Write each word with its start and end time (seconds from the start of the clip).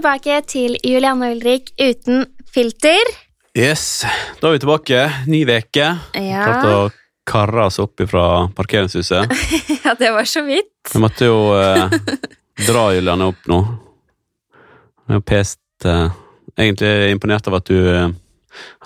Tilbake 0.00 0.38
til 0.48 0.78
Julianne 0.80 1.26
Ulrik 1.34 1.74
uten 1.76 2.22
filter. 2.48 3.08
Yes, 3.52 4.06
da 4.40 4.48
er 4.48 4.54
vi 4.54 4.60
tilbake. 4.62 5.00
Ny 5.28 5.42
uke. 5.44 5.88
Ja. 6.16 6.44
Klart 6.46 6.68
å 6.70 6.78
karre 7.28 7.66
oss 7.66 7.76
opp 7.84 8.00
fra 8.08 8.22
parkeringshuset. 8.56 9.34
ja, 9.84 9.92
det 10.00 10.08
var 10.14 10.24
så 10.24 10.40
vidt. 10.46 10.72
Vi 10.88 11.02
måtte 11.04 11.28
jo 11.28 11.52
eh, 11.52 11.92
dra 12.64 12.86
Julianne 12.96 13.28
opp 13.28 13.44
nå. 13.52 13.58
Jeg 15.04 15.18
har 15.18 15.26
pest 15.28 15.84
eh, 15.84 16.16
Egentlig 16.56 17.12
imponert 17.12 17.52
av 17.52 17.58
at 17.60 17.68
du 17.68 17.76
eh, 17.92 18.08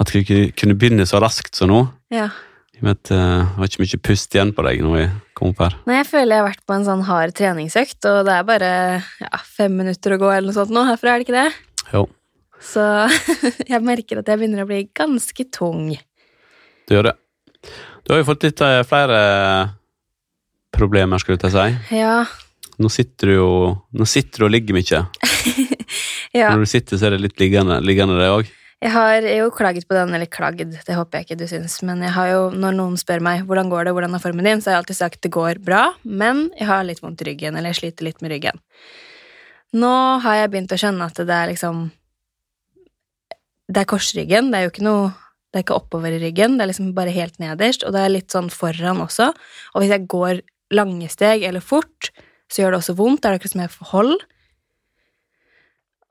At 0.02 0.10
du 0.10 0.18
kunne 0.58 0.74
begynne 0.74 1.06
så 1.06 1.22
raskt 1.22 1.54
som 1.54 1.70
nå. 1.70 1.84
Ja. 2.10 2.26
Jeg 2.74 2.88
vet, 2.88 3.14
eh, 3.14 3.54
var 3.54 3.70
ikke 3.70 3.86
mye 3.86 4.02
pust 4.10 4.34
igjen 4.34 4.50
på 4.56 4.66
deg 4.66 4.82
nå 4.82 4.98
vi 4.98 5.06
kom 5.36 5.52
opp 5.52 5.62
her. 5.64 5.76
Nei, 5.88 5.96
jeg 6.00 6.08
føler 6.10 6.36
jeg 6.36 6.42
har 6.42 6.48
vært 6.50 6.64
på 6.66 6.76
en 6.76 6.86
sånn 6.86 7.04
hard 7.08 7.34
treningsøkt, 7.38 8.00
og 8.10 8.20
det 8.28 8.34
er 8.36 8.46
bare 8.48 8.70
ja, 9.22 9.40
fem 9.56 9.74
minutter 9.80 10.14
å 10.14 10.20
gå 10.22 10.30
eller 10.30 10.50
noe 10.50 10.56
sånt 10.56 10.74
nå 10.74 10.84
herfra, 10.88 11.14
er 11.14 11.22
det 11.22 11.26
ikke 11.28 11.38
det? 11.40 11.88
Jo, 11.92 12.04
Så 12.64 12.84
jeg 13.72 13.82
merker 13.84 14.22
at 14.22 14.30
jeg 14.30 14.40
begynner 14.40 14.64
å 14.64 14.68
bli 14.70 14.84
ganske 14.96 15.46
tung. 15.52 15.90
du 16.88 16.94
gjør 16.94 17.10
det. 17.10 17.16
Du 18.04 18.12
har 18.12 18.20
jo 18.20 18.28
fått 18.28 18.44
litt 18.44 18.60
eh, 18.60 18.82
flere 18.84 19.18
problemer, 20.74 21.20
skulle 21.22 21.38
jeg 21.40 21.54
si. 21.54 21.96
Ja. 21.96 22.24
Nå 22.82 22.90
sitter 22.90 23.30
du 23.30 23.34
jo 23.36 23.50
Nå 23.94 24.06
sitter 24.10 24.42
du 24.42 24.48
og 24.48 24.52
ligger 24.52 24.74
mye. 24.76 25.00
ja. 26.40 26.50
Når 26.50 26.64
du 26.64 26.70
sitter, 26.70 26.98
så 26.98 27.06
er 27.08 27.14
det 27.14 27.22
litt 27.28 27.40
liggende, 27.40 27.78
liggende 27.84 28.18
det 28.18 28.30
òg. 28.34 28.50
Jeg 28.84 28.92
har 28.92 29.24
jo 29.24 29.46
klaget 29.54 29.86
på 29.88 29.96
den, 29.96 30.12
eller 30.12 30.28
klagd, 30.28 30.74
det 30.84 30.94
håper 30.96 31.16
jeg 31.22 31.24
ikke 31.24 31.38
du 31.40 31.46
syns, 31.48 31.78
men 31.88 32.02
jeg 32.04 32.12
har 32.12 32.26
jo, 32.28 32.40
når 32.52 32.74
noen 32.76 32.98
spør 33.00 33.22
meg 33.24 33.46
hvordan 33.48 33.70
går 33.72 33.86
det, 33.88 33.94
hvordan 33.96 34.16
er 34.18 34.20
formen 34.20 34.44
din, 34.44 34.60
så 34.60 34.68
har 34.70 34.74
jeg 34.76 34.82
alltid 34.82 34.98
sagt 34.98 35.22
det 35.24 35.30
går 35.32 35.60
bra, 35.64 35.86
men 36.04 36.50
jeg 36.58 36.68
har 36.68 36.84
litt 36.84 37.00
vondt 37.00 37.24
i 37.24 37.30
ryggen, 37.30 37.56
eller 37.56 37.72
jeg 37.72 37.78
sliter 37.80 38.04
litt 38.10 38.20
med 38.20 38.34
ryggen. 38.34 38.60
Nå 39.80 39.92
har 40.20 40.36
jeg 40.42 40.52
begynt 40.52 40.74
å 40.76 40.80
skjønne 40.84 41.08
at 41.08 41.16
det 41.16 41.34
er 41.34 41.48
liksom 41.50 41.88
Det 43.72 43.80
er 43.80 43.88
korsryggen, 43.88 44.52
det 44.52 44.60
er 44.60 44.66
jo 44.68 44.70
ikke 44.70 44.84
noe 44.86 45.08
Det 45.50 45.58
er 45.58 45.64
ikke 45.64 45.78
oppover 45.80 46.12
i 46.12 46.20
ryggen, 46.20 46.58
det 46.58 46.66
er 46.66 46.70
liksom 46.74 46.92
bare 46.94 47.14
helt 47.16 47.40
nederst, 47.40 47.82
og 47.88 47.96
det 47.96 48.04
er 48.04 48.12
litt 48.12 48.34
sånn 48.34 48.50
foran 48.52 49.00
også. 49.00 49.32
Og 49.72 49.82
hvis 49.82 49.92
jeg 49.94 50.08
går 50.10 50.40
lange 50.74 51.08
steg 51.08 51.44
eller 51.46 51.62
fort, 51.62 52.10
så 52.50 52.60
gjør 52.62 52.74
det 52.74 52.80
også 52.82 52.96
vondt. 52.98 53.22
Da 53.22 53.30
er 53.30 53.36
det 53.36 53.40
akkurat 53.40 53.54
som 53.54 53.62
jeg 53.62 53.70
får 53.70 53.90
hold. 53.92 54.16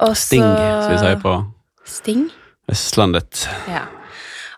Og 0.07 0.15
Sting, 0.17 0.41
så- 0.47 0.81
som 0.83 0.91
vi 0.93 0.97
sier 1.03 1.19
på 1.21 1.35
Sting? 1.83 2.31
Østlandet. 2.73 3.45
Ja. 3.69 3.85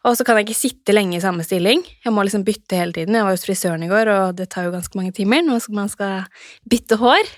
Og 0.05 0.13
så 0.17 0.25
kan 0.25 0.37
jeg 0.37 0.45
ikke 0.47 0.57
sitte 0.59 0.93
lenge 0.93 1.17
i 1.17 1.23
samme 1.23 1.43
stilling. 1.45 1.81
Jeg 2.05 2.13
må 2.13 2.23
liksom 2.25 2.43
bytte 2.45 2.77
hele 2.77 2.93
tiden. 2.93 3.17
Jeg 3.17 3.25
var 3.25 3.33
hos 3.33 3.45
frisøren 3.47 3.85
i 3.85 3.89
går, 3.89 4.11
og 4.13 4.35
det 4.37 4.51
tar 4.53 4.67
jo 4.67 4.73
ganske 4.75 4.97
mange 4.99 5.13
timer 5.17 5.41
når 5.45 5.65
man 5.73 5.89
skal 5.89 6.27
bytte 6.69 6.99
hår. 7.01 7.31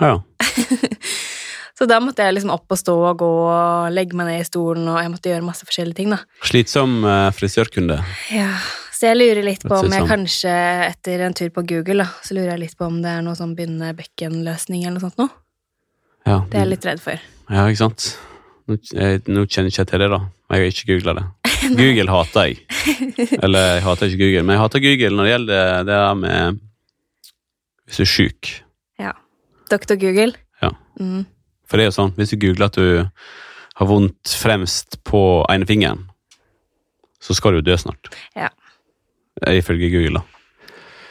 Ja. 0.00 0.14
Så 1.76 1.84
da 1.84 1.98
måtte 2.00 2.24
jeg 2.24 2.38
liksom 2.38 2.54
opp 2.54 2.72
og 2.72 2.78
stå 2.80 2.94
og 3.10 3.18
gå 3.20 3.28
og 3.28 3.90
legge 3.92 4.16
meg 4.16 4.30
ned 4.30 4.40
i 4.40 4.48
stolen, 4.48 4.86
og 4.88 4.96
jeg 4.96 5.10
måtte 5.12 5.28
gjøre 5.28 5.44
masse 5.44 5.66
forskjellige 5.68 5.98
ting, 5.98 6.14
da. 6.14 6.22
Slitsom 6.48 7.02
eh, 7.04 7.26
frisørkunde. 7.36 7.98
Ja, 8.32 8.48
så 8.96 9.10
jeg 9.10 9.18
lurer 9.18 9.44
litt 9.44 9.66
på 9.68 9.82
om 9.82 9.92
jeg 9.92 10.06
kanskje 10.08 10.54
etter 10.86 11.26
en 11.26 11.36
tur 11.36 11.50
på 11.52 11.66
Google, 11.68 12.06
da, 12.06 12.24
så 12.24 12.38
lurer 12.38 12.54
jeg 12.54 12.62
litt 12.62 12.78
på 12.80 12.88
om 12.88 13.02
det 13.04 13.12
er 13.12 13.26
noe 13.26 13.36
sånn 13.36 13.52
begynne-bekken-løsning 13.58 14.86
eller 14.86 14.96
noe 14.96 15.04
sånt 15.04 15.20
noe. 15.20 15.34
Ja, 16.24 16.38
Det 16.48 16.56
er 16.56 16.64
jeg 16.64 16.72
litt 16.72 16.88
redd 16.88 17.04
for. 17.04 17.28
ja 17.52 17.66
ikke 17.68 17.82
sant? 17.84 18.08
Nå, 18.66 18.76
jeg, 18.92 19.22
nå 19.30 19.46
kjenner 19.46 19.70
ikke 19.70 19.82
jeg 19.84 19.90
til 19.92 20.02
det, 20.02 20.10
da. 20.10 20.20
Jeg 20.50 20.62
har 20.62 20.70
ikke 20.72 20.88
googla 20.92 21.16
det. 21.18 21.26
Google 21.80 22.12
hater 22.12 22.50
jeg. 22.50 22.60
Eller 23.42 23.72
jeg 23.76 23.82
hater 23.86 24.10
ikke 24.10 24.22
Google, 24.24 24.44
men 24.44 24.56
jeg 24.56 24.62
hater 24.64 24.84
Google 24.84 25.16
når 25.16 25.26
det 25.26 25.34
gjelder 25.34 25.76
det 25.86 25.86
der 25.94 26.14
med 26.20 26.62
Hvis 27.86 28.00
du 28.00 28.02
er 28.02 28.10
sjuk. 28.10 28.52
Doktor 29.70 29.96
Google. 29.98 30.32
Ja. 30.62 30.70
Mm. 31.00 31.26
For 31.66 31.78
det 31.78 31.86
er 31.86 31.90
jo 31.90 31.96
sånn, 31.96 32.14
hvis 32.18 32.32
du 32.32 32.38
googler 32.38 32.68
at 32.68 32.78
du 32.78 32.86
har 33.76 33.88
vondt 33.90 34.34
fremst 34.40 35.00
på 35.06 35.20
ene 35.50 35.66
fingeren, 35.68 36.04
så 37.20 37.34
skal 37.34 37.56
du 37.56 37.60
jo 37.60 37.66
dø 37.66 37.76
snart. 37.80 38.12
Ja. 38.38 38.52
Ifølge 39.50 39.90
Google, 39.92 40.20
da. 40.20 40.35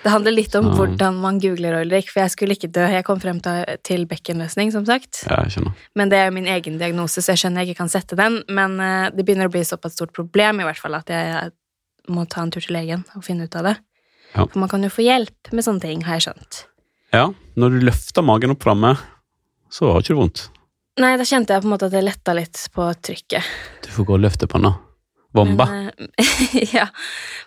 Det 0.05 0.11
handler 0.13 0.35
litt 0.35 0.53
om 0.53 0.67
hvordan 0.77 1.16
man 1.17 1.39
googler, 1.41 1.79
Ulrik, 1.81 2.11
for 2.13 2.21
jeg 2.21 2.33
skulle 2.35 2.53
ikke 2.53 2.69
dø. 2.69 2.83
Jeg 2.93 3.05
kom 3.07 3.17
frem 3.23 3.39
til, 3.41 4.03
bekkenløsning, 4.05 4.69
som 4.75 4.83
sagt. 4.85 5.23
Ja, 5.25 5.39
jeg 5.47 5.55
skjønner. 5.55 5.88
Men 5.97 6.11
det 6.11 6.19
er 6.21 6.35
min 6.35 6.45
egen 6.45 6.77
diagnose, 6.77 7.23
så 7.25 7.33
jeg 7.33 7.41
skjønner 7.41 7.66
jeg 7.66 7.73
ikke 7.73 7.79
kan 7.79 7.89
sette 7.89 8.17
den. 8.19 8.38
Men 8.53 8.77
eh, 8.85 9.07
det 9.15 9.25
begynner 9.25 9.49
å 9.49 9.53
bli 9.55 9.63
såpass 9.65 9.97
stort 9.97 10.13
problem 10.13 10.61
i 10.61 10.67
hvert 10.67 10.77
fall 10.77 10.99
at 10.99 11.09
jeg 11.09 11.49
må 12.13 12.27
ta 12.29 12.44
en 12.45 12.53
tur 12.53 12.61
til 12.61 12.77
legen 12.77 13.01
og 13.17 13.25
finne 13.25 13.49
ut 13.49 13.57
av 13.57 13.71
det. 13.71 13.73
Ja. 14.35 14.45
For 14.45 14.61
man 14.61 14.69
kan 14.69 14.85
jo 14.85 14.94
få 14.94 15.07
hjelp 15.07 15.49
med 15.57 15.65
sånne 15.65 15.81
ting, 15.88 16.05
har 16.05 16.19
jeg 16.19 16.27
skjønt. 16.27 16.61
Ja, 17.15 17.25
når 17.57 17.73
du 17.73 17.85
løfter 17.89 18.29
magen 18.29 18.53
opp 18.53 18.61
framme, 18.61 18.94
så 19.73 19.89
var 19.89 20.03
det 20.03 20.05
ikke 20.05 20.19
vondt. 20.21 20.47
Nei, 21.01 21.15
da 21.17 21.25
kjente 21.25 21.57
jeg 21.57 21.63
på 21.63 21.67
en 21.67 21.73
måte 21.73 21.89
at 21.89 21.97
det 21.97 22.05
letta 22.05 22.38
litt 22.38 22.61
på 22.77 22.91
trykket. 23.09 23.53
Du 23.83 23.89
får 23.97 24.05
gå 24.05 24.19
og 24.19 24.21
løfte 24.27 24.53
panna. 24.53 24.75
Bomba. 25.35 25.68
Men, 25.72 26.09
eh, 26.22 26.72
ja. 26.78 26.88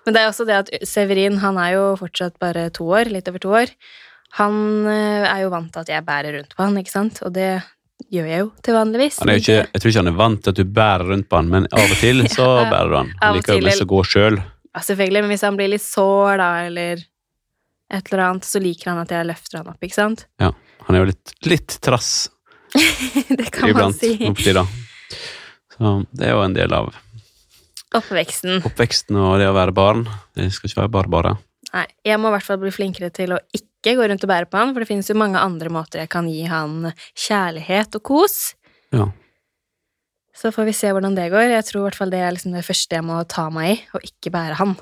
Men 0.05 0.17
det 0.17 0.23
er 0.23 0.31
også 0.31 0.47
det 0.49 0.59
at 0.59 0.71
Severin, 0.89 1.41
han 1.43 1.59
er 1.61 1.75
jo 1.77 1.89
fortsatt 2.01 2.39
bare 2.43 2.69
to 2.75 2.87
år, 2.93 3.11
litt 3.13 3.29
over 3.31 3.43
to 3.43 3.57
år. 3.63 3.73
Han 4.39 4.87
eh, 4.91 5.25
er 5.29 5.43
jo 5.45 5.51
vant 5.55 5.73
til 5.73 5.85
at 5.85 5.93
jeg 5.93 6.07
bærer 6.07 6.39
rundt 6.39 6.55
på 6.55 6.65
han, 6.65 6.79
ikke 6.81 6.95
sant? 6.95 7.21
Og 7.27 7.35
det 7.37 7.51
gjør 8.15 8.29
jeg 8.31 8.45
jo 8.45 8.49
til 8.65 8.77
vanligvis. 8.79 9.19
Han 9.23 9.33
jo 9.35 9.43
ikke, 9.43 9.59
jeg 9.65 9.83
tror 9.83 9.93
ikke 9.93 10.05
han 10.05 10.13
er 10.13 10.19
vant 10.21 10.43
til 10.45 10.55
at 10.55 10.61
du 10.61 10.73
bærer 10.79 11.13
rundt 11.13 11.29
på 11.29 11.41
han, 11.41 11.53
men 11.53 11.69
av 11.73 11.85
og 11.85 12.01
til 12.01 12.25
så 12.37 12.49
Ja, 12.63 12.71
bærer 12.71 12.93
du 12.93 12.99
han. 13.01 13.13
Han 13.23 13.39
liker 13.39 13.59
jo 13.59 13.67
best 13.67 13.85
å 13.85 13.91
gå 13.91 14.03
sjøl. 14.07 14.41
Ja, 14.69 14.85
selvfølgelig, 14.85 15.25
men 15.25 15.35
hvis 15.35 15.47
han 15.49 15.59
blir 15.59 15.73
litt 15.73 15.85
sår, 15.85 16.39
da, 16.41 16.51
eller 16.69 17.05
et 17.89 18.11
eller 18.13 18.25
annet, 18.27 18.47
så 18.47 18.61
liker 18.63 18.93
han 18.93 19.01
at 19.03 19.13
jeg 19.17 19.27
løfter 19.27 19.63
han 19.63 19.71
opp, 19.73 19.81
ikke 19.83 19.97
sant? 19.97 20.27
Ja, 20.43 20.53
han 20.87 20.97
er 20.97 21.03
jo 21.03 21.09
litt, 21.11 21.33
litt 21.49 21.79
trass 21.85 22.29
det 23.29 23.51
kan 23.51 23.73
man 23.73 23.95
si. 23.97 24.13
til 24.19 24.59
da. 24.59 24.65
Så 25.73 25.93
det 26.13 26.29
er 26.29 26.37
jo 26.37 26.43
en 26.45 26.57
del 26.57 26.75
av 26.77 26.91
Oppveksten. 27.97 28.59
oppveksten 28.69 29.17
og 29.17 29.39
det 29.41 29.49
å 29.49 29.55
være 29.57 29.73
barn. 29.77 30.05
Det 30.37 30.51
skal 30.53 30.69
ikke 30.69 30.83
være 30.83 30.95
bare 30.97 31.13
bare. 31.13 31.37
Nei, 31.73 31.87
jeg 32.07 32.21
må 32.21 32.31
i 32.31 32.35
hvert 32.37 32.47
fall 32.47 32.61
bli 32.61 32.73
flinkere 32.73 33.11
til 33.15 33.35
å 33.37 33.41
ikke 33.57 33.95
gå 33.97 34.09
rundt 34.09 34.25
og 34.25 34.31
bære 34.31 34.49
på 34.49 34.61
han, 34.61 34.75
for 34.75 34.85
det 34.85 34.89
finnes 34.91 35.09
jo 35.09 35.17
mange 35.21 35.41
andre 35.41 35.73
måter 35.73 36.03
jeg 36.03 36.11
kan 36.13 36.29
gi 36.29 36.45
han 36.49 36.91
kjærlighet 37.13 37.99
og 37.99 38.05
kos. 38.09 38.37
Ja. 38.97 39.09
Så 40.39 40.53
får 40.55 40.69
vi 40.69 40.77
se 40.77 40.93
hvordan 40.95 41.17
det 41.17 41.31
går. 41.33 41.49
Jeg 41.51 41.67
tror 41.67 41.81
i 41.81 41.87
hvert 41.89 41.99
fall 41.99 42.13
det 42.13 42.21
er 42.23 42.35
liksom 42.35 42.55
det 42.55 42.65
første 42.67 43.01
jeg 43.01 43.05
må 43.05 43.19
ta 43.29 43.49
meg 43.53 43.73
i, 43.73 43.81
og 43.97 44.07
ikke 44.07 44.33
bære 44.37 44.61
han. 44.61 44.77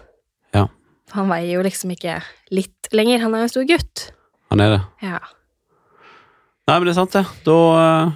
Ja. 0.55 0.67
For 1.09 1.23
han 1.23 1.33
veier 1.33 1.57
jo 1.57 1.65
liksom 1.65 1.95
ikke 1.95 2.21
litt 2.55 2.91
lenger. 2.95 3.23
Han 3.25 3.35
er 3.35 3.43
jo 3.45 3.49
en 3.49 3.55
stor 3.55 3.67
gutt. 3.71 4.07
Han 4.53 4.63
er 4.63 4.77
det. 4.77 4.83
Ja. 5.07 5.23
Nei, 6.67 6.77
men 6.77 6.87
det 6.89 6.93
er 6.93 6.99
sant, 6.99 7.15
det. 7.15 7.25
Da 7.47 7.59
eh, 7.81 8.15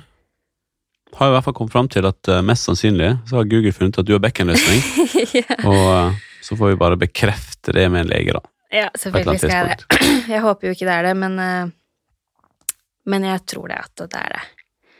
har 1.18 1.30
i 1.30 1.34
hvert 1.34 1.46
fall 1.46 1.56
kommet 1.56 1.74
fram 1.74 1.88
til 1.90 2.06
at 2.08 2.30
eh, 2.30 2.42
mest 2.46 2.68
sannsynlig 2.68 3.10
så 3.28 3.40
har 3.40 3.48
Google 3.50 3.72
funnet 3.74 3.98
at 4.00 4.06
du 4.08 4.14
har 4.14 4.22
bekkenløsning. 4.22 4.80
ja. 5.40 5.58
og 5.64 5.82
eh, 5.94 6.22
så 6.44 6.56
får 6.56 6.72
vi 6.72 6.80
bare 6.80 6.98
bekrefte 7.00 7.74
det 7.76 7.86
med 7.92 8.04
en 8.04 8.12
lege, 8.12 8.36
da. 8.36 8.42
Ja, 8.70 8.86
selvfølgelig 8.98 9.42
skal 9.42 9.52
jeg 9.56 9.76
det. 9.80 10.00
Jeg 10.34 10.40
håper 10.44 10.68
jo 10.68 10.74
ikke 10.76 10.86
det 10.86 10.94
er 10.94 11.06
det, 11.08 11.14
men, 11.18 11.38
eh, 11.42 12.74
men 13.10 13.24
jeg 13.26 13.42
tror 13.50 13.70
det 13.72 13.78
at 13.82 14.02
det 14.04 14.20
er 14.20 14.34
det. 14.36 14.42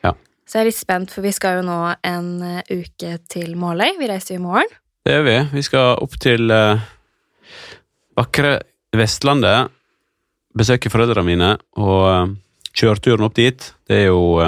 Ja. 0.08 0.12
Så 0.48 0.58
jeg 0.58 0.64
er 0.64 0.68
litt 0.70 0.78
spent, 0.80 1.12
for 1.14 1.22
vi 1.22 1.32
skal 1.36 1.60
jo 1.60 1.66
nå 1.68 1.76
en 2.08 2.30
uke 2.66 3.12
til 3.30 3.52
Måløy. 3.60 3.92
Vi 4.00 4.08
reiser 4.10 4.34
jo 4.34 4.40
i 4.40 4.42
morgen. 4.42 4.72
Det 5.06 5.14
gjør 5.14 5.26
vi. 5.28 5.36
Vi 5.52 5.62
skal 5.62 6.02
opp 6.02 6.16
til 6.20 6.50
vakre 8.18 8.56
Vestlandet, 8.96 9.70
besøke 10.58 10.90
foreldrene 10.90 11.28
mine, 11.28 11.52
og 11.78 12.34
kjøreturen 12.74 13.28
opp 13.28 13.36
dit, 13.38 13.70
det 13.86 14.00
er 14.00 14.08
jo 14.08 14.40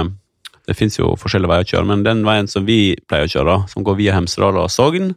Det 0.73 0.79
fins 0.79 0.95
jo 0.97 1.11
forskjellige 1.21 1.51
veier 1.51 1.67
å 1.67 1.69
kjøre, 1.69 1.85
men 1.91 2.03
den 2.07 2.23
veien 2.25 2.47
som 2.49 2.65
vi 2.65 2.95
pleier 3.05 3.29
å 3.29 3.33
kjøre, 3.33 3.57
som 3.69 3.85
går 3.85 3.99
via 3.99 4.15
Hemsedal 4.17 4.57
og 4.57 4.71
Sogn, 4.73 5.11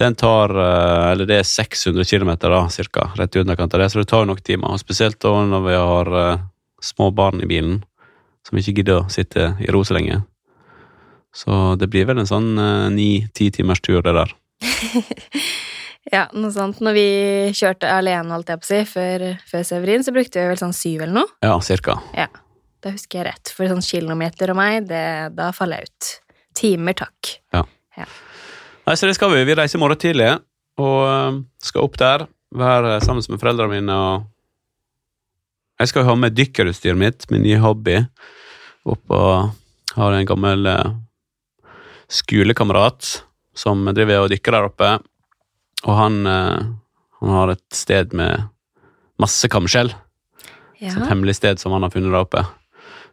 den 0.00 0.16
tar 0.18 0.52
eh, 0.52 1.12
Eller 1.12 1.28
det 1.28 1.38
er 1.40 1.48
600 1.48 2.04
km, 2.04 2.34
da, 2.42 2.66
cirka, 2.72 3.06
rett 3.16 3.36
i 3.36 3.40
underkant 3.40 3.72
av 3.72 3.80
det, 3.80 3.88
så 3.92 4.02
det 4.02 4.10
tar 4.10 4.26
jo 4.26 4.28
noen 4.28 4.44
timer. 4.44 4.74
Og 4.74 4.82
spesielt 4.82 5.16
da 5.24 5.32
når 5.48 5.64
vi 5.64 5.78
har 5.78 6.12
eh, 6.20 6.44
små 6.84 7.08
barn 7.16 7.40
i 7.40 7.48
bilen, 7.48 7.80
som 8.44 8.60
ikke 8.60 8.76
gidder 8.76 9.00
å 9.00 9.08
sitte 9.12 9.54
i 9.62 9.72
ro 9.72 9.80
så 9.88 9.96
lenge. 9.96 10.20
Så 11.32 11.78
det 11.80 11.88
blir 11.88 12.04
vel 12.10 12.20
en 12.20 12.28
sånn 12.28 12.50
ni-ti 12.92 13.48
timers 13.56 13.80
tur, 13.80 14.02
det 14.04 14.12
der. 14.18 14.36
Ja, 16.10 16.26
noe 16.34 16.50
sånt. 16.52 16.80
Når 16.82 16.96
vi 16.96 17.08
kjørte 17.54 17.88
alene, 17.94 18.34
holdt 18.34 18.50
jeg 18.50 18.60
på 18.60 18.66
å 18.66 18.68
si, 18.68 18.80
før, 18.90 19.24
før 19.48 19.62
Severin, 19.64 20.02
så 20.02 20.12
brukte 20.12 20.42
vi 20.42 20.50
vel 20.50 20.58
sånn 20.58 20.74
syv 20.74 21.04
eller 21.06 21.22
noe. 21.22 21.30
Ja, 21.46 21.54
cirka. 21.62 22.00
Da 22.82 22.90
husker 22.90 23.20
jeg 23.20 23.28
rett. 23.30 23.52
For 23.54 23.70
sånn 23.70 23.84
kilometer 23.84 24.50
og 24.52 24.58
meg, 24.58 24.88
det, 24.90 25.04
da 25.38 25.52
faller 25.54 25.82
jeg 25.82 25.92
ut. 25.92 26.10
Timer, 26.58 26.96
takk. 26.98 27.36
Nei, 28.82 28.96
så 28.98 29.06
det 29.06 29.14
skal 29.14 29.30
vi. 29.32 29.44
Vi 29.46 29.54
reiser 29.56 29.78
i 29.78 29.82
morgen 29.82 30.00
tidlig 30.02 30.32
og 30.82 31.00
øh, 31.06 31.40
skal 31.62 31.86
opp 31.86 31.98
der. 32.00 32.26
Være 32.52 32.98
sammen 33.04 33.24
med 33.30 33.40
foreldrene 33.40 33.78
mine 33.78 33.96
og 33.96 34.28
Jeg 35.80 35.88
skal 35.88 36.02
jo 36.02 36.10
ha 36.10 36.14
med 36.14 36.34
dykkerutstyret 36.36 36.98
mitt, 36.98 37.24
min 37.30 37.42
nye 37.42 37.58
hobby. 37.62 37.96
Opp 38.86 39.14
og 39.14 39.54
har 39.96 40.14
en 40.14 40.28
gammel 40.28 40.66
øh, 40.66 40.92
skolekamerat 42.12 43.22
som 43.54 43.84
driver 43.94 44.24
og 44.24 44.30
dykker 44.32 44.56
der 44.56 44.68
oppe. 44.68 44.90
Og 45.86 45.96
han, 45.98 46.26
øh, 46.26 46.72
han 47.20 47.36
har 47.38 47.54
et 47.54 47.66
sted 47.74 48.14
med 48.18 48.48
masse 49.22 49.48
kamskjell. 49.48 49.94
Ja. 50.82 50.96
Et 50.96 51.06
hemmelig 51.06 51.38
sted 51.38 51.62
som 51.62 51.74
han 51.76 51.86
har 51.86 51.94
funnet 51.94 52.10
der 52.10 52.26
oppe. 52.26 52.42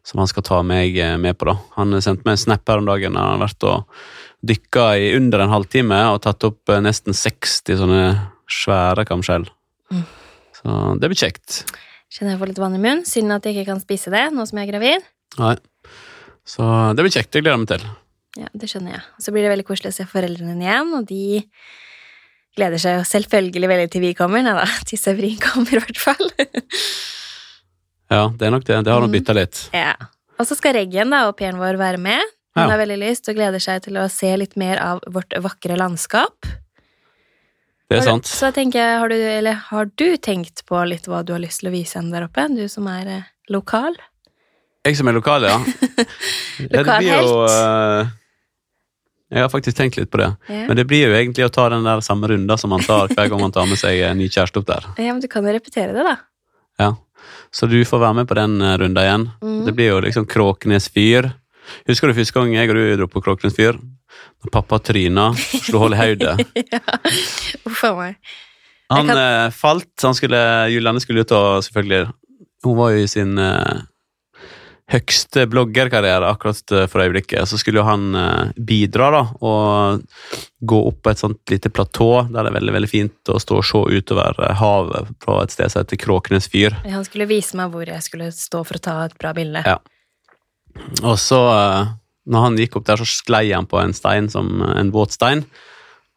Som 0.06 0.22
han 0.22 0.30
skal 0.30 0.46
ta 0.48 0.62
meg 0.66 0.98
eh, 0.98 1.18
med 1.22 1.38
på. 1.40 1.50
da. 1.50 1.58
Han 1.78 1.96
sendte 2.02 2.26
meg 2.28 2.38
en 2.38 2.44
snap 2.46 2.70
her 2.70 2.82
om 2.82 2.90
dagen. 2.90 3.18
Han 3.20 3.36
har 3.36 3.44
vært 3.44 3.68
og 3.68 4.02
dykka 4.46 4.86
i 4.98 5.12
under 5.18 5.44
en 5.44 5.54
halvtime 5.54 6.00
og 6.14 6.22
tatt 6.26 6.46
opp 6.48 6.72
eh, 6.72 6.82
nesten 6.84 7.16
60 7.18 7.82
sånne 7.82 8.04
svære 8.50 9.06
kamskjell. 9.10 9.48
Mm. 9.94 10.06
Så 10.60 10.82
det 11.00 11.12
blir 11.12 11.20
kjekt. 11.20 11.64
Kjenner 12.10 12.34
jeg 12.34 12.42
får 12.42 12.52
litt 12.52 12.62
vann 12.62 12.78
i 12.78 12.82
munnen. 12.82 13.06
Synd 13.08 13.36
at 13.36 13.46
jeg 13.46 13.58
ikke 13.58 13.74
kan 13.74 13.84
spise 13.84 14.14
det 14.14 14.28
nå 14.34 14.46
som 14.50 14.60
jeg 14.60 14.70
er 14.70 14.74
gravid. 14.74 15.10
Nei. 15.40 15.58
Så 16.48 16.66
det 16.98 17.06
blir 17.06 17.14
kjekt. 17.14 17.32
Det 17.36 17.44
gleder 17.44 17.58
jeg 17.58 17.66
meg 17.66 17.74
til. 17.76 17.86
Ja, 18.40 18.50
det 18.58 18.70
skjønner 18.72 18.96
jeg. 18.96 19.06
Så 19.22 19.34
blir 19.34 19.46
det 19.46 19.54
veldig 19.54 19.68
koselig 19.68 19.92
å 19.92 19.98
se 20.00 20.08
foreldrene 20.10 20.56
dine 20.56 20.68
igjen, 20.68 20.92
og 20.98 21.06
de 21.10 21.44
gleder 22.58 22.82
seg 22.82 22.98
jo 22.98 23.06
selvfølgelig 23.08 23.70
veldig 23.72 23.90
til 23.94 24.04
vi 24.04 24.16
kommer. 24.18 24.44
Nei 24.46 24.56
da, 24.58 24.66
til 24.90 25.02
Severin 25.02 25.40
kommer 25.44 25.78
i 25.78 25.84
hvert 25.84 26.02
fall. 26.02 26.34
Ja, 28.10 28.28
det 28.36 28.48
er 28.48 28.52
nok 28.52 28.64
det. 28.66 28.84
Det 28.86 28.92
har 28.92 29.02
nok 29.02 29.10
Mm. 29.12 29.18
bytta 29.20 29.34
litt. 29.34 29.70
ja. 29.74 29.94
Og 30.40 30.48
så 30.48 30.56
skal 30.56 30.74
Reggen, 30.74 31.10
da, 31.12 31.26
au 31.28 31.34
pairen 31.34 31.58
vår, 31.60 31.76
være 31.78 31.98
med. 32.00 32.22
Hun 32.56 32.64
Ja. 32.64 32.70
har 32.70 32.78
veldig 32.80 32.98
lyst 32.98 33.28
og 33.30 33.36
gleder 33.36 33.60
seg 33.60 33.82
til 33.84 33.94
å 34.00 34.10
se 34.10 34.38
litt 34.38 34.56
mer 34.56 34.80
av 34.80 35.02
vårt 35.08 35.30
vakre 35.44 35.76
landskap. 35.78 36.34
Det 37.90 37.98
er 37.98 38.00
du- 38.00 38.06
sant. 38.06 38.24
Så 38.26 38.48
jeg 38.48 38.54
tenker, 38.54 39.00
har 39.00 39.10
du, 39.10 39.16
eller 39.16 39.54
har 39.54 39.86
du 39.98 40.16
tenkt 40.18 40.64
på 40.66 40.88
litt 40.88 41.06
hva 41.08 41.26
du 41.26 41.34
har 41.34 41.40
lyst 41.42 41.60
til 41.60 41.70
å 41.70 41.72
vise 41.74 41.96
henne 42.00 42.12
der 42.12 42.24
oppe? 42.28 42.48
Du 42.56 42.68
som 42.70 42.88
er 42.88 43.08
eh, 43.08 43.24
lokal? 43.50 43.96
Jeg 44.86 44.96
som 44.96 45.08
er 45.10 45.14
lokal, 45.14 45.42
ja. 45.44 45.58
ja 46.60 46.82
Uh, 46.82 48.02
eh, 48.02 48.08
Jeg 49.32 49.42
har 49.42 49.50
faktisk 49.50 49.76
tenkt 49.78 49.98
litt 49.98 50.10
på 50.10 50.18
det. 50.18 50.30
Ja. 50.48 50.68
Men 50.68 50.78
det 50.78 50.88
blir 50.88 51.06
jo 51.08 51.14
egentlig 51.14 51.46
å 51.46 51.52
ta 51.52 51.68
den 51.70 51.84
der 51.84 52.00
samme 52.02 52.28
runda 52.32 52.58
som 52.58 52.72
man 52.72 52.80
tar 52.80 53.08
hver 53.10 53.30
gang 53.30 53.42
man 53.42 53.52
tar 53.52 53.68
med 53.68 53.78
seg 53.78 54.00
en 54.08 54.18
ny 54.18 54.28
kjæreste 54.28 54.58
opp 54.58 54.66
der. 54.66 54.88
ja, 54.98 55.12
men 55.14 55.20
du 55.20 55.28
kan 55.28 55.44
jo 55.44 55.52
repetere 55.52 55.94
det, 55.94 56.04
da. 56.04 56.16
Ja. 56.80 56.94
Så 57.56 57.68
du 57.70 57.78
får 57.88 58.00
være 58.04 58.18
med 58.22 58.28
på 58.30 58.38
den 58.38 58.60
eh, 58.62 58.76
runda 58.82 59.04
igjen. 59.06 59.28
Mm. 59.42 59.62
Det 59.66 59.74
blir 59.78 59.92
jo 59.94 60.02
liksom 60.06 60.28
Kråkenes 60.30 60.90
fyr. 60.94 61.32
Husker 61.90 62.10
du 62.10 62.18
første 62.18 62.36
gang 62.40 62.54
jeg 62.56 62.70
og 62.72 62.78
du 62.78 62.84
dro 63.02 63.08
på 63.10 63.22
Kråkenes 63.26 63.56
fyr? 63.58 63.78
Når 64.44 64.52
pappa 64.54 64.80
tryna, 64.82 65.30
slo 65.66 65.84
hull 65.84 65.94
i 65.96 66.00
hodet. 66.00 66.46
ja. 66.74 66.80
Uff 67.68 67.84
a 67.88 67.94
meg. 67.98 68.16
Han 68.90 69.06
kan- 69.12 69.20
eh, 69.22 69.50
falt, 69.54 69.92
han 70.02 70.16
skulle, 70.18 70.40
Julianne 70.74 71.02
skulle 71.04 71.22
ut 71.26 71.32
og 71.38 71.60
selvfølgelig 71.68 72.08
Hun 72.66 72.76
var 72.80 72.90
jo 72.96 73.04
i 73.04 73.08
sin 73.12 73.38
eh, 73.40 73.84
høgste 74.90 75.46
bloggerkarriere 75.50 76.30
akkurat 76.34 76.74
eh, 76.74 76.88
for 76.90 77.04
øyeblikket. 77.04 77.46
Så 77.50 77.60
skulle 77.62 77.82
jo 77.82 77.88
han 77.88 78.10
eh, 78.18 78.52
bidra 78.56 79.12
da, 79.14 79.22
og 79.46 80.02
gå 80.60 80.82
opp 80.90 81.04
på 81.06 81.14
et 81.14 81.22
sånt 81.22 81.54
lite 81.54 81.72
platå 81.74 82.26
der 82.30 82.44
det 82.44 82.52
er 82.52 82.58
veldig 82.58 82.76
veldig 82.80 82.92
fint 82.92 83.32
å 83.32 83.38
stå 83.42 83.60
og 83.62 83.68
se 83.70 83.84
utover 84.00 84.42
eh, 84.46 84.58
havet 84.60 85.14
fra 85.24 85.40
et 85.44 85.56
sted 85.56 85.72
som 85.72 85.84
heter 85.84 86.02
Kråkenes 86.02 86.50
fyr. 86.52 86.78
Han 86.90 87.08
skulle 87.08 87.30
vise 87.30 87.58
meg 87.60 87.74
hvor 87.74 87.90
jeg 87.90 88.06
skulle 88.06 88.32
stå 88.36 88.64
for 88.66 88.80
å 88.80 88.86
ta 88.90 88.98
et 89.06 89.18
bra 89.22 89.34
bilde. 89.38 89.64
Ja. 89.68 89.78
Og 91.04 91.18
så, 91.22 91.40
når 92.30 92.46
han 92.46 92.60
gikk 92.62 92.78
opp 92.80 92.88
der, 92.88 93.02
så 93.02 93.08
sklei 93.10 93.50
han 93.52 93.68
på 93.70 93.80
en 93.82 93.94
stein 93.98 94.30
som 94.32 94.62
en 94.70 94.94
våt 94.94 95.16
stein. 95.18 95.44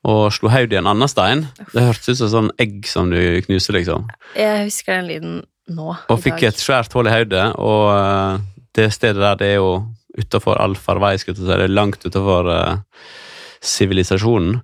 Og 0.08 0.26
slo 0.34 0.50
hodet 0.50 0.74
i 0.74 0.80
en 0.80 0.88
annen 0.90 1.08
stein. 1.10 1.44
Det 1.72 1.84
hørtes 1.84 2.10
ut 2.10 2.20
som 2.20 2.30
sånn 2.30 2.50
egg 2.62 2.88
som 2.90 3.10
du 3.12 3.18
knuser, 3.46 3.76
liksom. 3.76 4.08
Jeg 4.34 4.66
husker 4.66 4.98
den 4.98 5.08
lyden 5.08 5.36
nå. 5.70 5.92
Og 6.10 6.20
fikk 6.22 6.42
et 6.48 6.58
svært 6.58 6.94
hull 6.96 7.08
i 7.08 7.14
hodet, 7.14 7.44
og 7.54 8.42
det 8.76 8.88
stedet 8.94 9.20
der, 9.20 9.36
det 9.40 9.50
er 9.52 9.60
jo 9.60 9.72
utafor 10.18 10.58
allfarvei, 10.60 11.14
skulle 11.20 11.36
jeg 11.38 11.44
si. 11.44 11.50
Det 11.50 11.66
er 11.68 11.72
langt 11.72 12.04
utafor 12.04 12.48
sivilisasjonen. 13.62 14.60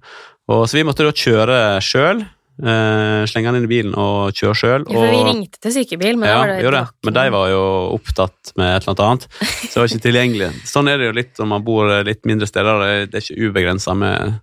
Uh, 0.50 0.64
så 0.66 0.78
vi 0.78 0.84
måtte 0.88 1.06
da 1.06 1.14
kjøre 1.14 1.60
sjøl. 1.84 2.25
Uh, 2.58 3.22
slenge 3.31 3.52
han 3.52 3.60
inn 3.60 3.69
i 3.69 3.70
bilen 3.70 3.93
og 3.94 4.34
kjøre 4.34 4.56
sjøl. 4.58 4.87
Ja, 4.88 4.96
for 4.99 5.12
vi 5.12 5.20
ringte 5.28 5.60
til 5.62 5.76
sykebil, 5.76 6.16
men 6.19 6.26
da 6.26 6.38
var 6.40 6.50
det 6.50 6.64
jo 6.64 6.72
det. 6.75 6.82
Men 7.06 7.14
de 7.14 7.26
var 7.37 7.52
jo 7.52 7.60
opptatt 7.94 8.52
med 8.58 8.72
et 8.72 8.88
eller 8.88 8.94
annet 8.96 9.05
annet, 9.06 9.28
så 9.46 9.69
det 9.69 9.78
var 9.82 9.93
ikke 9.93 10.06
tilgjengelig. 10.08 10.49
Sånn 10.66 10.90
er 10.90 10.99
det 10.99 11.06
jo 11.11 11.14
litt 11.20 11.38
når 11.38 11.50
man 11.52 11.66
bor 11.69 11.93
litt 12.08 12.26
mindre 12.26 12.49
steder. 12.50 12.82
Det 13.12 13.20
er- 13.20 13.28
ikke 13.28 13.46
ubegrensa 13.52 13.94
med, 13.94 14.40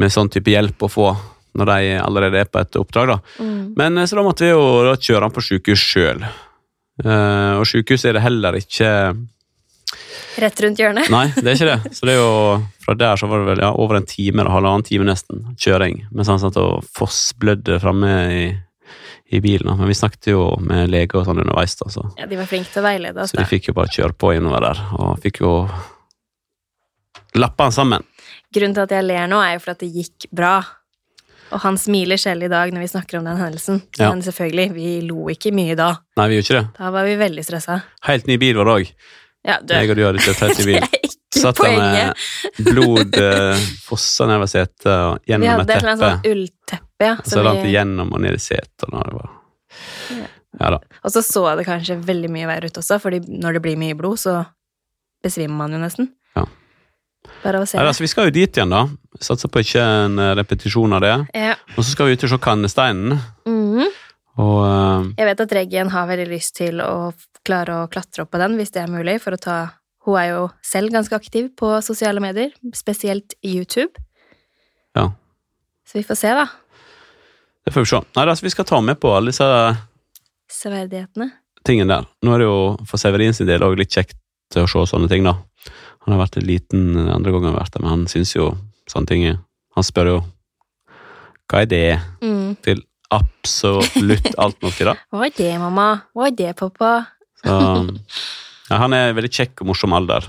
med 0.00 0.14
sånn 0.14 0.32
type 0.32 0.54
hjelp 0.54 0.86
å 0.88 0.92
få 0.92 1.10
når 1.60 1.68
de 1.68 1.98
allerede 2.00 2.40
er 2.40 2.48
på 2.48 2.62
et 2.62 2.80
oppdrag. 2.80 3.12
da. 3.12 3.18
Mm. 3.44 3.74
Men 3.76 3.98
eh, 3.98 4.06
Så 4.08 4.16
da 4.16 4.22
måtte 4.24 4.46
vi 4.46 4.54
jo 4.54 4.62
da 4.86 4.96
kjøre 4.96 5.26
han 5.28 5.34
på 5.36 5.44
sykehus 5.44 5.84
sjøl. 5.84 6.24
Og 7.00 7.64
sykehus 7.66 8.04
er 8.04 8.18
det 8.18 8.22
heller 8.24 8.58
ikke 8.58 8.88
Rett 10.40 10.60
rundt 10.64 10.80
hjørnet. 10.80 11.10
Nei, 11.12 11.26
det 11.36 11.44
er 11.44 11.56
ikke 11.58 11.68
det. 11.68 11.92
Så 11.96 12.06
det 12.08 12.14
er 12.14 12.20
jo 12.22 12.60
Fra 12.84 12.94
der 12.96 13.20
så 13.20 13.28
var 13.28 13.42
det 13.42 13.50
vel 13.50 13.60
ja, 13.64 13.68
over 13.76 13.98
en 13.98 14.06
time, 14.08 14.40
eller 14.40 14.54
halvannen 14.54 14.84
time 14.86 15.04
nesten, 15.04 15.42
kjøring. 15.60 16.06
Mens 16.10 16.30
han 16.32 16.40
satt 16.40 16.56
og 16.60 16.86
fossblødde 16.96 17.76
framme 17.82 18.12
i, 18.32 18.46
i 19.30 19.40
bilen. 19.44 19.70
Men 19.76 19.90
vi 19.90 19.94
snakket 19.98 20.32
jo 20.32 20.46
med 20.64 20.88
leger 20.90 21.20
og 21.20 21.28
sånn 21.28 21.42
underveis, 21.44 21.76
da, 21.78 21.90
så, 21.92 22.06
Ja, 22.18 22.26
de 22.30 22.40
var 22.40 22.48
flinke 22.50 22.72
til 22.72 22.80
å 22.82 22.86
veilede 22.88 23.22
oss. 23.22 23.34
så 23.34 23.42
vi 23.42 23.50
fikk 23.52 23.70
jo 23.70 23.76
bare 23.76 23.92
kjøre 23.92 24.16
på 24.18 24.32
innover 24.38 24.64
der. 24.66 24.82
Og 24.98 25.20
fikk 25.22 25.42
jo 25.44 25.52
lappa 27.38 27.68
han 27.68 27.76
sammen. 27.76 28.08
Grunnen 28.52 28.74
til 28.76 28.84
at 28.88 28.96
jeg 28.96 29.06
ler 29.06 29.28
nå, 29.30 29.38
er 29.44 29.56
jo 29.56 29.62
for 29.64 29.76
at 29.76 29.84
det 29.84 29.92
gikk 29.94 30.26
bra. 30.32 30.56
Og 31.52 31.60
han 31.60 31.76
smiler 31.78 32.16
selv 32.20 32.46
i 32.46 32.48
dag 32.48 32.70
når 32.72 32.80
vi 32.86 32.90
snakker 32.94 33.18
om 33.18 33.24
den 33.28 33.36
hendelsen. 33.36 33.82
Ja. 33.98 34.08
Men 34.10 34.22
selvfølgelig, 34.24 34.68
vi 34.74 35.00
lo 35.04 35.26
ikke 35.32 35.52
mye 35.54 35.74
da. 35.76 35.90
Nei, 36.16 36.28
vi 36.32 36.38
gjorde 36.38 36.46
ikke 36.48 36.60
det. 36.62 36.68
Da 36.78 36.90
var 36.94 37.04
vi 37.04 37.16
veldig 37.20 37.44
stressa. 37.44 37.80
Helt 38.08 38.26
ny 38.30 38.38
bil 38.40 38.56
var 38.56 38.70
det 38.70 38.76
òg. 38.78 38.92
Ja, 39.44 39.56
du, 39.60 39.74
Jeg 39.74 39.90
og 39.90 39.96
du 39.98 40.04
hadde 40.06 40.22
kjøpt 40.22 40.42
helt 40.46 40.58
ny 40.62 40.64
bil. 40.70 40.80
det 40.82 40.88
er 41.02 41.08
ikke 41.10 41.40
Satt 41.42 41.56
poenget. 41.58 42.22
med 42.58 42.68
blod 42.76 43.16
eh, 43.18 43.62
fossa 43.82 44.26
nedover 44.30 44.50
setet 44.52 44.86
og 44.92 45.18
Vi 45.26 45.32
gjennom 45.32 45.48
hadde 45.48 45.62
et 45.64 45.70
et 45.70 45.82
eller 45.82 45.92
annet 45.92 46.04
teppe. 46.04 46.12
sånn 46.12 46.32
ullteppe, 46.36 47.08
ja. 47.08 47.14
Så 47.26 47.42
det 47.42 47.54
vi, 47.64 47.72
gjennom 47.74 48.12
og 48.14 48.20
ned 48.22 48.36
i 48.38 48.42
setet. 48.44 48.84
og 48.86 48.92
da 48.92 49.02
det 49.08 49.14
var- 49.18 49.36
Ja. 50.12 50.28
Ja 50.60 50.70
da. 50.74 50.78
og 51.02 51.10
så 51.14 51.22
så 51.24 51.42
det 51.56 51.64
kanskje 51.66 51.96
veldig 52.04 52.28
mye 52.30 52.46
verre 52.46 52.68
ut 52.68 52.76
også, 52.78 52.98
fordi 53.00 53.22
når 53.40 53.54
det 53.56 53.62
blir 53.64 53.78
mye 53.80 53.96
blod, 53.96 54.18
så 54.20 54.34
besvimer 55.24 55.56
man 55.56 55.72
jo 55.72 55.78
nesten. 55.80 56.10
Bare 57.42 57.62
å 57.62 57.66
se 57.68 57.78
Ja, 57.78 57.86
altså, 57.86 58.04
vi 58.04 58.10
skal 58.10 58.28
jo 58.28 58.34
dit 58.34 58.56
igjen, 58.56 58.72
da. 58.72 58.86
Satser 59.22 59.50
på 59.52 59.62
ikke 59.62 59.82
en 59.82 60.18
eh, 60.18 60.32
repetisjon 60.38 60.96
av 60.96 61.02
det. 61.04 61.14
Ja. 61.36 61.56
Og 61.76 61.82
så 61.82 61.90
skal 61.92 62.08
vi 62.08 62.16
ut 62.16 62.24
og 62.26 62.32
se 62.32 62.38
Kannesteinen. 62.42 63.18
Mm. 63.48 63.90
Og 64.40 64.58
uh, 64.64 65.10
Jeg 65.18 65.28
vet 65.28 65.44
at 65.44 65.54
Reggen 65.58 65.92
har 65.92 66.08
veldig 66.08 66.30
lyst 66.30 66.56
til 66.56 66.80
å 66.80 67.12
klare 67.44 67.82
å 67.82 67.88
klatre 67.92 68.24
opp 68.24 68.32
på 68.32 68.40
den, 68.40 68.56
hvis 68.56 68.72
det 68.72 68.84
er 68.84 68.92
mulig, 68.92 69.18
for 69.20 69.36
å 69.36 69.40
ta 69.40 69.58
Hun 70.06 70.16
er 70.18 70.28
jo 70.32 70.46
selv 70.66 70.90
ganske 70.90 71.14
aktiv 71.14 71.52
på 71.58 71.68
sosiale 71.84 72.18
medier, 72.22 72.50
spesielt 72.74 73.36
YouTube. 73.44 73.92
Ja. 74.98 75.12
Så 75.86 76.00
vi 76.00 76.02
får 76.06 76.18
se, 76.18 76.32
da. 76.34 76.48
det 77.62 77.74
får 77.74 77.84
vi 77.84 77.90
se. 77.92 78.00
Nei, 78.16 78.24
altså, 78.24 78.46
vi 78.48 78.50
skal 78.50 78.66
ta 78.66 78.80
med 78.82 78.98
på 78.98 79.12
alle 79.14 79.30
disse 79.30 79.46
Severdighetene. 80.50 81.28
tingene 81.62 81.94
der. 81.94 82.08
Nå 82.26 82.34
er 82.34 82.42
det 82.42 82.48
jo 82.48 82.58
for 82.88 82.98
Severin 82.98 83.36
sin 83.36 83.46
del 83.46 83.62
òg 83.62 83.76
litt 83.78 83.94
kjekt 83.94 84.18
å 84.58 84.66
se 84.66 84.82
sånne 84.90 85.06
ting, 85.12 85.22
da. 85.22 85.36
Han 86.04 86.14
har 86.16 86.22
vært 86.24 86.36
en 86.40 86.46
liten 86.48 86.86
den 86.96 87.08
andre 87.12 87.30
gangen 87.32 87.50
han 87.50 87.54
har 87.56 87.62
vært 87.64 87.74
der, 87.76 87.82
men 87.84 87.90
han 87.94 88.06
syns 88.10 88.34
jo 88.34 88.48
sånne 88.90 89.06
ting 89.08 89.26
Han 89.76 89.84
spør 89.86 90.08
jo 90.10 90.20
hva 91.52 91.60
er 91.62 91.66
det 91.68 92.00
Mm. 92.22 92.56
til 92.64 92.80
absolutt 93.12 94.30
alt 94.42 94.56
noe, 94.64 94.72
da. 94.88 94.94
Hva 95.12 95.26
er 95.26 95.34
det, 95.36 95.50
mamma? 95.60 95.86
Hva 96.16 96.26
er 96.30 96.36
det, 96.38 96.54
pappa? 96.56 96.92
Så, 97.44 97.56
ja, 98.70 98.78
han 98.80 98.92
er 98.96 99.12
veldig 99.12 99.30
kjekk 99.32 99.60
og 99.60 99.68
morsom 99.72 99.92
alder. 99.92 100.24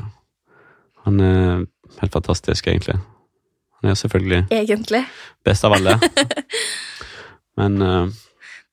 Han 1.06 1.20
er 1.24 1.64
helt 2.02 2.12
fantastisk, 2.16 2.68
egentlig. 2.68 2.98
Han 3.80 3.92
er 3.92 3.96
selvfølgelig 4.00 4.42
Egentlig. 4.52 5.04
best 5.46 5.64
av 5.68 5.76
alle. 5.78 5.96
Men 7.60 7.82
uh, 7.82 8.08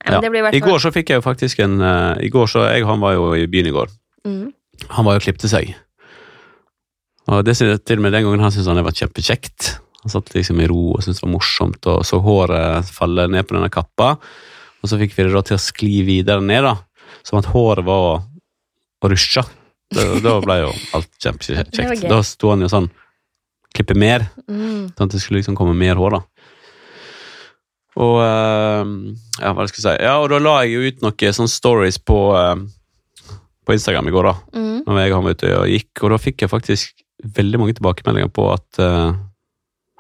Ja, 0.07 0.21
Ja. 0.23 0.51
i 0.57 0.61
går 0.65 0.79
så 0.81 0.91
fikk 0.95 1.11
jeg 1.13 1.21
jo 1.21 1.25
faktisk 1.27 1.59
en 1.61 1.79
uh, 1.83 2.17
I 2.25 2.31
går 2.33 2.47
så 2.49 2.63
jeg, 2.73 2.87
Han 2.89 3.01
var 3.03 3.13
jo 3.19 3.35
i 3.37 3.47
byen 3.47 3.67
i 3.69 3.75
går. 3.75 3.91
mm. 4.25 4.53
Han 4.97 5.05
var 5.05 5.19
jo 5.19 5.21
klippte 5.27 5.49
seg. 5.51 5.75
Og 7.29 7.45
det 7.45 7.57
synes 7.57 7.75
jeg 7.77 7.85
til 7.85 8.01
og 8.01 8.03
med 8.07 8.13
den 8.17 8.25
gangen 8.25 8.41
han 8.41 8.51
syntes 8.55 8.67
han 8.71 8.77
det 8.81 8.85
var 8.87 8.97
kjempekjekt. 8.97 9.75
Han 10.03 10.11
satt 10.15 10.33
liksom 10.35 10.61
i 10.65 10.67
ro 10.71 10.95
og 10.95 11.03
syntes 11.05 11.21
det 11.21 11.27
var 11.27 11.35
morsomt, 11.35 11.87
og 11.93 12.05
så 12.09 12.21
håret 12.25 12.89
falle 12.97 13.27
ned 13.29 13.45
på 13.47 13.55
denne 13.59 13.69
kappa. 13.73 14.15
Og 14.81 14.89
så 14.89 14.97
fikk 14.99 15.13
vi 15.17 15.27
det 15.27 15.35
da 15.35 15.43
til 15.45 15.59
å 15.59 15.61
skli 15.61 16.01
videre 16.07 16.41
ned, 16.41 16.65
da. 16.65 16.77
Som 17.27 17.39
at 17.43 17.51
håret 17.53 17.85
var 17.85 18.23
Å 19.01 19.09
rusja. 19.09 19.43
Da, 19.91 20.03
da 20.21 20.35
ble 20.45 20.59
jo 20.61 20.73
alt 20.95 21.09
kjempekjekt. 21.25 22.03
Da 22.09 22.19
sto 22.23 22.51
han 22.53 22.61
jo 22.65 22.69
sånn 22.69 22.91
Klippe 23.75 23.95
mer, 23.95 24.27
Mm. 24.51 24.91
sånn 24.97 25.07
at 25.07 25.13
det 25.15 25.21
skulle 25.23 25.39
liksom 25.39 25.55
komme 25.57 25.77
mer 25.79 25.95
hår, 25.95 26.11
da. 26.17 26.21
Og 28.01 28.17
eh, 28.23 28.91
Ja, 29.41 29.53
hva 29.55 29.67
skal 29.71 29.79
jeg 29.79 29.85
si 29.87 30.05
Ja, 30.05 30.17
og 30.23 30.29
da 30.33 30.41
la 30.43 30.57
jeg 30.65 30.75
jo 30.75 30.83
ut 30.89 31.05
noen 31.05 31.37
sånne 31.37 31.53
stories 31.53 31.99
på, 32.03 32.19
eh, 32.39 32.65
på 33.67 33.77
Instagram 33.77 34.09
i 34.11 34.15
går, 34.15 34.29
da. 34.31 34.35
Mm. 34.59 34.83
Når 34.87 35.01
jeg 35.05 35.13
kom 35.15 35.27
ut 35.29 35.31
var 35.31 35.37
ute 35.39 35.53
og 35.61 35.69
gikk, 35.71 36.03
og 36.03 36.11
da 36.15 36.19
fikk 36.19 36.45
jeg 36.45 36.51
faktisk 36.53 37.05
veldig 37.25 37.61
mange 37.61 37.77
tilbakemeldinger 37.79 38.31
på 38.35 38.47
at 38.53 38.81
uh, 38.83 39.13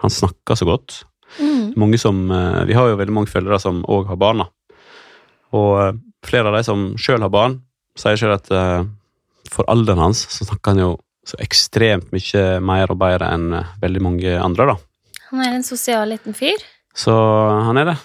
han 0.00 0.12
snakker 0.12 0.58
så 0.58 0.68
godt. 0.68 1.02
Mm. 1.38 1.74
Mange 1.78 1.98
som, 2.00 2.22
uh, 2.30 2.64
Vi 2.66 2.76
har 2.76 2.88
jo 2.88 2.98
veldig 2.98 3.14
mange 3.14 3.30
følgere 3.30 3.60
som 3.62 3.82
òg 3.88 4.08
har 4.10 4.20
barn. 4.20 4.44
Og 5.56 5.70
uh, 5.78 5.92
flere 6.26 6.50
av 6.50 6.58
de 6.58 6.64
som 6.66 6.90
sjøl 7.00 7.22
har 7.24 7.32
barn, 7.32 7.60
sier 7.98 8.18
sjøl 8.18 8.36
at 8.36 8.48
for 9.50 9.66
alderen 9.68 9.98
hans 9.98 10.20
så 10.30 10.44
snakker 10.46 10.72
han 10.72 10.80
jo 10.80 10.90
så 11.26 11.36
ekstremt 11.42 12.12
mye 12.14 12.60
mer 12.64 12.92
og 12.92 13.00
bedre 13.00 13.28
enn 13.34 13.48
veldig 13.82 14.02
mange 14.04 14.36
andre. 14.40 14.70
da. 14.70 14.76
Han 15.32 15.42
er 15.44 15.56
en 15.56 15.66
sosial 15.66 16.08
liten 16.08 16.36
fyr. 16.36 16.60
Så 16.96 17.12
han 17.66 17.80
er 17.80 17.90
det. 17.90 17.96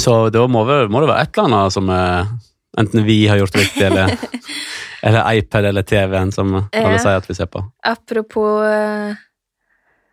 Så 0.00 0.30
da 0.32 0.46
må, 0.50 0.64
vi, 0.66 0.78
må 0.88 1.02
det 1.02 1.10
være 1.10 1.26
et 1.26 1.36
eller 1.36 1.50
annet 1.50 1.76
som 1.76 1.92
enten 1.92 3.06
vi 3.06 3.18
har 3.28 3.42
gjort 3.42 3.60
riktig, 3.60 3.84
eller 3.90 4.16
Eller 5.02 5.26
iPad 5.40 5.66
eller 5.72 5.82
TV-en, 5.82 6.30
som 6.32 6.52
alle 6.60 6.98
sier 7.02 7.18
at 7.18 7.26
vi 7.30 7.34
ser 7.34 7.48
på. 7.50 7.62
Apropos 7.88 8.62
eh, 8.68 9.16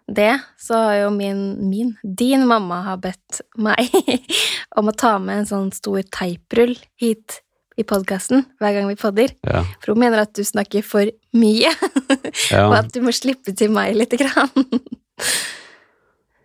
det, 0.09 0.31
så 0.57 0.79
har 0.81 0.95
jo 1.03 1.09
min, 1.13 1.43
min, 1.69 1.91
din 2.03 2.47
mamma 2.49 2.81
har 2.87 2.97
bedt 3.03 3.43
meg 3.61 3.91
om 4.79 4.89
å 4.89 4.95
ta 4.97 5.17
med 5.21 5.43
en 5.43 5.49
sånn 5.49 5.69
stor 5.75 6.01
teiprull 6.09 6.73
hit 7.01 7.41
i 7.79 7.85
podkasten 7.87 8.43
hver 8.59 8.73
gang 8.75 8.89
vi 8.89 8.97
podder. 8.99 9.31
Ja. 9.47 9.61
For 9.79 9.93
hun 9.93 10.01
mener 10.01 10.25
at 10.25 10.33
du 10.35 10.41
snakker 10.43 10.83
for 10.85 11.11
mye, 11.37 11.69
Ja. 12.51 12.65
og 12.65 12.75
at 12.81 12.89
du 12.95 12.99
må 13.05 13.13
slippe 13.15 13.53
til 13.55 13.71
meg 13.75 13.93
lite 13.97 14.17
grann. 14.19 14.49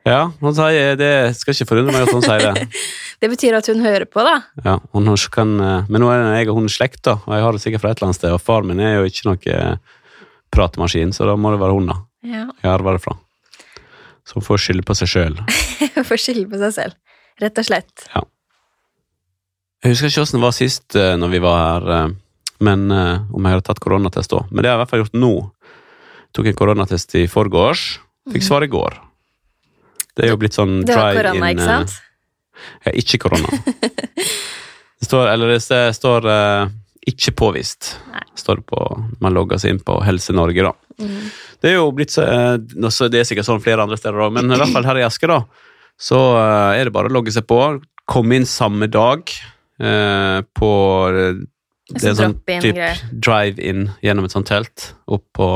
Ja, 0.04 0.28
sier 0.52 0.98
det 1.00 1.12
skal 1.38 1.54
ikke 1.56 1.70
forundre 1.70 1.94
meg 1.94 2.04
at 2.04 2.12
hun 2.12 2.24
sier 2.24 2.42
det. 2.52 2.68
Det 3.24 3.30
betyr 3.32 3.54
at 3.56 3.68
hun 3.70 3.78
hører 3.80 4.04
på, 4.04 4.20
da. 4.20 4.34
Ja, 4.66 4.74
kan, 5.32 5.52
eh, 5.62 5.86
men 5.88 6.02
nå 6.02 6.10
er 6.12 6.26
jeg 6.36 6.50
og 6.52 6.58
hun 6.58 6.66
slekt, 6.68 7.00
da, 7.06 7.14
og 7.24 7.32
jeg 7.32 7.44
har 7.46 7.56
det 7.56 7.62
sikkert 7.62 7.80
fra 7.80 7.92
et 7.94 8.00
eller 8.00 8.10
annet 8.10 8.18
sted. 8.18 8.34
Og 8.36 8.42
far 8.42 8.66
min 8.68 8.82
er 8.84 8.98
jo 8.98 9.06
ikke 9.08 9.28
noe 9.30 9.54
eh, 9.54 9.94
pratemaskin, 10.52 11.14
så 11.16 11.24
da 11.30 11.36
må 11.40 11.54
det 11.54 11.60
være 11.62 11.76
hun, 11.78 11.86
da. 11.88 11.96
Ja. 12.28 12.42
Jeg 12.60 12.68
arver 12.74 12.98
det 12.98 13.04
fra. 13.06 13.14
Så 14.28 14.36
hun 14.36 14.44
får 14.44 14.60
skylde 14.66 14.84
på 14.84 14.96
seg 14.98 15.08
sjøl. 15.08 15.40
Får 16.10 16.20
skylde 16.20 16.50
på 16.52 16.60
seg 16.60 16.76
selv. 16.76 16.98
Rett 17.40 17.62
og 17.62 17.68
slett. 17.70 18.04
Ja. 18.12 18.24
Jeg 19.84 19.94
husker 19.94 20.12
ikke 20.12 20.26
åssen 20.26 20.40
det 20.40 20.44
var 20.44 20.58
sist 20.58 21.00
eh, 21.00 21.14
når 21.20 21.32
vi 21.32 21.42
var 21.46 21.64
her, 21.64 22.14
men 22.64 22.86
om 22.92 23.40
jeg 23.44 23.56
hadde 23.56 23.66
tatt 23.70 23.80
koronatest 23.84 24.36
da. 24.36 24.44
Men 24.50 24.64
det 24.64 24.68
har 24.68 24.74
jeg 24.74 24.82
i 24.82 24.82
hvert 24.84 24.92
fall 24.92 25.04
gjort 25.06 25.18
nå. 25.24 25.32
Tok 26.36 26.52
en 26.52 26.60
koronatest 26.60 27.16
i 27.20 27.26
forgårs. 27.30 27.88
Fikk 28.32 28.44
svar 28.46 28.64
i 28.64 28.72
går. 28.72 29.00
Det 30.14 30.24
er 30.24 30.30
jo 30.30 30.36
blitt 30.38 30.54
sånn 30.54 30.80
Mhm. 30.80 30.86
Det 30.86 30.96
var 30.96 31.12
drive-in 31.14 31.40
korona, 31.40 31.50
ikke 31.50 31.60
eh, 31.60 31.66
sant? 31.66 32.00
Ja, 32.86 32.92
ikke 32.92 33.18
korona. 33.18 33.48
Det 35.04 35.08
står, 35.10 35.26
eller 35.34 35.48
det 35.52 35.60
står- 35.60 36.26
eh, 36.30 36.68
ikke 37.10 37.32
påvist. 37.36 37.98
Nei. 38.12 38.22
Står 38.40 38.56
det 38.56 38.66
på, 38.66 38.78
Man 39.20 39.34
logger 39.34 39.58
seg 39.60 39.70
inn 39.74 39.80
på 39.84 39.98
Helse 40.02 40.32
Norge, 40.32 40.62
da. 40.62 40.72
Mm. 40.98 41.30
Det 41.60 41.70
er 41.70 41.74
jo 41.74 41.90
blitt 41.92 42.10
så, 42.14 42.22
eh, 42.22 42.56
Det 42.56 43.20
er 43.20 43.24
sikkert 43.28 43.44
sånn 43.44 43.60
flere 43.60 43.82
andre 43.82 43.96
steder 43.98 44.16
òg, 44.24 44.32
men 44.32 44.50
i 44.50 44.56
hvert 44.56 44.72
fall 44.72 44.84
her 44.84 44.96
i 45.02 45.04
Asker, 45.04 45.28
da, 45.28 45.42
så 46.00 46.16
uh, 46.38 46.72
er 46.78 46.84
det 46.84 46.92
bare 46.94 47.08
å 47.10 47.12
logge 47.12 47.30
seg 47.34 47.44
på. 47.46 47.58
Komme 48.08 48.34
inn 48.36 48.46
samme 48.46 48.88
dag 48.90 49.26
på 49.78 50.70
Det 51.92 52.04
er 52.04 52.14
sånn 52.14 52.32
drop-in-greier. 52.38 52.96
drive-in 53.12 53.90
gjennom 54.02 54.24
et 54.24 54.32
sånt 54.32 54.46
telt 54.48 54.94
opp 55.06 55.24
på 55.34 55.48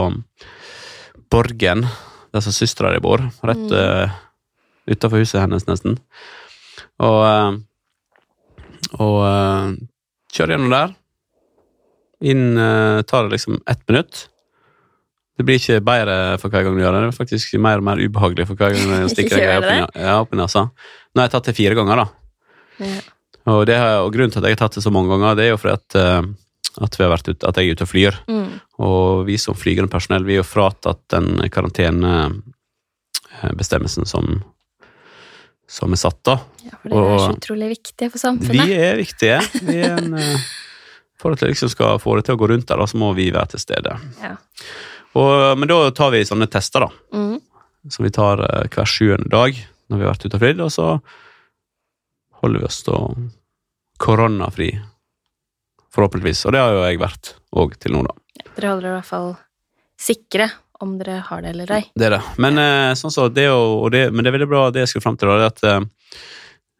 Borgen, 1.31 1.87
der 2.35 2.41
som 2.45 2.53
søstera 2.53 2.93
di 2.95 3.00
bor. 3.00 3.19
Rett 3.45 3.71
Mm. 3.71 4.11
Utafor 4.88 5.23
huset 5.23 5.42
hennes, 5.42 5.66
nesten. 5.68 5.99
Og, 7.04 7.21
eh, 7.28 7.52
og 8.99 9.21
kjører 10.33 10.57
gjennom 10.57 10.75
der. 10.75 10.97
Inn 12.28 12.45
eh, 12.59 13.00
tar 13.07 13.26
det 13.26 13.37
liksom 13.37 13.54
ett 13.66 13.85
minutt. 13.88 14.14
Det 15.38 15.45
blir 15.47 15.61
ikke 15.61 15.85
bedre 15.87 16.14
for 16.42 16.50
hver 16.50 16.64
gang 16.66 16.75
du 16.75 16.83
gjør 16.83 16.97
det. 16.97 17.02
Det 17.04 17.11
er 17.12 17.21
faktisk 17.21 17.47
mer 17.62 17.78
og 17.78 17.85
mer 17.87 18.00
ubehagelig 18.02 18.49
for 18.49 18.59
hver 18.59 18.73
gang 18.75 18.85
du 18.90 18.95
stikker 19.14 19.37
deg 19.38 19.61
opp, 19.61 19.71
i 19.71 19.73
ja, 20.02 20.14
opp 20.18 20.33
i 20.35 20.40
nesa. 20.40 20.62
Nå 20.66 21.14
har 21.21 21.26
jeg 21.28 21.35
tatt 21.37 21.49
det 21.50 21.59
fire 21.59 21.75
ganger, 21.78 21.97
da. 22.02 22.07
Ja. 22.83 22.99
Og, 23.49 23.61
det 23.68 23.76
og 23.80 24.12
grunnen 24.12 24.33
til 24.35 24.40
at 24.42 24.49
jeg 24.50 24.57
har 24.59 24.64
tatt 24.66 24.76
det 24.76 24.85
så 24.85 24.92
mange 24.92 25.11
ganger, 25.12 25.38
det 25.38 25.45
er 25.47 25.52
jo 25.54 25.62
fordi 25.62 25.78
at, 25.78 25.88
eh, 25.97 26.23
at, 26.85 26.92
vi 26.99 27.04
har 27.07 27.14
vært 27.14 27.30
ute, 27.30 27.45
at 27.47 27.57
jeg 27.57 27.64
er 27.64 27.73
ute 27.78 27.87
og 27.87 27.92
flyr. 27.92 28.14
Mm. 28.28 28.50
Og 28.88 29.07
vi 29.30 29.37
som 29.40 29.54
flygende 29.57 29.92
personell 29.92 30.25
vi 30.26 30.35
er 30.37 30.42
jo 30.42 30.50
fratatt 30.50 31.02
den 31.14 31.28
karantenebestemmelsen 31.54 34.04
som, 34.11 34.25
som 35.69 35.93
er 35.93 36.01
satt, 36.01 36.19
da. 36.25 36.39
ja, 36.65 36.77
for 36.81 36.93
dere 36.95 37.15
er 37.15 37.23
så 37.23 37.35
utrolig 37.37 37.69
viktige 37.75 38.09
for 38.09 38.17
Vi 38.17 38.23
samfunnet. 38.23 38.71
er 38.73 39.01
viktige. 39.03 39.39
Vi 39.69 39.77
er 39.85 39.99
en, 39.99 40.15
eh, 40.23 40.47
for 41.21 41.37
at 41.37 41.43
vi 41.45 41.51
liksom 41.53 41.73
skal 41.73 42.01
få 42.01 42.17
det 42.19 42.25
til 42.29 42.39
å 42.39 42.41
gå 42.41 42.49
rundt 42.49 42.69
der, 42.71 42.81
da, 42.81 42.87
så 42.89 43.01
må 43.01 43.11
vi 43.19 43.29
være 43.35 43.53
til 43.55 43.63
stede. 43.67 43.97
Ja. 44.23 44.35
Og, 45.19 45.33
men 45.61 45.69
da 45.71 45.81
tar 45.97 46.13
vi 46.15 46.25
sånne 46.29 46.49
tester, 46.53 46.87
da. 46.87 46.91
Mm. 47.17 47.39
Som 47.93 48.07
vi 48.09 48.13
tar 48.15 48.41
eh, 48.45 48.69
hver 48.73 48.89
sjuende 48.89 49.29
dag 49.33 49.57
når 49.89 49.97
vi 50.01 50.05
har 50.05 50.13
vært 50.13 50.25
ute 50.27 50.37
og 50.37 50.43
flydd, 50.43 50.63
og 50.65 50.73
så 50.73 50.87
holder 52.43 52.63
vi 52.63 52.69
oss 52.69 52.81
da 52.87 52.99
koronafri. 53.99 54.71
Forhåpentligvis. 55.95 56.45
Og 56.47 56.55
det 56.55 56.61
har 56.63 56.75
jo 56.77 56.83
jeg 56.85 57.01
vært 57.01 57.35
òg 57.57 57.77
til 57.81 57.97
nå, 57.97 58.03
da. 58.07 58.17
Dere 58.59 58.73
holder 58.75 58.91
i 58.91 58.97
hvert 58.99 59.09
fall 59.09 59.31
sikre 59.99 60.51
om 60.85 60.95
dere 61.01 61.21
har 61.27 61.43
det 61.43 61.53
eller 61.55 61.73
ei. 61.75 61.83
Det 61.99 62.09
er 62.09 62.17
det. 62.17 62.23
Men 62.39 62.61
eh, 62.63 62.95
sånn 62.99 63.15
så 63.15 63.29
det 63.33 63.49
og 63.51 63.91
det, 63.95 64.09
men 64.13 64.23
det 64.23 64.31
er 64.31 64.39
veldig 64.39 64.51
bra 64.51 64.65
det 64.75 64.85
jeg 64.85 64.93
skulle 64.93 65.07
fram 65.09 65.19
til, 65.19 65.31
da, 65.31 65.39
det 65.39 65.49
er 65.49 65.55
at 65.55 65.65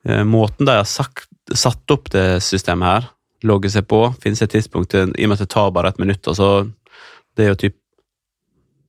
eh, 0.09 0.25
måten 0.27 0.69
de 0.69 0.77
har 0.79 0.89
sagt, 0.89 1.29
satt 1.55 1.95
opp 1.95 2.11
det 2.15 2.27
systemet 2.45 2.89
her, 2.89 3.09
logge 3.49 3.71
seg 3.71 3.87
på, 3.91 4.03
finne 4.23 4.39
seg 4.39 4.49
et 4.49 4.59
tidspunkt, 4.59 4.95
i 4.95 5.03
og 5.07 5.31
med 5.31 5.39
at 5.39 5.45
det 5.45 5.53
tar 5.55 5.73
bare 5.75 5.93
et 5.93 6.01
minutt, 6.03 6.23
altså 6.27 6.49
så 6.65 6.99
det 7.39 7.47
er 7.47 7.53
jo 7.53 7.61
typ 7.63 7.77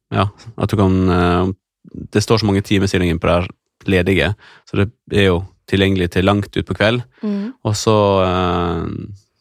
ja, 0.10 0.26
at 0.58 0.72
du 0.72 0.78
kan 0.80 0.96
eh, 1.14 1.50
Det 2.10 2.22
står 2.22 2.42
så 2.42 2.48
mange 2.50 2.66
timestillinger 2.66 3.18
på 3.22 3.30
der 3.30 3.48
ledige, 3.90 4.34
så 4.68 4.84
det 4.84 4.90
er 5.14 5.30
jo 5.30 5.40
tilgjengelig 5.70 6.10
til 6.14 6.26
langt 6.28 6.58
utpå 6.58 6.76
kveld. 6.76 7.04
Mm. 7.24 7.54
Og 7.66 7.76
så, 7.78 7.96
eh, 8.26 8.90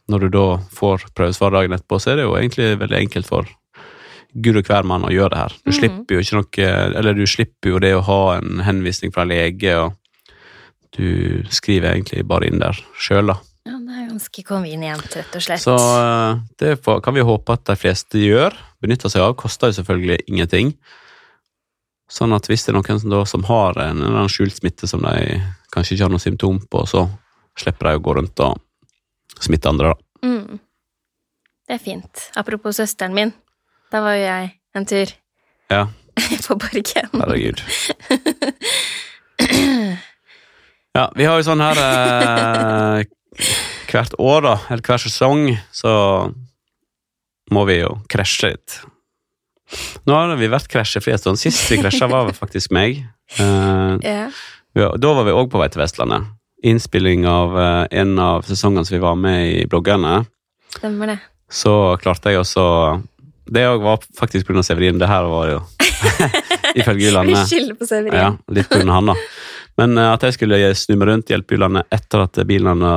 når 0.09 0.23
du 0.23 0.29
da 0.33 0.45
får 0.73 1.09
prøvesvar 1.17 1.57
dagen 1.57 1.75
etterpå, 1.75 1.99
så 2.01 2.13
er 2.13 2.21
det 2.21 2.27
jo 2.29 2.37
egentlig 2.39 2.69
veldig 2.81 2.99
enkelt 3.01 3.29
for 3.29 3.49
gud 4.35 4.61
og 4.61 4.69
hver 4.69 4.87
mann 4.87 5.07
å 5.07 5.13
gjøre 5.13 5.33
det 5.33 5.41
her. 5.43 5.57
Du 5.65 5.71
mm. 5.71 5.77
slipper 5.79 6.23
noe 6.37 6.71
Eller 7.01 7.17
du 7.17 7.25
slipper 7.27 7.73
jo 7.73 7.81
det 7.83 7.95
å 7.97 8.05
ha 8.05 8.23
en 8.39 8.63
henvisning 8.67 9.13
fra 9.15 9.25
lege, 9.29 9.75
og 9.79 9.97
du 10.97 11.45
skriver 11.53 11.95
egentlig 11.95 12.25
bare 12.29 12.49
inn 12.49 12.61
der 12.63 12.79
sjøl, 12.99 13.33
da. 13.33 13.39
Ja, 13.69 13.77
det 13.85 13.97
er 14.01 14.07
ganske 14.09 14.45
convenient, 14.47 15.11
rett 15.13 15.35
og 15.37 15.45
slett. 15.45 15.63
Så 15.63 15.75
eh, 15.77 16.39
det 16.61 16.79
kan 17.05 17.17
vi 17.17 17.27
håpe 17.27 17.57
at 17.59 17.67
de 17.69 17.77
fleste 17.77 18.23
gjør, 18.23 18.57
benytter 18.81 19.13
seg 19.13 19.27
av. 19.27 19.37
Koster 19.41 19.73
jo 19.73 19.79
selvfølgelig 19.81 20.23
ingenting. 20.27 20.73
Sånn 22.09 22.33
at 22.33 22.49
hvis 22.49 22.65
det 22.65 22.73
er 22.73 22.79
noen 22.79 23.03
som, 23.03 23.13
da, 23.13 23.25
som 23.29 23.45
har 23.51 23.77
en 23.83 24.01
eller 24.01 24.23
annen 24.23 24.33
skjult 24.33 24.57
smitte 24.57 24.89
som 24.89 25.05
de 25.05 25.43
kanskje 25.75 25.97
ikke 25.97 26.07
har 26.07 26.15
noen 26.15 26.25
symptom 26.25 26.63
på, 26.73 26.87
så 26.89 27.05
slipper 27.59 27.91
de 27.91 27.99
å 27.99 28.05
gå 28.07 28.15
rundt 28.17 28.45
og 28.47 29.43
smitte 29.45 29.69
andre, 29.69 29.93
da. 29.93 30.29
Mm. 30.29 30.63
Det 31.69 31.77
er 31.77 31.85
fint. 31.85 32.25
Apropos 32.41 32.81
søsteren 32.81 33.13
min. 33.13 33.35
Da 33.93 34.01
var 34.05 34.15
jo 34.19 34.25
jeg 34.27 34.51
en 34.77 34.87
tur 34.89 35.13
Ja, 35.73 35.87
på 36.47 36.57
Borgen. 36.61 37.11
herregud. 37.15 37.63
Ja, 40.97 41.05
vi 41.15 41.27
har 41.29 41.37
jo 41.39 41.45
sånn 41.47 41.61
her 41.63 41.79
eh, 41.79 43.05
Hvert 43.89 44.15
år, 44.19 44.41
da, 44.43 44.55
eller 44.73 44.83
hver 44.83 44.99
sesong, 45.05 45.45
så 45.71 45.91
må 47.55 47.63
vi 47.69 47.77
jo 47.79 47.93
krasje 48.11 48.51
litt. 48.51 48.75
Nå 50.09 50.17
har 50.17 50.33
vi 50.41 50.49
vært 50.51 50.67
krasjefrie 50.73 51.15
en 51.15 51.21
stund. 51.23 51.39
Sist 51.41 51.69
vi 51.71 51.79
krasja, 51.81 52.09
var 52.11 52.33
faktisk 52.37 52.73
meg. 52.75 52.99
Eh, 53.39 53.95
Ja. 54.05 54.27
ja, 54.77 54.89
da 55.01 55.13
var 55.17 55.25
vi 55.29 55.37
òg 55.37 55.49
på 55.53 55.61
vei 55.63 55.69
til 55.73 55.81
Vestlandet. 55.85 56.27
Innspilling 56.67 57.25
av 57.31 57.55
eh, 57.63 57.85
en 58.03 58.17
av 58.19 58.43
sesongene 58.49 58.85
som 58.89 58.97
vi 58.99 59.05
var 59.07 59.15
med 59.21 59.45
i 59.63 59.65
bloggerne. 59.71 60.25
Stemmer 60.81 61.15
det. 61.15 61.19
Så 61.49 61.73
klarte 62.03 62.33
jeg 62.35 62.43
også 62.43 62.67
Det 63.49 63.65
òg 63.69 63.83
var 63.83 63.99
faktisk 64.19 64.47
pga. 64.49 64.63
Severin. 64.67 64.99
Det 65.01 65.09
her 65.09 65.25
var 65.31 65.49
jo 65.53 65.59
ifølge 66.79 66.99
Vi 67.01 67.07
Julanne. 67.09 67.45
skylder 67.49 67.75
på 67.81 67.87
Severin. 67.89 68.15
Ja, 68.21 68.31
litt 68.55 68.69
pga. 68.71 68.85
han, 68.93 69.07
da. 69.13 69.15
Men 69.79 69.99
eh, 69.99 70.13
at 70.13 70.23
jeg 70.27 70.37
skulle 70.39 70.59
snu 70.79 70.97
meg 70.99 71.09
rundt, 71.09 71.31
hjelpe 71.33 71.57
Julanne 71.57 71.85
etter 71.95 72.25
at 72.27 72.41
bilene 72.49 72.93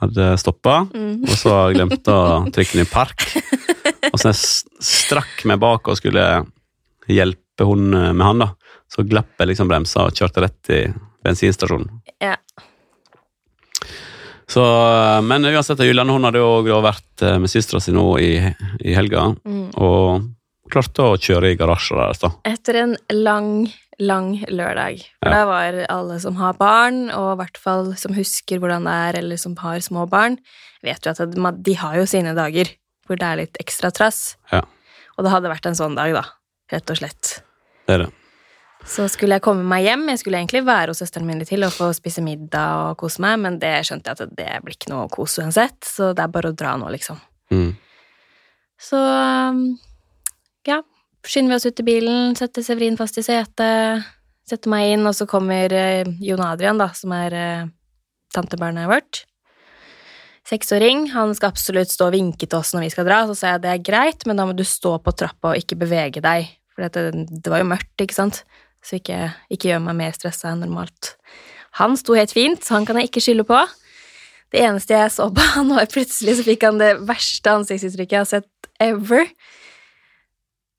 hadde 0.00 0.26
stoppa, 0.38 0.86
Mm. 0.92 1.22
og 1.24 1.32
så 1.40 1.54
glemte 1.72 2.12
å 2.12 2.44
trykke 2.52 2.76
den 2.76 2.84
i 2.84 2.90
park. 2.90 3.24
Og 4.12 4.18
så 4.20 4.28
jeg 4.30 4.40
strakk 4.84 5.44
meg 5.48 5.58
bak 5.62 5.88
og 5.88 5.96
skulle 5.98 6.24
hjelpe 7.08 7.64
hun 7.66 7.92
eh, 7.96 8.12
med 8.12 8.26
han, 8.26 8.42
da. 8.44 8.50
Så 8.92 9.02
glapp 9.08 9.32
jeg 9.40 9.48
liksom 9.50 9.68
bremsa 9.70 10.04
og 10.06 10.14
kjørte 10.14 10.44
rett 10.44 10.70
i 10.70 10.80
bensinstasjonen. 11.26 11.88
Ja. 12.22 12.36
Så, 14.48 14.62
eh, 14.62 15.20
men 15.26 15.42
uansett, 15.44 15.78
Julianne 15.82 16.12
hun 16.14 16.24
hadde 16.28 16.38
jo 16.38 16.80
vært 16.84 17.22
eh, 17.26 17.38
med 17.42 17.50
søstera 17.50 17.80
si 17.82 17.92
nå 17.92 18.06
i, 18.22 18.32
i 18.86 18.94
helga, 18.94 19.34
Mm. 19.44 19.72
og 19.82 20.28
klarte 20.70 21.02
å 21.02 21.16
kjøre 21.18 21.52
i 21.52 21.56
garasjen 21.58 21.98
deres, 21.98 22.18
da. 22.22 22.30
Etter 22.44 22.76
en 22.82 22.96
lang, 23.10 23.68
lang 23.98 24.32
lørdag. 24.50 24.98
For 25.22 25.30
Ja. 25.30 25.34
da 25.34 25.46
var 25.46 25.86
alle 25.88 26.18
som 26.20 26.36
har 26.36 26.54
barn, 26.54 27.10
og 27.10 27.32
i 27.34 27.44
hvert 27.44 27.56
fall 27.58 27.94
som 27.96 28.14
husker 28.14 28.58
hvordan 28.62 28.84
det 28.86 28.92
er, 28.92 29.18
eller 29.22 29.36
som 29.36 29.54
har 29.56 29.78
små 29.78 30.08
barn, 30.10 30.38
vet 30.82 31.02
jo 31.06 31.10
at 31.10 31.30
de- 31.30 31.52
de 31.62 31.74
har 31.74 31.94
jo 31.96 32.06
sine 32.06 32.34
dager 32.34 32.66
hvor 33.06 33.16
det 33.18 33.22
er 33.26 33.36
litt 33.36 33.56
ekstra 33.60 33.90
trass. 33.92 34.36
Ja. 34.52 34.62
Og 35.16 35.24
det 35.24 35.30
hadde 35.32 35.48
vært 35.50 35.66
en 35.66 35.74
sånn 35.78 35.94
dag, 35.96 36.12
da. 36.12 36.24
Rett 36.70 36.90
og 36.90 36.96
slett. 36.98 37.40
Det 37.86 37.94
er 37.94 37.98
det. 38.04 38.12
Så 38.86 39.08
skulle 39.10 39.36
jeg 39.36 39.44
komme 39.44 39.66
meg 39.66 39.84
hjem. 39.84 40.06
Jeg 40.12 40.20
skulle 40.22 40.38
egentlig 40.38 40.62
være 40.66 40.92
hos 40.92 41.02
søsteren 41.02 41.26
min 41.28 41.40
litt 41.42 41.50
til 41.50 41.66
og 41.66 41.74
få 41.74 41.90
spise 41.96 42.22
middag 42.24 42.92
og 42.92 43.00
kose 43.02 43.20
meg, 43.24 43.40
men 43.42 43.58
det 43.62 43.72
skjønte 43.88 44.12
jeg 44.12 44.22
at 44.22 44.36
det 44.38 44.60
blir 44.64 44.76
ikke 44.76 44.92
noe 44.92 45.08
kos 45.12 45.36
uansett, 45.42 45.78
så 45.84 46.12
det 46.16 46.22
er 46.24 46.32
bare 46.32 46.52
å 46.52 46.56
dra 46.56 46.76
nå, 46.80 46.88
liksom. 46.94 47.18
Mm. 47.52 47.72
Så 48.80 49.00
um, 49.00 49.62
ja, 50.68 50.80
skynder 51.26 51.54
vi 51.54 51.58
oss 51.58 51.66
ut 51.66 51.82
i 51.82 51.86
bilen, 51.86 52.36
setter 52.38 52.64
Severin 52.64 52.98
fast 52.98 53.18
i 53.20 53.26
setet, 53.26 54.06
setter 54.46 54.72
meg 54.72 54.94
inn, 54.94 55.06
og 55.08 55.16
så 55.18 55.26
kommer 55.28 55.72
eh, 55.74 56.06
Jon 56.22 56.44
Adrian, 56.46 56.78
da, 56.78 56.92
som 56.94 57.14
er 57.16 57.34
eh, 57.34 57.72
tantebarnet 58.34 58.88
vårt. 58.90 59.24
seksåring. 60.46 61.08
Han 61.10 61.34
skal 61.34 61.50
absolutt 61.50 61.90
stå 61.90 62.06
og 62.06 62.14
vinke 62.14 62.46
til 62.46 62.60
oss 62.60 62.70
når 62.74 62.86
vi 62.86 62.92
skal 62.94 63.08
dra. 63.08 63.24
Så 63.26 63.34
sa 63.34 63.56
jeg 63.56 63.64
det 63.64 63.72
er 63.72 63.82
greit, 63.82 64.26
men 64.26 64.38
da 64.38 64.46
må 64.46 64.54
du 64.54 64.62
stå 64.62 64.94
på 65.02 65.14
trappa 65.18 65.50
og 65.50 65.58
ikke 65.58 65.80
bevege 65.80 66.22
deg. 66.22 66.52
For 66.76 66.86
det, 66.86 67.26
det 67.42 67.50
var 67.50 67.64
jo 67.64 67.72
mørkt, 67.72 67.96
ikke 68.04 68.14
sant? 68.14 68.44
Så 68.86 69.00
ikke, 69.00 69.18
ikke 69.50 69.72
gjør 69.72 69.82
meg 69.82 69.98
mer 69.98 70.14
stressa 70.14 70.52
enn 70.52 70.62
normalt. 70.62 71.16
Han 71.80 71.96
sto 71.98 72.14
helt 72.16 72.32
fint, 72.32 72.62
så 72.62 72.78
han 72.78 72.86
kan 72.86 73.00
jeg 73.00 73.10
ikke 73.10 73.24
skylde 73.24 73.46
på. 73.48 73.58
Det 74.54 74.62
eneste 74.62 74.94
jeg 74.94 75.12
så 75.16 75.28
på 75.34 75.46
han, 75.56 75.72
var 75.74 75.88
plutselig 75.90 76.38
så 76.38 76.46
fikk 76.46 76.66
han 76.68 76.80
det 76.82 76.92
verste 77.08 77.56
ansiktsuttrykket 77.60 78.16
jeg 78.16 78.22
har 78.22 78.30
sett 78.30 78.70
ever. 78.82 79.30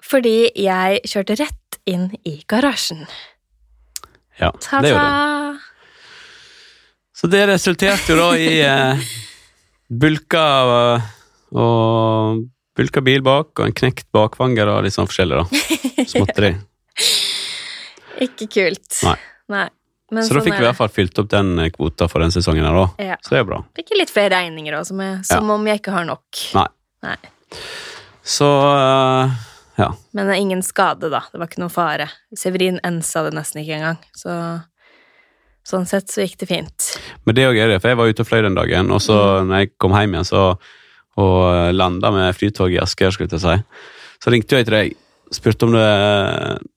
Fordi 0.08 0.38
jeg 0.56 1.02
kjørte 1.10 1.36
rett 1.42 1.80
inn 1.88 2.10
i 2.28 2.38
garasjen. 2.48 3.04
Ja, 4.40 4.54
det 4.54 4.94
gjorde 4.94 5.10
du. 5.10 5.66
Så 7.18 7.28
det 7.34 7.48
resulterte 7.50 8.14
jo 8.14 8.18
da 8.20 8.28
i 8.38 8.60
eh, 8.62 9.06
bulka 9.90 10.44
eh, 10.76 11.08
og 11.58 12.44
bulka 12.78 13.02
bil 13.02 13.24
bak 13.26 13.58
og 13.58 13.64
en 13.66 13.74
knekt 13.74 14.06
bakvanger 14.14 14.70
og 14.70 14.84
litt 14.86 14.94
sånn 14.94 15.10
forskjellig, 15.10 15.42
da. 15.42 15.62
Småtteri. 16.14 16.54
Ikke 18.26 18.48
kult. 18.50 19.02
Nei. 19.04 19.18
Nei. 19.50 19.68
Men 20.12 20.24
Så 20.24 20.32
da 20.34 20.40
sånn 20.40 20.46
fikk 20.48 20.56
vi 20.56 20.64
i 20.64 20.68
hvert 20.70 20.78
fall 20.80 20.92
fylt 20.96 21.20
opp 21.20 21.28
den 21.34 21.50
eh, 21.60 21.70
kvota 21.76 22.08
for 22.08 22.24
den 22.24 22.32
sesongen 22.32 22.64
her, 22.64 22.74
da. 22.78 22.86
Ja. 23.04 23.18
Så 23.22 23.36
det 23.36 23.40
er 23.42 23.48
bra. 23.50 23.58
Fikk 23.76 23.90
litt 24.00 24.10
flere 24.14 24.32
regninger 24.38 24.78
òg, 24.80 24.86
som, 24.88 25.02
jeg- 25.04 25.26
som 25.28 25.50
om 25.52 25.68
jeg 25.68 25.82
ikke 25.82 25.92
har 25.98 26.06
nok. 26.08 26.44
Nei. 26.56 26.68
Nei. 27.04 27.18
Så 28.24 28.48
uh, 28.48 29.30
ja. 29.78 29.90
Men 30.16 30.28
det 30.28 30.34
er 30.38 30.42
ingen 30.42 30.64
skade, 30.64 31.10
da. 31.12 31.22
Det 31.32 31.40
var 31.42 31.48
ikke 31.52 31.60
noe 31.64 31.72
fare. 31.74 32.08
Severin 32.36 32.80
ensa 32.88 33.24
det 33.28 33.34
nesten 33.36 33.62
ikke 33.64 33.78
engang. 33.82 34.00
Så 34.16 34.32
sånn 35.68 35.86
sett 35.88 36.08
så 36.12 36.24
gikk 36.24 36.38
det 36.40 36.48
fint. 36.54 36.88
Men 37.28 37.36
det 37.36 37.46
òg 37.50 37.60
er 37.60 37.68
det, 37.74 37.82
for 37.84 37.92
jeg 37.92 38.00
var 38.00 38.08
ute 38.12 38.24
og 38.24 38.30
fløy 38.30 38.42
den 38.48 38.56
dagen, 38.56 38.92
og 38.96 39.02
så 39.04 39.18
Mm. 39.44 39.48
når 39.52 39.60
jeg 39.66 39.72
kom 39.78 39.92
hjem 39.92 40.14
igjen 40.16 40.28
så, 40.32 40.44
og 41.18 41.74
landa 41.76 42.12
med 42.16 42.36
flytog 42.38 42.72
i 42.72 42.80
Asker, 42.80 43.12
skulle 43.12 43.28
jeg 43.36 43.42
si, 43.44 43.58
så 44.24 44.32
ringte 44.32 44.56
jeg 44.56 44.66
til 44.70 44.76
deg. 44.78 44.96
Spurte 45.34 45.68
om 45.68 45.74
det 45.76 45.84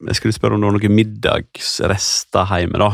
Jeg 0.09 0.19
skulle 0.19 0.35
spørre 0.35 0.57
om 0.57 0.63
det 0.63 0.71
var 0.71 0.79
noen 0.79 0.97
middagsrester 0.97 2.51
hjemme, 2.59 2.81
da. 2.83 2.91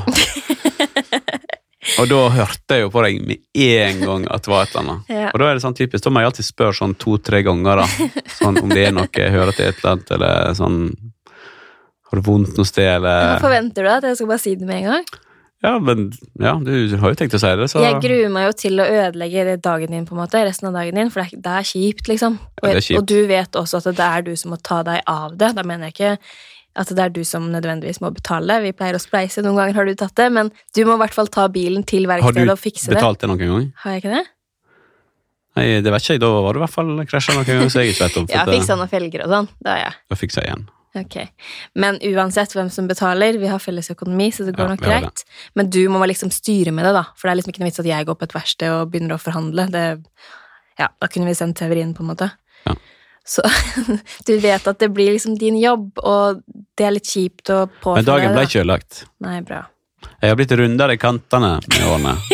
og 2.00 2.08
da 2.10 2.20
hørte 2.34 2.76
jeg 2.76 2.84
jo 2.84 2.92
på 2.92 3.04
deg 3.06 3.20
med 3.24 3.62
en 3.64 4.02
gang 4.02 4.26
at 4.34 4.44
det 4.44 4.52
var 4.52 4.66
et 4.66 4.74
eller 4.74 4.82
annet. 4.82 5.12
Ja. 5.16 5.28
Og 5.32 5.40
da 5.40 5.48
er 5.48 5.58
det 5.58 5.64
sånn 5.64 5.78
typisk, 5.78 6.04
da 6.04 6.12
må 6.12 6.22
jeg 6.22 6.32
alltid 6.32 6.48
spørre 6.50 6.78
sånn 6.80 6.96
to-tre 7.00 7.42
ganger, 7.46 7.84
da. 7.84 8.08
Sånn 8.36 8.60
om 8.60 8.72
det 8.72 8.88
er 8.88 8.96
noe 8.96 9.08
jeg 9.12 9.32
hører 9.34 9.56
til 9.56 9.70
et 9.70 9.80
eller 9.80 9.94
annet, 9.94 10.16
eller 10.18 10.58
sånn 10.58 10.80
Har 12.06 12.20
du 12.20 12.26
vondt 12.26 12.58
noe 12.58 12.68
sted, 12.68 12.90
eller 12.98 13.40
Forventer 13.42 13.86
du 13.86 13.92
at 13.94 14.10
jeg 14.10 14.20
skal 14.20 14.34
bare 14.34 14.44
si 14.44 14.56
det 14.58 14.68
med 14.68 14.82
en 14.82 14.92
gang? 14.92 15.08
Ja, 15.66 15.76
men 15.82 16.04
ja, 16.38 16.52
du 16.62 16.96
har 17.02 17.10
jo 17.10 17.18
tenkt 17.18 17.34
å 17.34 17.40
si 17.42 17.50
det, 17.58 17.66
så 17.72 17.80
Jeg 17.82 17.98
gruer 18.04 18.28
meg 18.30 18.44
jo 18.46 18.52
til 18.60 18.78
å 18.78 18.84
ødelegge 18.86 19.56
dagen 19.64 19.90
din, 19.96 20.04
på 20.06 20.14
en 20.14 20.20
måte, 20.22 20.42
resten 20.46 20.68
av 20.70 20.76
dagen 20.78 20.94
din, 21.00 21.10
for 21.10 21.24
det 21.24 21.32
er, 21.34 21.40
det 21.42 21.54
er 21.58 21.66
kjipt, 21.72 22.10
liksom. 22.12 22.36
Og, 22.62 22.68
Ja, 22.68 22.76
er 22.76 22.84
kjipt. 22.86 23.00
og 23.00 23.08
du 23.10 23.16
vet 23.26 23.58
også 23.58 23.80
at 23.82 23.88
det 23.98 24.06
er 24.06 24.22
du 24.28 24.36
som 24.38 24.54
må 24.54 24.60
ta 24.62 24.84
deg 24.86 25.02
av 25.10 25.34
det. 25.40 25.50
Da 25.58 25.64
mener 25.66 25.90
jeg 25.90 25.96
ikke 25.96 26.12
at 26.76 26.92
det 26.92 27.02
er 27.02 27.12
du 27.16 27.22
som 27.24 27.48
nødvendigvis 27.50 27.98
må 28.04 28.12
betale. 28.14 28.60
Vi 28.62 28.70
pleier 28.76 28.94
å 28.94 29.02
spleise, 29.02 29.42
noen 29.42 29.56
ganger 29.58 29.74
har 29.80 29.90
du 29.90 29.94
tatt 29.98 30.14
det, 30.20 30.30
men 30.38 30.52
du 30.76 30.84
må 30.84 30.94
i 30.94 31.02
hvert 31.02 31.16
fall 31.16 31.26
ta 31.32 31.48
bilen 31.48 31.82
til 31.88 32.06
verkstedet 32.06 32.52
og 32.52 32.60
fikse 32.62 32.92
det. 32.92 33.00
Har 33.00 33.00
du 33.00 33.02
betalt 33.02 33.24
det 33.24 33.30
noen 33.32 33.42
gang? 33.42 33.68
Har 33.82 33.96
jeg 33.96 34.04
ikke 34.04 34.14
det? 34.14 34.24
Nei, 35.56 35.66
det 35.80 35.88
vet 35.90 36.04
ikke 36.04 36.14
jeg. 36.18 36.20
Da 36.20 36.28
var 36.44 36.52
du 36.52 36.60
i 36.60 36.64
hvert 36.66 36.74
fall 36.74 36.90
krasja 37.08 37.34
noen 37.34 37.48
gang, 37.48 37.70
så 37.72 37.80
jeg 37.82 37.94
ikke 37.96 38.04
vet 38.06 38.16
om. 38.20 38.26
Ja, 38.30 38.44
fiksa 38.44 38.76
noen 38.76 38.90
felger 38.92 39.24
og 39.24 39.32
sånn. 39.32 39.48
Det 39.64 39.72
har 39.72 39.78
jeg. 39.86 39.94
Da 40.12 40.18
fiksa 40.20 40.42
jeg 40.44 40.52
igjen. 40.52 40.66
Ok. 40.96 41.16
Men 41.74 41.98
uansett 42.00 42.54
hvem 42.56 42.70
som 42.72 42.86
betaler, 42.88 43.36
vi 43.38 43.50
har 43.50 43.58
felles 43.62 43.90
økonomi, 43.92 44.30
så 44.32 44.46
det 44.46 44.54
går 44.56 44.66
Ja, 44.68 44.74
nok 44.74 44.80
greit. 44.86 45.24
Men 45.54 45.70
du 45.70 45.82
må 45.92 46.00
liksom 46.08 46.30
styre 46.32 46.72
med 46.72 46.84
det, 46.88 46.92
da. 46.96 47.04
For 47.16 47.28
det 47.28 47.32
er 47.34 47.40
liksom 47.42 47.52
ikke 47.54 47.62
noe 47.64 47.70
vits 47.70 47.80
at 47.82 47.90
jeg 47.90 48.06
går 48.08 48.18
på 48.20 48.24
et 48.28 48.34
verksted 48.36 48.72
og 48.72 48.90
begynner 48.92 49.16
å 49.16 49.22
forhandle. 49.22 49.68
Det, 49.72 49.84
ja, 50.78 50.88
da 51.00 51.08
kunne 51.12 51.26
vi 51.30 51.34
sendt 51.38 51.58
Severin, 51.58 51.94
på 51.94 52.04
en 52.04 52.10
måte. 52.14 52.30
Ja. 52.66 52.74
Så 53.26 53.42
du 54.28 54.36
vet 54.38 54.66
at 54.70 54.78
det 54.78 54.90
blir 54.94 55.12
liksom 55.12 55.36
din 55.38 55.56
jobb, 55.58 55.98
og 55.98 56.42
det 56.78 56.86
er 56.86 56.94
litt 56.94 57.10
kjipt 57.10 57.50
å 57.50 57.64
påføre 57.82 58.02
Men 58.02 58.10
dagen 58.12 58.36
ble 58.36 58.44
ikke 58.46 58.62
ødelagt. 58.62 59.04
Nei, 59.20 59.40
bra. 59.42 59.64
Jeg 60.22 60.30
har 60.30 60.36
blitt 60.38 60.52
rundere 60.56 60.94
i 60.94 61.00
kantene 61.02 61.56
med 61.60 61.86
årene. 61.90 62.16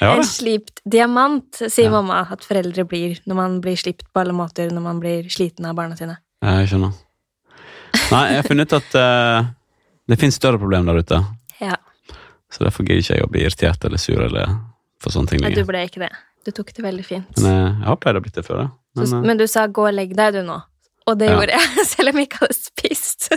Ja 0.00 0.12
En 0.18 0.24
slipt 0.28 0.82
diamant, 0.84 1.56
sier 1.56 1.86
Ja. 1.88 1.90
mamma 1.96 2.18
at 2.30 2.44
foreldre 2.44 2.84
blir 2.86 3.16
når 3.26 3.34
man 3.38 3.60
blir 3.64 3.74
slipt 3.80 4.04
på 4.12 4.20
alle 4.20 4.34
måter 4.36 4.68
når 4.70 4.82
man 4.84 5.00
blir 5.00 5.24
sliten 5.32 5.64
av 5.66 5.74
barna 5.74 5.96
sine. 5.96 6.18
Ja, 6.44 6.58
Jeg 6.60 6.68
skjønner. 6.68 6.92
Nei, 8.12 8.22
jeg 8.32 8.40
har 8.42 8.46
funnet 8.48 8.72
ut 8.72 8.76
at 8.78 8.94
uh, 9.00 9.48
det 10.08 10.18
finnes 10.20 10.36
større 10.38 10.58
problemer 10.62 10.94
der 10.94 11.02
ute. 11.06 11.18
Ja, 11.60 11.76
Så 12.52 12.62
derfor 12.64 12.84
gidder 12.86 13.02
ikke 13.02 13.16
jeg 13.18 13.24
å 13.26 13.30
bli 13.32 13.42
irritert 13.46 13.84
eller 13.84 13.98
sur 13.98 14.20
eller 14.22 14.52
for 15.02 15.10
sånne 15.12 15.28
ting 15.32 15.40
Nei, 15.42 15.50
du 15.56 15.64
ble 15.66 15.82
ikke 15.88 16.00
det. 16.04 16.12
Du 16.46 16.52
tok 16.54 16.70
det 16.76 16.84
veldig 16.84 17.04
fint. 17.04 17.40
Men 17.42 17.50
eh, 17.50 17.80
jeg 17.82 17.88
har 17.90 17.96
pleid 18.00 18.16
å 18.16 18.22
blitt 18.22 18.36
det 18.38 18.44
før. 18.46 18.60
da. 18.62 18.66
Men, 19.00 19.12
eh, 19.12 19.24
men 19.26 19.36
du 19.40 19.46
sa 19.50 19.66
'gå 19.66 19.88
og 19.88 19.94
legg 19.94 20.14
deg', 20.16 20.32
du 20.38 20.42
nå. 20.46 20.60
Og 21.06 21.18
det 21.18 21.26
Ja. 21.26 21.34
gjorde 21.34 21.58
jeg, 21.58 21.86
selv 21.92 22.08
om 22.12 22.16
jeg 22.20 22.28
ikke 22.28 22.38
hadde 22.44 22.54
spist. 22.54 23.28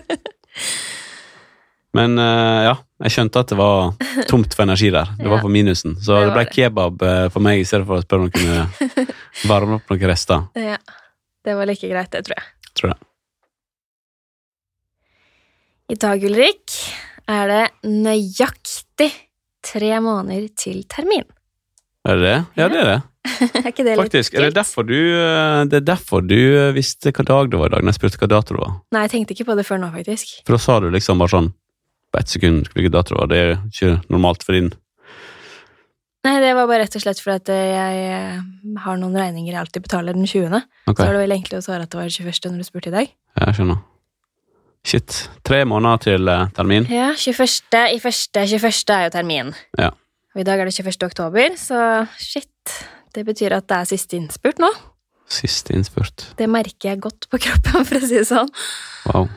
men 1.97 2.19
uh, 2.21 2.61
ja, 2.69 2.75
jeg 3.07 3.11
skjønte 3.15 3.41
at 3.41 3.49
det 3.49 3.57
var 3.57 3.95
tomt 4.29 4.53
for 4.53 4.63
energi 4.67 4.91
der. 4.93 5.09
Det 5.17 5.25
var 5.31 5.39
for 5.41 5.47
på 5.49 5.53
minusen. 5.57 5.97
Så 5.97 6.19
Det 6.19 6.25
det 6.29 6.33
ble 6.37 6.45
det. 6.45 6.53
kebab 6.55 7.05
for 7.33 7.39
meg 7.41 7.59
i 7.63 7.65
stedet 7.65 7.87
for 7.89 7.97
å 7.97 8.05
spørre 8.05 8.27
om 8.27 8.29
jeg 8.29 8.37
kunne 8.37 9.07
varme 9.49 9.79
opp 9.79 9.89
noen 9.89 10.07
rester. 10.11 10.45
ja, 10.55 10.77
det 11.45 11.55
var 11.57 11.65
like 11.65 11.89
greit, 11.89 12.11
det, 12.11 12.25
tror 12.29 12.37
jeg. 12.37 12.45
Tror 12.77 12.93
jeg. 12.93 12.99
I 15.89 15.95
dag, 15.97 16.21
Ulrik, 16.21 16.75
er 17.25 17.49
det 17.49 17.89
nøyaktig 17.89 19.07
tre 19.65 19.87
måneder 20.05 20.43
til 20.53 20.83
termin. 20.85 21.23
Er 22.05 22.19
det 22.19 22.27
det? 22.27 22.35
Ja, 22.59 22.67
det 22.69 22.81
er 22.83 22.89
det. 22.91 22.99
er 23.63 23.69
ikke 23.71 23.85
det 23.87 23.95
Faktisk. 23.97 24.35
litt 24.35 24.39
Er 24.39 24.45
det 24.51 24.57
derfor 24.59 24.85
du, 24.85 24.93
eh, 24.93 25.63
det 25.65 25.79
er 25.81 25.87
derfor 25.87 26.21
du 26.21 26.37
eh, 26.37 26.69
visste 26.77 27.09
hva 27.09 27.25
dag 27.25 27.49
det 27.49 27.57
var 27.57 27.71
i 27.71 27.73
dag, 27.73 27.81
når 27.81 27.95
jeg 27.95 27.97
spurte 27.97 28.21
hva 28.21 28.29
dato 28.35 28.53
det 28.53 28.61
var? 28.61 28.77
Nei, 28.93 29.01
jeg 29.07 29.13
tenkte 29.15 29.35
ikke 29.35 29.47
på 29.49 29.57
det 29.57 29.65
før 29.65 29.81
nå, 29.81 29.89
faktisk. 29.97 30.37
For 30.45 30.59
da 30.59 30.61
sa 30.61 30.77
du 30.77 30.91
liksom 30.93 31.25
bare 31.25 31.33
sånn 31.33 31.51
på 32.13 32.21
ett 32.21 32.37
sekund 32.37 32.69
hvilken 32.75 32.93
dato 32.93 33.15
det 33.15 33.21
var. 33.23 33.33
Det 33.33 33.41
er 33.41 33.57
ikke 33.57 33.93
normalt 34.13 34.45
for 34.45 34.59
din 34.59 34.71
Nei, 36.27 36.35
det 36.43 36.51
var 36.53 36.67
bare 36.67 36.83
rett 36.83 36.97
og 36.99 37.01
slett 37.01 37.21
fordi 37.23 37.37
at 37.39 37.49
jeg 37.55 38.09
eh, 38.13 38.41
har 38.83 38.97
noen 38.99 39.17
regninger 39.17 39.55
jeg 39.55 39.61
alltid 39.63 39.89
betaler 39.89 40.13
den 40.13 40.29
20. 40.29 40.51
Okay. 40.85 40.99
Så 40.99 41.05
var 41.07 41.15
det 41.15 41.21
veldig 41.25 41.41
enkelt 41.41 41.61
å 41.63 41.65
svare 41.65 41.87
at 41.87 41.89
det 41.89 41.97
var 41.97 42.11
den 42.11 42.29
21. 42.29 42.51
når 42.51 42.59
du 42.59 42.67
spurte 42.67 42.91
i 42.91 42.99
dag. 43.01 43.15
jeg 43.39 43.57
skjønner. 43.57 43.87
Shit. 44.85 45.29
Tre 45.45 45.63
måneder 45.67 45.99
til 46.05 46.29
eh, 46.31 46.45
termin. 46.55 46.85
Ja, 46.91 47.11
21. 47.17 47.81
i 47.95 47.99
første 48.01 48.45
21. 48.47 48.93
er 48.95 49.07
jo 49.07 49.13
termin. 49.17 49.51
Ja. 49.77 49.91
Og 50.35 50.41
i 50.43 50.45
dag 50.47 50.61
er 50.61 50.69
det 50.69 50.75
21. 50.77 51.03
oktober, 51.09 51.55
så 51.59 51.81
shit. 52.21 52.75
Det 53.15 53.25
betyr 53.25 53.55
at 53.57 53.67
det 53.69 53.79
er 53.81 53.89
siste 53.89 54.15
innspurt 54.19 54.61
nå. 54.61 54.69
Siste 55.29 55.73
innspurt. 55.75 56.29
Det 56.39 56.47
merker 56.49 56.93
jeg 56.93 57.01
godt 57.03 57.27
på 57.29 57.39
kroppen, 57.41 57.83
for 57.89 57.99
å 57.99 58.05
si 58.05 58.17
det 58.21 58.27
sånn. 58.29 58.49
Wow. 59.09 59.27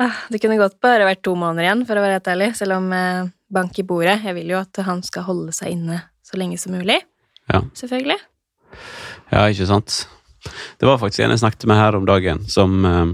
Ah, 0.00 0.22
Det 0.32 0.40
kunne 0.42 0.56
godt 0.60 0.78
bare 0.82 1.06
vært 1.08 1.22
to 1.26 1.34
måneder 1.38 1.66
igjen, 1.66 1.86
for 1.88 1.98
å 1.98 2.04
være 2.04 2.18
helt 2.18 2.30
ærlig, 2.32 2.50
selv 2.58 2.78
om 2.78 2.92
eh, 2.96 3.30
bank 3.52 3.78
i 3.78 3.86
bordet. 3.86 4.20
Jeg 4.26 4.36
vil 4.38 4.54
jo 4.54 4.60
at 4.60 4.82
han 4.86 5.02
skal 5.06 5.26
holde 5.28 5.54
seg 5.56 5.74
inne 5.76 6.02
så 6.24 6.38
lenge 6.40 6.58
som 6.60 6.74
mulig. 6.76 7.00
Ja. 7.50 7.62
Selvfølgelig. 7.76 8.18
Ja, 9.32 9.46
ikke 9.48 9.66
sant. 9.68 10.02
Det 10.80 10.88
var 10.88 10.98
faktisk 10.98 11.22
en 11.24 11.32
jeg 11.34 11.42
snakket 11.42 11.68
med 11.70 11.78
her 11.78 11.96
om 11.98 12.06
dagen, 12.08 12.42
som 12.50 12.78
eh, 12.88 13.12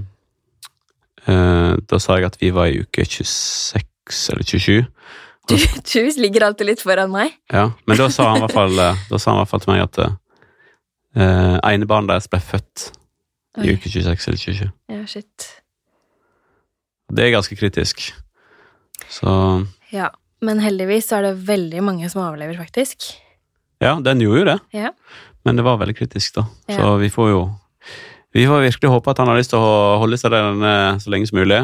Da 1.28 1.98
sa 2.00 2.16
jeg 2.16 2.28
at 2.28 2.38
vi 2.40 2.48
var 2.56 2.70
i 2.70 2.80
uke 2.80 3.04
26 3.04 4.30
eller 4.32 4.46
27. 4.48 4.86
Du, 5.48 5.56
du 5.56 6.20
ligger 6.20 6.44
alltid 6.48 6.68
litt 6.68 6.82
foran 6.84 7.12
meg. 7.12 7.36
Ja, 7.52 7.70
men 7.88 8.00
da 8.00 8.08
sa 8.12 8.30
han 8.32 8.40
i 8.40 8.44
hvert 8.44 8.56
fall, 8.56 8.74
eh, 8.84 8.98
han 9.08 9.36
i 9.36 9.40
hvert 9.40 9.52
fall 9.52 9.62
til 9.64 9.72
meg 9.72 9.84
at 9.86 10.00
uh, 10.04 11.56
ene 11.64 11.88
barnet 11.88 12.12
deres 12.12 12.28
ble 12.28 12.40
født 12.44 12.90
i 13.62 13.70
Oi. 13.70 13.76
uke 13.78 13.88
26 13.88 14.28
eller 14.28 14.42
27. 14.42 14.66
Ja, 14.92 15.02
shit. 15.08 15.46
Det 17.08 17.24
er 17.24 17.32
ganske 17.32 17.56
kritisk. 17.56 18.10
Så 19.08 19.30
Ja, 19.92 20.10
men 20.44 20.60
heldigvis 20.60 21.08
er 21.16 21.24
det 21.30 21.38
veldig 21.48 21.80
mange 21.82 22.10
som 22.12 22.26
overlever, 22.26 22.58
faktisk. 22.60 23.14
ja, 23.80 23.96
den 24.04 24.20
gjorde 24.20 24.38
jo 24.42 24.48
det. 24.50 24.58
Ja. 24.76 24.92
Men 25.44 25.56
det 25.56 25.64
var 25.64 25.80
veldig 25.80 25.96
kritisk, 25.96 26.34
da. 26.36 26.44
Ja. 26.68 26.76
Så 26.76 26.96
vi 27.00 27.08
får 27.08 27.30
jo 27.32 27.40
Vi 28.38 28.44
får 28.46 28.61
virkelig 28.68 28.90
håpe 28.92 29.11
at 29.11 29.18
han 29.18 29.27
har 29.33 29.38
lyst 29.40 29.51
til 29.51 29.59
å 29.59 29.98
holde 29.98 30.18
seg 30.20 30.31
der 30.31 30.44
denne 30.53 30.72
så 31.03 31.11
lenge 31.11 31.27
som 31.27 31.40
mulig. 31.40 31.59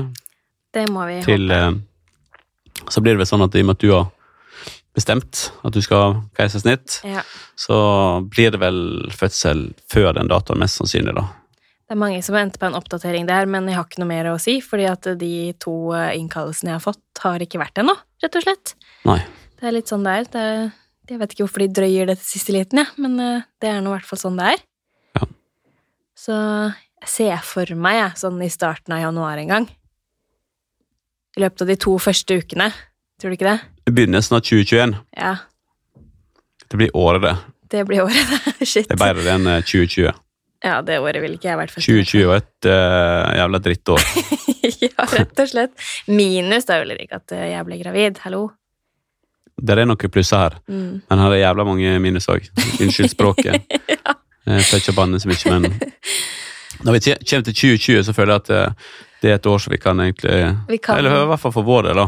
Det 0.74 0.88
må 0.90 1.04
vi 1.06 1.20
Til 1.22 1.46
håpe. 1.46 1.60
eh, 1.78 2.82
Så 2.90 3.00
blir 3.00 3.14
det 3.14 3.20
vel 3.22 3.28
sånn 3.30 3.44
at 3.46 3.54
i 3.54 3.62
og 3.62 3.68
med 3.68 3.76
at 3.78 3.84
du 3.84 3.92
har 3.94 4.08
bestemt 4.94 5.44
at 5.64 5.72
du 5.74 5.80
skal 5.82 6.00
ha 6.02 6.08
keisersnitt, 6.38 7.00
Ja. 7.06 7.22
så 7.56 7.76
blir 8.28 8.50
det 8.50 8.58
vel 8.60 9.08
fødsel 9.14 9.72
før 9.90 10.14
den 10.18 10.28
datoen, 10.28 10.58
mest 10.58 10.78
sannsynlig, 10.80 11.14
da. 11.14 11.22
Det 11.86 11.94
er 11.94 12.00
mange 12.00 12.22
som 12.24 12.34
venter 12.34 12.58
på 12.58 12.66
en 12.66 12.74
oppdatering 12.78 13.26
der, 13.26 13.46
men 13.46 13.66
jeg 13.66 13.76
har 13.76 13.84
ikke 13.84 13.98
noe 14.02 14.08
mer 14.10 14.24
å 14.32 14.40
si, 14.40 14.60
fordi 14.60 14.86
at 14.90 15.02
de 15.18 15.52
to 15.60 15.92
eh, 15.94 16.18
innkallelsene 16.18 16.70
jeg 16.74 16.78
har 16.80 16.86
fått, 16.92 17.02
har 17.20 17.38
ikke 17.38 17.58
vært 17.62 17.78
ennå, 17.82 17.94
rett 18.22 18.36
og 18.36 18.42
slett. 18.42 18.74
Nei. 19.04 19.20
Det 19.60 19.68
er 19.68 19.72
litt 19.78 19.86
sånn 19.90 20.02
det 20.04 20.12
er. 20.18 20.24
Det 20.24 20.40
er 20.42 20.72
jeg 21.10 21.18
vet 21.20 21.34
ikke 21.34 21.44
hvorfor 21.46 21.58
de 21.60 21.68
drøyer 21.68 22.06
det 22.06 22.18
til 22.18 22.38
siste 22.38 22.52
liten, 22.52 22.78
ja, 22.82 22.86
men 22.98 23.18
eh, 23.20 23.42
det 23.60 23.68
er 23.70 23.80
nå 23.80 23.92
i 23.94 23.98
hvert 23.98 24.06
fall 24.08 24.18
sånn 24.18 24.38
det 24.40 24.54
er. 24.54 24.62
Ja. 26.24 26.72
Så 26.74 26.74
jeg 27.04 27.10
ser 27.12 27.40
for 27.44 27.74
meg, 27.76 27.98
jeg, 27.98 28.16
sånn 28.22 28.40
i 28.44 28.48
starten 28.52 28.94
av 28.96 29.02
januar 29.02 29.40
en 29.42 29.50
gang. 29.50 29.66
I 31.36 31.42
løpet 31.42 31.64
av 31.64 31.68
de 31.68 31.76
to 31.76 31.96
første 32.00 32.38
ukene. 32.40 32.70
Tror 33.20 33.32
du 33.32 33.36
ikke 33.36 33.50
det? 33.50 33.58
Begynnelsen 33.92 34.38
av 34.38 34.44
2021. 34.46 34.94
Ja. 35.18 35.34
Det 36.64 36.80
blir 36.80 36.94
året, 36.96 37.22
det. 37.26 37.34
Det 37.74 37.84
blir 37.90 38.06
året, 38.06 38.16
det. 38.30 38.54
Shit. 38.70 38.88
Det 38.88 38.96
er 38.96 39.02
bedre 39.02 39.36
enn 39.36 39.50
eh, 39.50 39.60
2020. 39.66 40.20
Ja, 40.64 40.78
det 40.80 40.96
året 41.04 41.20
vil 41.20 41.36
ikke 41.36 41.50
jeg 41.50 41.60
vært 41.60 41.74
2020 41.76 42.28
var 42.30 42.40
et 42.40 42.68
uh, 42.72 43.34
jævla 43.36 43.60
drittår. 43.66 44.04
ja, 44.86 45.08
rett 45.12 45.42
og 45.44 45.50
slett. 45.50 45.74
Minus 46.08 46.64
da, 46.70 46.80
ikke 46.88 47.20
at 47.20 47.34
eh, 47.36 47.50
jeg 47.52 47.68
ble 47.68 47.82
gravid. 47.82 48.22
Hallo. 48.24 48.46
Der 49.60 49.82
er 49.82 49.86
noen 49.86 50.10
plusser 50.10 50.40
her, 50.40 50.56
Mm. 50.66 51.02
men 51.04 51.20
her 51.20 51.34
er 51.36 51.42
jævla 51.44 51.66
mange 51.68 51.98
minus 52.00 52.30
òg. 52.32 52.48
Unnskyld 52.80 53.12
språket. 53.12 53.68
Jeg 54.44 54.66
pleier 54.68 54.82
ikke 54.82 54.96
banne 54.96 55.20
så 55.20 55.30
mye, 55.30 55.52
men 55.54 55.62
når 56.84 56.96
vi 56.96 57.00
kommer 57.14 57.46
til 57.48 57.56
2020, 57.56 58.04
så 58.04 58.14
føler 58.16 58.34
jeg 58.34 58.42
at 58.44 58.50
eh, 58.54 58.94
det 59.24 59.30
er 59.32 59.38
et 59.38 59.46
år 59.48 59.62
som 59.64 59.72
vi 59.72 59.78
kan 59.80 60.00
egentlig 60.04 60.38
Vi 60.68 60.78
kan 60.84 60.98
Eller 61.00 61.22
i 61.22 61.26
hvert 61.30 61.40
fall 61.40 61.54
for 61.54 61.64
vår 61.64 61.86
del, 61.88 61.96
da. 61.96 62.06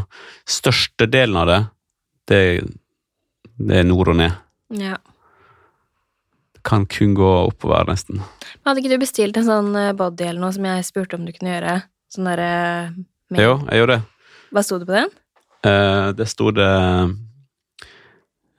Størstedelen 0.57 1.39
av 1.41 1.47
det, 1.49 1.61
det, 2.29 2.41
det 3.57 3.79
er 3.81 3.87
nord 3.89 4.13
og 4.13 4.19
ned. 4.21 4.37
ja. 4.77 4.99
Det 6.57 6.63
kan 6.67 6.83
kun 6.91 7.13
gå 7.15 7.29
oppover, 7.47 7.87
nesten. 7.87 8.19
Men 8.19 8.73
Hadde 8.73 8.81
ikke 8.83 8.97
du 8.97 9.03
bestilt 9.05 9.37
en 9.39 9.47
sånn 9.47 9.69
eh, 9.79 9.93
body 9.97 10.27
eller 10.27 10.43
noe 10.43 10.53
som 10.57 10.67
jeg 10.67 10.85
spurte 10.89 11.15
om 11.17 11.23
du 11.25 11.31
kunne 11.37 11.53
gjøre? 11.55 11.77
Sånn 12.11 12.27
derre 12.27 12.51
Jo, 13.39 13.53
jeg 13.71 13.81
gjorde 13.81 13.97
det. 14.01 14.03
Hva 14.51 14.65
sto 14.67 14.81
det 14.83 14.89
på 14.89 14.97
den? 14.97 15.13
Eh, 15.71 16.09
det 16.19 16.27
sto 16.31 16.51
det 16.55 16.67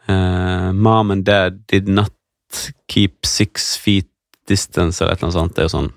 eh, 0.08 0.72
Mom 0.74 1.12
and 1.12 1.28
dad 1.28 1.62
did 1.68 1.88
not 1.92 2.14
keep 2.92 3.14
six 3.28 3.76
feet 3.82 4.08
distance, 4.48 5.02
eller 5.04 5.14
et 5.14 5.18
eller 5.20 5.28
annet 5.28 5.40
sånt. 5.40 5.54
Det 5.56 5.62
er 5.64 5.68
jo 5.70 5.76
sånn 5.78 5.92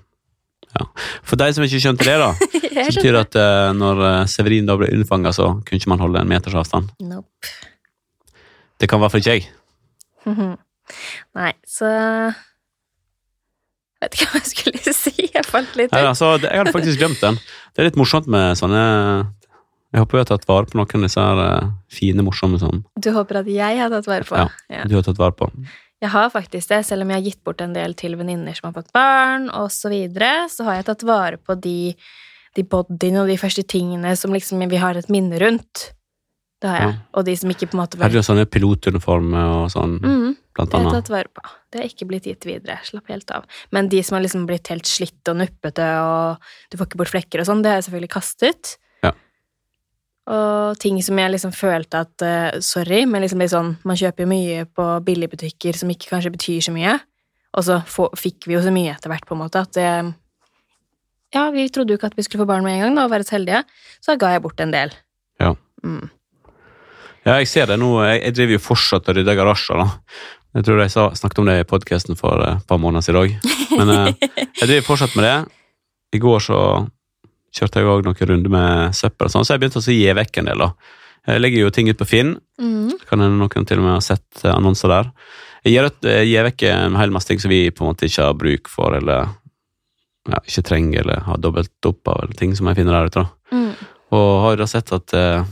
ja. 0.71 0.85
For 1.27 1.35
de 1.39 1.49
som 1.51 1.63
ikke 1.65 1.81
skjønte 1.83 2.05
det, 2.07 2.13
da, 2.21 2.29
så 2.87 2.91
betyr 2.95 3.13
det 3.17 3.21
at 3.25 3.35
uh, 3.35 3.71
når 3.75 3.97
eh, 4.07 4.21
Severin 4.31 4.69
da 4.69 4.77
ble 4.79 4.87
unnfanga, 4.95 5.33
så 5.35 5.45
kunne 5.67 5.77
ikke 5.81 5.91
man 5.91 5.99
holde 5.99 6.21
en 6.23 6.29
meters 6.31 6.55
avstand. 6.55 6.85
Nope. 7.03 7.49
Det 8.79 8.87
kan 8.89 9.01
i 9.01 9.03
hvert 9.03 9.11
fall 9.13 9.23
ikke 9.23 9.35
jeg. 9.35 9.43
Nei, 11.35 11.51
så 11.67 11.89
Jeg 11.91 12.33
vet 14.05 14.15
ikke 14.15 14.29
hva 14.31 14.39
jeg 14.39 14.49
skulle 14.53 14.93
si. 15.03 15.13
Jeg 15.27 15.43
falt 15.49 15.75
litt 15.77 15.91
ut. 15.91 15.97
ut. 15.97 16.07
altså, 16.13 16.25
jeg 16.41 16.57
hadde 16.61 16.73
faktisk 16.73 17.01
glemt 17.03 17.19
den. 17.21 17.35
Det 17.75 17.83
er 17.83 17.89
litt 17.91 17.99
morsomt 17.99 18.27
med 18.31 18.55
sånne 18.59 18.81
Jeg 19.91 19.99
håper 20.01 20.17
vi 20.17 20.23
har 20.23 20.29
tatt 20.31 20.47
vare 20.49 20.65
på 20.71 20.79
noen 20.79 20.87
av 20.87 21.03
disse 21.05 21.21
her, 21.27 21.37
eh, 21.45 21.67
fine, 21.91 22.23
morsomme 22.25 22.57
som 22.63 22.81
Du 22.95 23.11
håper 23.15 23.41
at 23.43 23.47
jeg 23.51 23.73
har 23.83 23.91
tatt 23.93 24.07
vare 24.09 24.25
på? 24.27 24.35
Ja. 24.39 24.47
Ja. 24.71 24.83
du 24.87 24.95
har 24.97 25.03
tatt 25.05 25.19
vare 25.21 25.35
på. 25.37 25.45
Jeg 26.01 26.09
har 26.15 26.31
faktisk 26.33 26.71
det, 26.71 26.81
selv 26.87 27.05
om 27.05 27.11
jeg 27.13 27.19
har 27.19 27.27
gitt 27.29 27.41
bort 27.45 27.61
en 27.61 27.75
del 27.75 27.93
til 27.97 28.17
venninner 28.17 28.57
som 28.57 28.71
har 28.71 28.77
fått 28.79 28.91
barn, 28.95 29.49
og 29.53 29.69
så 29.73 29.91
videre, 29.91 30.47
så 30.49 30.65
har 30.65 30.79
jeg 30.79 30.87
tatt 30.89 31.05
vare 31.05 31.37
på 31.37 31.55
de, 31.61 31.93
de 32.57 32.65
bodyene 32.65 33.21
og 33.21 33.29
de 33.29 33.37
første 33.37 33.63
tingene 33.69 34.15
som 34.17 34.33
liksom 34.33 34.65
vi 34.71 34.81
har 34.81 34.97
et 34.97 35.11
minne 35.13 35.37
rundt. 35.43 35.91
Det 36.61 36.69
har 36.69 36.81
jeg. 36.81 36.89
Ja. 36.93 36.97
Og 37.17 37.25
de 37.25 37.35
som 37.37 37.53
ikke 37.53 37.69
på 37.69 37.77
en 37.77 37.81
måte 37.81 37.97
Jeg 37.97 38.05
hadde 38.05 38.19
jo 38.19 38.25
sånne 38.25 38.47
pilotuniformer 38.49 39.53
og 39.55 39.69
sånn, 39.73 39.95
mm, 40.01 40.27
blant 40.57 40.73
Det 40.73 40.77
har 40.77 40.87
jeg 40.87 40.97
tatt 40.99 41.13
vare 41.13 41.31
på. 41.33 41.45
Det 41.71 41.81
har 41.81 41.89
ikke 41.89 42.09
blitt 42.09 42.27
gitt 42.29 42.45
videre. 42.49 42.77
Slapp 42.85 43.09
helt 43.09 43.33
av. 43.33 43.47
Men 43.73 43.89
de 43.89 44.01
som 44.05 44.17
har 44.17 44.25
liksom 44.25 44.45
blitt 44.49 44.69
helt 44.73 44.89
slitt 44.89 45.31
og 45.31 45.39
nuppete, 45.41 45.87
og 46.05 46.51
du 46.69 46.77
får 46.77 46.89
ikke 46.89 47.01
bort 47.01 47.13
flekker 47.13 47.41
og 47.41 47.49
sånn, 47.49 47.63
det 47.65 47.73
har 47.73 47.81
jeg 47.81 47.89
selvfølgelig 47.89 48.13
kastet. 48.13 48.75
Og 50.29 50.77
ting 50.77 50.99
som 51.01 51.17
jeg 51.17 51.33
liksom 51.33 51.53
følte 51.55 52.03
at 52.05 52.23
uh, 52.25 52.59
Sorry, 52.61 53.07
men 53.09 53.23
liksom 53.23 53.41
litt 53.41 53.53
sånn 53.55 53.71
Man 53.89 53.97
kjøper 53.97 54.21
jo 54.21 54.29
mye 54.29 54.67
på 54.69 54.85
billigbutikker 55.07 55.73
som 55.79 55.89
ikke 55.89 56.11
kanskje 56.11 56.33
betyr 56.35 56.67
så 56.67 56.73
mye. 56.75 56.99
Og 57.57 57.65
så 57.67 57.79
få, 57.89 58.07
fikk 58.15 58.45
vi 58.47 58.55
jo 58.55 58.61
så 58.63 58.71
mye 58.73 58.93
etter 58.93 59.11
hvert, 59.11 59.25
på 59.27 59.35
en 59.35 59.41
måte, 59.41 59.63
at 59.65 59.73
det 59.75 59.89
Ja, 61.33 61.47
vi 61.51 61.65
trodde 61.73 61.93
jo 61.95 61.99
ikke 61.99 62.11
at 62.11 62.17
vi 62.19 62.25
skulle 62.27 62.43
få 62.43 62.51
barn 62.51 62.65
med 62.67 62.77
en 62.77 62.85
gang, 62.85 62.97
da, 62.99 63.07
og 63.07 63.13
være 63.13 63.25
så 63.27 63.37
heldige. 63.37 63.63
Så 64.03 64.13
da 64.13 64.19
ga 64.19 64.33
jeg 64.35 64.43
bort 64.43 64.59
en 64.59 64.73
del. 64.73 64.93
Ja. 65.39 65.53
Mm. 65.83 66.09
Ja, 67.25 67.37
jeg 67.37 67.47
ser 67.47 67.69
det 67.69 67.77
nå. 67.79 67.89
Jeg, 68.03 68.33
driver 68.35 68.57
jo 68.57 68.63
fortsatt 68.65 69.09
og 69.09 69.17
rydder 69.17 69.37
garasjer, 69.37 69.79
da. 69.79 70.17
Jeg 70.57 70.67
tror 70.67 70.81
jeg 70.81 70.91
sa, 70.91 71.05
snakket 71.15 71.39
om 71.39 71.47
det 71.47 71.59
i 71.61 71.67
podkasten 71.67 72.17
for 72.19 72.43
eh, 72.43 72.57
et 72.59 72.67
par 72.67 72.79
måneder 72.81 73.05
siden 73.05 73.21
i 73.21 73.37
dag. 73.37 73.53
Men 73.79 73.91
eh, 73.93 74.29
jeg 74.59 74.67
driver 74.67 74.87
fortsatt 74.89 75.15
med 75.15 75.27
det. 75.27 75.35
I 76.17 76.19
går 76.19 76.43
så 76.43 76.57
kjørte 77.55 77.81
jeg 77.81 77.87
òg 77.91 78.05
noen 78.07 78.27
runder 78.29 78.49
med 78.53 78.95
søppel, 78.95 79.27
og 79.27 79.33
sånn, 79.33 79.45
så 79.47 79.53
jeg 79.55 79.61
begynte 79.63 79.81
å 79.81 79.91
gi 79.91 80.13
vekk 80.21 80.37
en 80.41 80.45
del. 80.51 80.57
da. 80.65 80.71
Jeg 81.27 81.41
legger 81.43 81.59
jo 81.65 81.69
ting 81.75 81.89
ut 81.91 81.97
på 81.99 82.07
Finn. 82.09 82.31
Mm. 82.61 82.91
Kan 83.09 83.19
hende 83.21 83.37
noen 83.37 83.65
til 83.67 83.77
og 83.77 83.83
med 83.85 83.93
har 83.93 84.01
sett 84.05 84.43
eh, 84.45 84.53
annonser 84.55 84.89
der. 84.89 85.11
Jeg 85.65 85.73
gir, 85.75 85.85
et- 85.91 86.07
jeg 86.09 86.27
gir 86.31 86.43
vekk 86.47 86.63
en 86.71 86.95
hel 86.97 87.11
masse 87.13 87.27
ting 87.29 87.39
som 87.39 87.49
vi 87.53 87.69
på 87.69 87.83
en 87.85 87.91
måte 87.91 88.07
ikke 88.07 88.23
har 88.25 88.33
bruk 88.39 88.67
for, 88.71 88.95
eller 88.97 89.27
ja, 90.29 90.39
ikke 90.47 90.63
trenger, 90.65 91.01
eller 91.03 91.19
har 91.27 91.37
dobbelt 91.37 91.85
opp 91.85 92.07
av, 92.07 92.23
eller 92.23 92.33
ting 92.39 92.55
som 92.57 92.67
jeg 92.71 92.79
finner 92.79 92.97
der 92.97 93.11
ute. 93.11 93.25
da. 93.25 93.57
Mm. 93.57 93.75
Og 94.11 94.41
har 94.43 94.55
jo 94.55 94.61
da 94.63 94.67
sett 94.71 94.91
at 94.95 95.13
uh, 95.13 95.43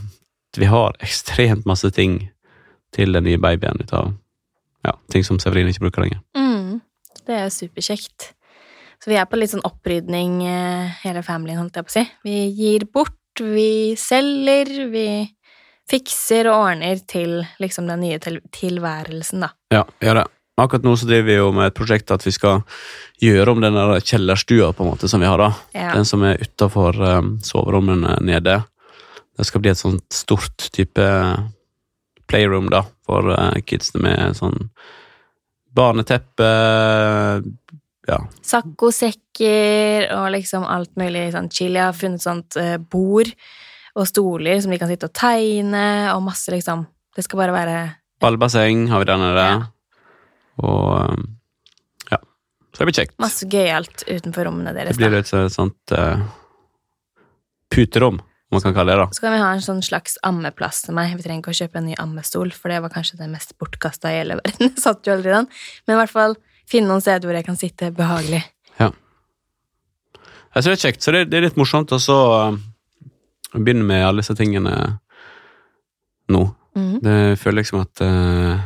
vi 0.58 0.66
har 0.66 0.96
ekstremt 1.06 1.66
masse 1.66 1.90
ting 1.94 2.30
til 2.94 3.12
den 3.14 3.24
nye 3.28 3.38
babyen 3.38 3.78
ut 3.80 3.92
av 3.94 4.12
ja, 4.84 4.92
ting 5.12 5.22
som 5.26 5.38
Severin 5.38 5.68
ikke 5.70 5.84
bruker 5.86 6.02
lenger. 6.06 6.20
Mm. 6.34 6.80
Det 7.26 7.36
er 7.36 7.50
superkjekt. 7.54 8.32
Så 9.00 9.10
vi 9.10 9.16
er 9.16 9.28
på 9.28 9.38
litt 9.40 9.52
sånn 9.54 9.64
opprydning, 9.64 10.42
eh, 10.44 10.96
hele 11.04 11.22
familien, 11.24 11.62
holdt 11.62 11.78
jeg 11.78 11.86
på 11.86 11.92
å 11.92 11.96
si. 11.96 12.04
Vi 12.26 12.40
gir 12.52 12.84
bort, 12.92 13.16
vi 13.40 13.96
selger, 13.96 14.68
vi 14.92 15.06
fikser 15.90 16.50
og 16.50 16.66
ordner 16.66 17.00
til 17.08 17.40
liksom 17.62 17.88
den 17.88 18.04
nye 18.04 18.18
til 18.22 18.38
tilværelsen, 18.54 19.46
da. 19.46 19.50
Ja, 19.72 19.86
gjør 20.04 20.20
det. 20.20 20.26
Akkurat 20.60 20.84
nå 20.84 20.92
så 21.00 21.08
driver 21.08 21.28
vi 21.30 21.38
jo 21.38 21.48
med 21.56 21.70
et 21.70 21.78
prosjekt 21.78 22.12
at 22.12 22.26
vi 22.26 22.32
skal 22.36 22.60
gjøre 23.22 23.54
om 23.54 23.62
den 23.64 23.78
der 23.78 24.02
kjellerstua 24.04 24.74
på 24.76 24.84
en 24.84 24.90
måte 24.92 25.08
som 25.08 25.22
vi 25.22 25.30
har. 25.30 25.40
da. 25.40 25.54
Ja. 25.72 25.94
Den 25.96 26.04
som 26.04 26.24
er 26.26 26.42
utafor 26.42 26.98
um, 27.00 27.38
soverommene 27.44 28.18
nede. 28.20 28.58
Det 29.38 29.46
skal 29.48 29.64
bli 29.64 29.72
et 29.72 29.80
sånt 29.80 30.04
stort 30.12 30.68
type 30.76 31.06
playroom 32.28 32.68
da, 32.70 32.84
for 33.08 33.32
uh, 33.32 33.56
kidsene 33.64 34.04
med 34.04 34.36
sånn 34.36 34.68
barneteppe 35.72 36.50
Ja, 38.10 38.18
Saccosekker 38.42 40.08
og 40.16 40.28
liksom 40.34 40.64
alt 40.66 40.90
mulig 40.98 41.28
sånn 41.34 41.50
chill. 41.54 41.76
Jeg 41.78 41.86
har 41.88 41.96
funnet 41.96 42.22
sånt 42.24 42.56
eh, 42.60 42.76
bord 42.82 43.30
og 43.98 44.06
stoler 44.06 44.60
som 44.62 44.70
de 44.74 44.78
kan 44.80 44.90
sitte 44.90 45.08
og 45.10 45.14
tegne, 45.16 45.84
og 46.14 46.22
masse 46.26 46.50
liksom 46.54 46.84
Det 47.16 47.24
skal 47.26 47.40
bare 47.40 47.54
være 47.54 47.78
ballbasseng 48.22 48.84
har 48.92 49.00
vi 49.02 49.06
der 49.08 49.18
nede. 49.18 49.44
Ja. 49.48 49.60
Og 50.60 51.10
um, 51.10 51.22
ja. 52.12 52.18
Så 52.74 52.82
det 52.82 52.86
blir 52.90 52.96
kjekt. 53.00 53.14
masse 53.22 53.46
gøyalt 53.50 54.04
utenfor 54.06 54.44
rommene 54.46 54.74
deres. 54.76 54.92
Det 54.92 55.00
blir 55.00 55.14
litt 55.14 55.24
et 55.24 55.30
sånt- 55.32 55.54
sånt 55.56 55.94
uh, 55.96 56.20
puterom, 57.72 58.18
om 58.20 58.56
man 58.58 58.60
kan 58.66 58.74
kalle 58.76 58.92
det. 58.92 58.98
da. 59.00 59.08
Så 59.16 59.24
kan 59.24 59.32
vi 59.34 59.40
ha 59.40 59.48
en 59.54 59.64
sånn 59.64 59.80
slags 59.82 60.18
ammeplass 60.26 60.82
til 60.84 60.94
meg. 60.98 61.14
Vi 61.16 61.24
trenger 61.24 61.40
ikke 61.44 61.54
å 61.54 61.60
kjøpe 61.62 61.80
en 61.80 61.88
ny 61.88 61.96
ammestol, 62.02 62.52
for 62.52 62.68
det 62.72 62.80
var 62.84 62.92
kanskje 62.94 63.18
det 63.22 63.30
mest 63.32 63.56
bortkasta 63.58 64.12
i 64.12 64.20
hele 64.20 64.36
verden. 64.42 64.68
Jeg 64.74 64.84
satt 64.84 65.06
jo 65.08 65.16
aldri 65.16 65.32
den. 65.34 65.48
Men 65.86 65.96
i 65.96 66.00
hvert 66.02 66.12
fall 66.14 66.36
finne 66.70 66.90
noen 66.90 67.02
steder 67.02 67.26
hvor 67.28 67.38
jeg 67.38 67.46
kan 67.48 67.58
sitte 67.58 67.90
behagelig. 67.94 68.42
Ja. 68.78 68.90
Jeg 70.54 70.64
tror 70.64 70.72
det 70.72 70.78
er 70.78 70.84
kjekt, 70.86 71.04
så 71.04 71.14
det, 71.14 71.24
det 71.30 71.38
er 71.40 71.46
litt 71.48 71.58
morsomt 71.60 71.92
å 71.94 71.98
um, 71.98 72.58
begynne 73.54 73.86
med 73.86 74.06
alle 74.06 74.22
disse 74.24 74.36
tingene 74.38 74.74
nå. 76.30 76.42
Mm. 76.78 76.96
Det 77.02 77.18
føler 77.42 77.60
liksom 77.62 77.82
at 77.82 78.02
uh, 78.06 78.58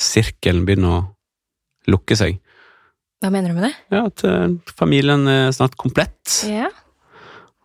sirkelen 0.00 0.64
begynner 0.66 0.96
å 0.96 1.02
lukke 1.90 2.18
seg. 2.18 2.38
Hva 3.20 3.30
mener 3.32 3.52
du 3.52 3.58
med 3.58 3.68
det? 3.68 3.74
Ja, 3.92 4.04
At 4.08 4.24
uh, 4.26 4.48
familien 4.78 5.26
er 5.30 5.50
snart 5.54 5.76
komplett, 5.80 6.40
Ja. 6.48 6.70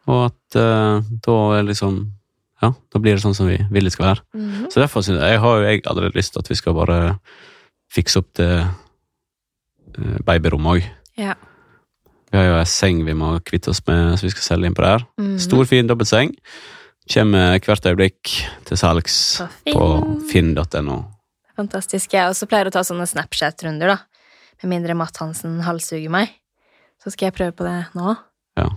og 0.10 0.28
at 0.30 0.60
uh, 0.60 1.02
da 1.26 1.40
er 1.58 1.66
liksom 1.72 2.06
Ja, 2.64 2.70
da 2.72 3.00
blir 3.04 3.18
det 3.18 3.22
sånn 3.22 3.36
som 3.36 3.50
vi 3.50 3.58
vil 3.70 3.84
det 3.86 3.92
skal 3.94 4.08
være. 4.14 4.22
Mm. 4.34 4.70
Så 4.72 4.80
derfor 4.80 5.04
synes 5.04 5.20
jeg, 5.20 5.34
jeg 5.36 5.42
har 5.44 5.58
jo 5.60 5.66
jeg 5.68 5.82
allerede 5.92 6.16
lyst 6.16 6.34
til 6.34 6.42
at 6.42 6.50
vi 6.50 6.56
skal 6.56 6.74
bare 6.78 7.00
fikse 7.92 8.22
opp 8.22 8.30
det 8.40 8.48
uh, 10.00 10.16
babyrommet 10.28 10.80
òg. 10.80 10.88
ja. 11.22 11.36
Vi 12.34 12.40
har 12.42 12.50
jo 12.50 12.56
ei 12.58 12.68
seng 12.68 13.04
vi 13.08 13.14
må 13.16 13.30
kvitte 13.48 13.70
oss 13.72 13.80
med, 13.88 14.18
så 14.20 14.26
vi 14.26 14.32
skal 14.34 14.44
selge 14.44 14.68
inn 14.68 14.76
på 14.76 14.84
der. 14.84 15.06
Mm. 15.22 15.36
Stor, 15.40 15.62
fin 15.70 15.88
dobbeltseng. 15.88 16.34
Kommer 17.14 17.60
hvert 17.64 17.86
øyeblikk 17.86 18.32
til 18.66 18.80
salgs 18.82 19.18
På 19.70 19.86
finn.no. 20.32 20.66
Finn. 20.66 20.90
Fantastisk. 21.56 22.12
Jeg 22.12 22.28
også 22.28 22.50
pleier 22.50 22.68
å 22.68 22.74
ta 22.74 22.82
sånne 22.84 23.06
Snapchat-runder, 23.08 23.94
da. 23.94 24.26
Med 24.64 24.74
mindre 24.74 24.98
Matt 24.98 25.22
Hansen 25.22 25.62
halshugger 25.64 26.12
meg. 26.12 26.34
Så 27.00 27.14
skal 27.14 27.30
jeg 27.30 27.38
prøve 27.38 27.56
på 27.56 27.68
det 27.68 27.78
nå. 27.96 28.18
Ja. 28.60 28.68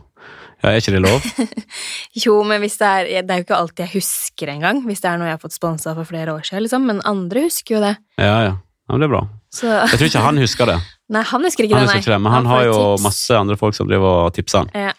ja, 0.61 0.71
er 0.71 0.79
ikke 0.79 0.95
det 0.95 1.03
lov? 1.03 1.27
Jo, 2.25 2.41
men 2.47 2.59
hvis 2.65 2.79
det 2.81 2.87
er 2.89 3.11
Det 3.23 3.31
er 3.31 3.43
jo 3.43 3.45
ikke 3.47 3.59
alltid 3.59 3.85
jeg 3.85 3.95
husker 4.01 4.51
engang, 4.51 4.81
hvis 4.87 5.03
det 5.05 5.11
er 5.11 5.21
noe 5.21 5.29
jeg 5.29 5.37
har 5.37 5.43
fått 5.43 5.55
sponsa 5.55 5.93
for 5.95 6.09
flere 6.09 6.35
år 6.35 6.47
siden, 6.47 6.65
liksom. 6.67 6.87
Men 6.89 7.03
andre 7.09 7.49
husker 7.49 7.79
jo 7.79 7.83
det. 7.85 7.95
Ja, 8.21 8.39
ja. 8.47 8.57
Ja 8.89 8.95
men 8.95 9.03
det 9.03 9.09
er 9.09 9.13
bra. 9.13 9.23
Så 9.53 9.69
Jeg 9.69 9.99
tror 9.99 10.09
ikke 10.09 10.23
han 10.25 10.41
husker 10.41 10.71
det, 10.73 10.77
Nei, 11.15 11.23
han 11.25 11.45
husker 11.45 11.65
ikke 11.65 11.77
han 11.77 11.87
det, 11.87 11.93
husker 11.93 12.05
ikke 12.05 12.15
det 12.15 12.21
men 12.25 12.33
han, 12.33 12.47
han 12.47 12.53
har 12.55 12.65
jo 12.69 12.79
tips. 12.79 13.05
masse 13.05 13.37
andre 13.37 13.57
folk 13.61 13.77
som 13.77 13.89
driver 13.89 14.27
og 14.27 14.35
tipser 14.37 14.65
han. 14.65 14.73
Ja. 14.75 14.93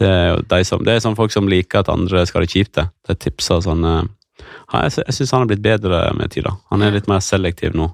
Det 0.00 0.08
er 0.10 0.24
jo 0.32 0.38
de 0.50 0.60
som, 0.66 0.84
det 0.84 0.94
er 0.94 1.02
sånne 1.04 1.18
folk 1.18 1.32
som 1.34 1.48
liker 1.48 1.84
at 1.84 1.90
andre 1.92 2.24
skal 2.26 2.42
ha 2.42 2.46
det 2.46 2.52
kjipt. 2.54 2.74
det. 2.80 2.88
De 3.08 3.14
tipser 3.26 3.60
sånn 3.62 3.84
Jeg, 3.84 4.94
jeg 4.98 5.14
syns 5.14 5.32
han 5.36 5.44
har 5.44 5.50
blitt 5.52 5.62
bedre 5.62 6.00
med 6.18 6.32
tida. 6.34 6.56
Han 6.72 6.82
er 6.82 6.96
litt 6.96 7.06
mer 7.06 7.20
selektiv 7.22 7.76
nå. 7.78 7.92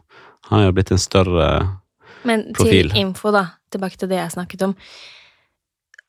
Han 0.48 0.62
er 0.62 0.70
jo 0.70 0.76
blitt 0.78 0.92
en 0.94 1.02
større 1.02 1.48
Men 2.24 2.46
Profil. 2.56 2.90
til 2.90 3.02
info, 3.02 3.32
da, 3.34 3.44
tilbake 3.72 4.00
til 4.00 4.08
det 4.10 4.18
jeg 4.22 4.32
snakket 4.34 4.64
om. 4.66 4.74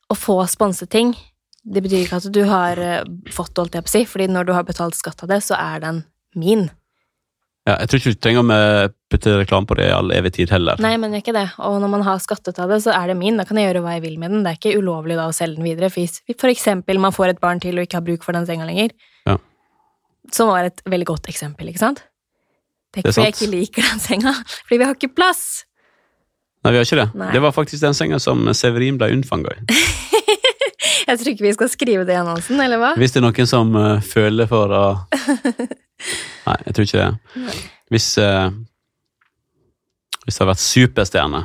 Å 0.08 0.16
få 0.16 0.38
sponset 0.50 0.90
ting, 0.92 1.12
det 1.62 1.82
betyr 1.84 2.06
ikke 2.06 2.18
at 2.22 2.30
du 2.34 2.42
har 2.48 2.80
eh, 2.80 3.04
fått 3.32 3.56
holdt 3.60 3.76
jeg 3.78 3.84
på 3.86 3.92
å 3.92 3.94
si, 3.94 4.02
fordi 4.08 4.26
når 4.32 4.48
du 4.48 4.52
har 4.56 4.66
betalt 4.68 4.96
skatt 4.98 5.22
av 5.24 5.30
det, 5.30 5.42
så 5.44 5.56
er 5.58 5.84
den 5.84 6.02
min. 6.34 6.70
Ja, 7.62 7.76
jeg 7.78 7.90
tror 7.90 8.00
ikke 8.00 8.10
du 8.10 8.18
trenger 8.18 8.42
å 8.42 8.60
putte 9.12 9.32
reklame 9.38 9.68
på 9.70 9.76
det 9.78 9.84
i 9.86 9.94
all 9.94 10.10
evig 10.10 10.32
tid 10.34 10.50
heller. 10.50 10.80
Nei, 10.82 10.96
men 10.98 11.12
gjør 11.14 11.22
ikke 11.22 11.34
det. 11.36 11.44
Og 11.62 11.76
når 11.78 11.92
man 11.92 12.02
har 12.02 12.22
skattet 12.22 12.58
av 12.58 12.72
det, 12.72 12.80
så 12.82 12.90
er 12.90 13.12
det 13.12 13.14
min. 13.20 13.38
Da 13.38 13.46
kan 13.46 13.60
jeg 13.60 13.68
gjøre 13.68 13.84
hva 13.84 13.92
jeg 13.94 14.02
vil 14.02 14.16
med 14.18 14.34
den. 14.34 14.42
Det 14.42 14.50
er 14.50 14.58
ikke 14.58 14.80
ulovlig 14.82 15.14
da 15.18 15.28
å 15.30 15.36
selge 15.36 15.60
den 15.60 15.68
videre. 15.68 15.92
Hvis 15.94 16.18
for 16.40 16.50
eksempel 16.50 16.98
man 17.02 17.14
får 17.14 17.36
et 17.36 17.42
barn 17.42 17.62
til 17.62 17.78
og 17.78 17.86
ikke 17.86 18.00
har 18.00 18.06
bruk 18.08 18.26
for 18.26 18.34
den 18.34 18.48
senga 18.48 18.66
lenger. 18.66 18.96
Ja. 19.30 19.36
Som 20.34 20.50
var 20.50 20.66
et 20.72 20.82
veldig 20.90 21.06
godt 21.12 21.30
eksempel, 21.30 21.70
ikke 21.70 21.84
sant? 21.84 22.02
Det 22.92 23.04
er 23.04 23.06
Det 23.06 23.12
er 23.12 23.12
ikke 23.12 23.14
fordi 23.14 23.28
jeg 23.28 23.36
ikke 23.36 23.52
liker 23.54 23.86
den 23.92 24.02
senga, 24.08 24.34
fordi 24.66 24.80
vi 24.82 24.88
har 24.88 24.98
ikke 24.98 25.14
plass. 25.14 25.44
Nei, 26.62 26.74
vi 26.74 26.82
har 26.82 26.88
ikke 26.90 26.98
det. 26.98 27.08
Nei. 27.18 27.30
Det 27.34 27.46
var 27.46 27.54
faktisk 27.54 27.86
den 27.86 27.94
senga 27.94 28.18
som 28.22 28.42
Severin 28.58 28.98
ble 28.98 29.12
unnfanga 29.14 29.54
i. 29.54 29.62
Jeg 31.06 31.18
tror 31.20 31.30
ikke 31.32 31.46
vi 31.46 31.52
skal 31.56 31.70
skrive 31.72 32.04
det 32.08 32.14
i 32.14 32.20
annonsen, 32.20 32.60
eller 32.62 32.78
hva? 32.82 32.92
Hvis 33.00 33.12
det 33.14 33.20
er 33.22 33.26
noen 33.26 33.48
som 33.50 33.72
uh, 33.76 34.00
føler 34.04 34.48
for 34.50 34.72
å 34.76 34.82
Nei, 36.48 36.56
jeg 36.66 36.74
tror 36.74 36.86
ikke 36.88 37.02
det. 37.02 37.56
Hvis 37.94 38.06
uh, 38.18 38.48
Hvis 40.24 40.36
det 40.36 40.42
hadde 40.42 40.52
vært 40.52 40.62
superstjerne, 40.64 41.42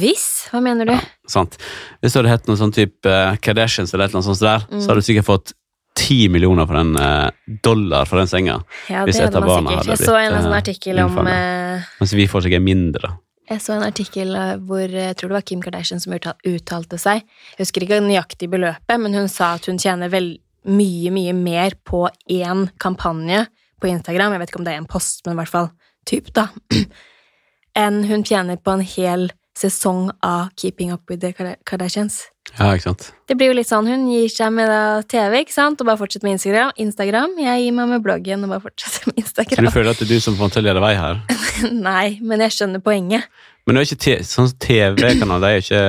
Hvis? 0.00 0.26
Hva 0.52 0.60
mener 0.62 0.86
du? 0.86 0.92
Ja, 0.94 1.00
sant 1.30 1.56
Hvis 2.02 2.12
det 2.14 2.20
hadde 2.20 2.30
hett 2.36 2.46
noe 2.50 2.58
sånn 2.60 2.74
type 2.74 3.10
uh, 3.10 3.34
Kardashians 3.42 3.94
eller 3.94 4.06
et 4.10 4.14
annet 4.14 4.28
sånt 4.28 4.44
der, 4.44 4.66
Mm. 4.70 4.78
så 4.82 4.92
hadde 4.92 5.02
du 5.02 5.08
sikkert 5.10 5.26
fått 5.30 5.54
ti 6.00 6.28
millioner 6.32 6.64
for 6.70 6.78
den 6.78 6.94
eh, 6.96 7.30
dollar 7.66 8.06
for 8.08 8.20
den 8.22 8.28
senga, 8.30 8.54
Ja, 8.88 9.02
Hvis 9.04 9.18
det 9.18 9.24
et 9.26 9.34
hadde 9.34 9.40
av 9.42 9.48
barna 9.50 9.72
sikkert. 9.74 9.88
blitt 9.90 9.98
Jeg 10.00 10.06
så 10.06 10.14
en 10.16 10.36
sånn 10.46 10.54
artikkel 10.56 11.00
om 11.02 11.18
mens 11.26 12.14
vi 12.16 12.26
får 12.30 12.44
sikkert 12.46 12.62
mindre. 12.64 13.10
Jeg 13.50 13.62
så 13.64 13.74
en 13.74 13.82
artikkel 13.82 14.36
eh, 14.38 14.52
hvor 14.62 14.84
eh, 14.84 15.08
jeg 15.08 15.16
tror 15.18 15.32
det 15.32 15.36
var 15.40 15.46
Kim 15.48 15.62
Kardashian 15.64 16.02
som 16.02 16.14
uttalte 16.14 16.98
seg. 17.02 17.24
Jeg 17.56 17.64
husker 17.64 17.82
ikke 17.82 17.98
nøyaktig 18.04 18.46
beløpet, 18.52 18.94
men 19.02 19.16
hun 19.16 19.26
sa 19.30 19.56
at 19.56 19.66
hun 19.66 19.80
tjener 19.80 20.12
vel 20.12 20.36
mye, 20.70 21.10
mye 21.10 21.34
mer 21.34 21.74
på 21.88 22.04
én 22.30 22.68
kampanje 22.78 23.46
på 23.80 23.88
Instagram, 23.90 24.36
jeg 24.36 24.42
vet 24.42 24.52
ikke 24.52 24.60
om 24.60 24.66
det 24.68 24.74
er 24.74 24.82
en 24.82 24.90
post, 24.90 25.24
men 25.24 25.34
i 25.34 25.40
hvert 25.40 25.50
fall 25.50 25.70
typ, 26.06 26.28
da, 26.36 26.46
enn 27.82 28.02
hun 28.10 28.22
tjener 28.28 28.60
på 28.60 28.74
en 28.76 28.84
hel 28.84 29.30
sesong 29.56 30.10
av 30.22 30.52
Keeping 30.60 30.92
Up 30.94 31.10
With 31.10 31.24
The 31.24 31.56
Kardashians. 31.66 32.26
Ja, 32.58 32.70
ikke 32.74 32.88
sant? 32.88 33.06
Det 33.30 33.36
blir 33.38 33.52
jo 33.52 33.56
litt 33.56 33.68
sånn, 33.68 33.86
hun 33.88 34.08
gir 34.10 34.30
seg 34.32 34.50
med 34.52 34.70
TV, 35.10 35.36
ikke 35.44 35.54
sant, 35.54 35.80
og 35.80 35.88
bare 35.88 36.00
fortsetter 36.00 36.26
med 36.26 36.36
Instagram. 36.38 36.72
Instagram. 36.82 37.36
Jeg 37.40 37.64
gir 37.64 37.76
meg 37.76 37.92
med 37.92 38.04
bloggen 38.04 38.46
og 38.46 38.54
bare 38.54 38.64
fortsetter 38.66 39.10
med 39.10 39.22
Instagram. 39.22 39.60
Så 39.60 39.66
du 39.70 39.76
føler 39.76 39.92
at 39.92 40.02
det 40.02 40.08
er 40.08 40.12
du 40.12 40.24
som 40.24 40.38
får 40.38 40.54
til 40.54 40.62
å 40.62 40.66
lede 40.68 40.84
vei 40.84 40.92
her? 40.98 41.20
Nei, 41.88 42.06
men 42.20 42.44
jeg 42.46 42.56
skjønner 42.56 42.82
poenget. 42.84 43.28
Men 43.64 43.76
det 43.78 43.84
er 43.84 43.94
ikke 43.94 44.18
sånn 44.26 44.50
TV-kanaler, 44.60 45.44
de 45.44 45.50
er 45.52 45.64
ikke 45.64 45.84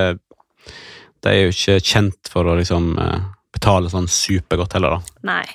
De 1.21 1.31
er 1.31 1.39
jo 1.43 1.53
ikke 1.53 1.79
kjent 1.85 2.29
for 2.33 2.49
å 2.49 2.55
liksom 2.57 2.93
eh, 3.01 3.17
betale 3.53 3.91
sånn 3.93 4.09
supergodt 4.09 4.77
heller, 4.77 4.99
da. 4.99 5.19
Nei. 5.33 5.45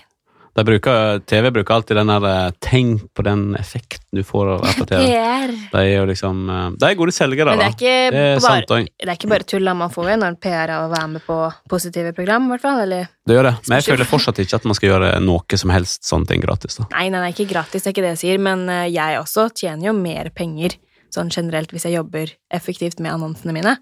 Bruker, 0.65 1.19
TV 1.29 1.51
bruker 1.53 1.75
alltid 1.75 1.97
den 1.99 2.09
der 2.09 2.25
eh, 2.31 2.51
Tenk 2.65 3.03
på 3.15 3.23
den 3.27 3.55
effekten 3.59 4.17
du 4.17 4.23
får 4.25 4.55
av. 4.55 4.63
PR. 4.89 5.53
De 5.73 5.83
er 5.83 5.91
jo 5.99 6.07
liksom 6.09 6.49
eh, 6.49 6.71
De 6.81 6.89
er 6.89 6.97
gode 6.97 7.13
selgere, 7.13 7.53
Men 7.53 7.59
det 7.61 7.65
da. 7.65 7.69
er 7.69 7.77
ikke 7.77 8.15
Det 8.15 8.23
er 8.23 8.41
bare, 8.41 8.47
sant 8.47 8.73
det 8.97 9.09
er 9.11 9.13
ikke 9.19 9.33
bare 9.35 9.49
tull. 9.53 9.73
Man 9.77 9.93
får 9.93 10.13
når 10.17 10.31
en 10.33 10.39
PR 10.41 10.73
av 10.79 10.87
å 10.87 10.93
være 10.95 11.11
med 11.17 11.27
på 11.27 11.37
positive 11.69 12.15
program, 12.17 12.49
i 12.49 12.55
hvert 12.55 12.65
fall. 12.65 12.81
Eller 12.87 13.11
Det 13.27 13.37
gjør 13.37 13.51
det. 13.51 13.55
Men 13.69 13.77
jeg 13.81 13.89
føler 13.91 14.09
fortsatt 14.09 14.41
ikke 14.47 14.61
at 14.63 14.69
man 14.71 14.79
skal 14.79 14.93
gjøre 14.95 15.13
noe 15.27 15.61
som 15.61 15.75
helst 15.75 16.09
sånne 16.09 16.31
ting 16.33 16.41
gratis. 16.45 16.79
da. 16.81 16.89
Nei, 16.95 17.09
nei, 17.13 17.21
nei, 17.27 17.35
ikke 17.35 17.49
gratis, 17.53 17.83
det 17.85 17.91
er 17.93 17.97
ikke 17.97 18.07
det 18.07 18.15
jeg 18.15 18.23
sier, 18.25 18.41
men 18.49 18.65
eh, 18.73 18.87
jeg 18.95 19.21
også 19.21 19.49
tjener 19.53 19.91
jo 19.91 19.97
mer 19.99 20.33
penger 20.33 20.79
sånn 21.13 21.31
generelt 21.33 21.71
hvis 21.73 21.87
jeg 21.89 21.97
jobber 21.99 22.33
effektivt 22.53 22.99
med 23.01 23.13
annonsene 23.15 23.55
mine. 23.57 23.77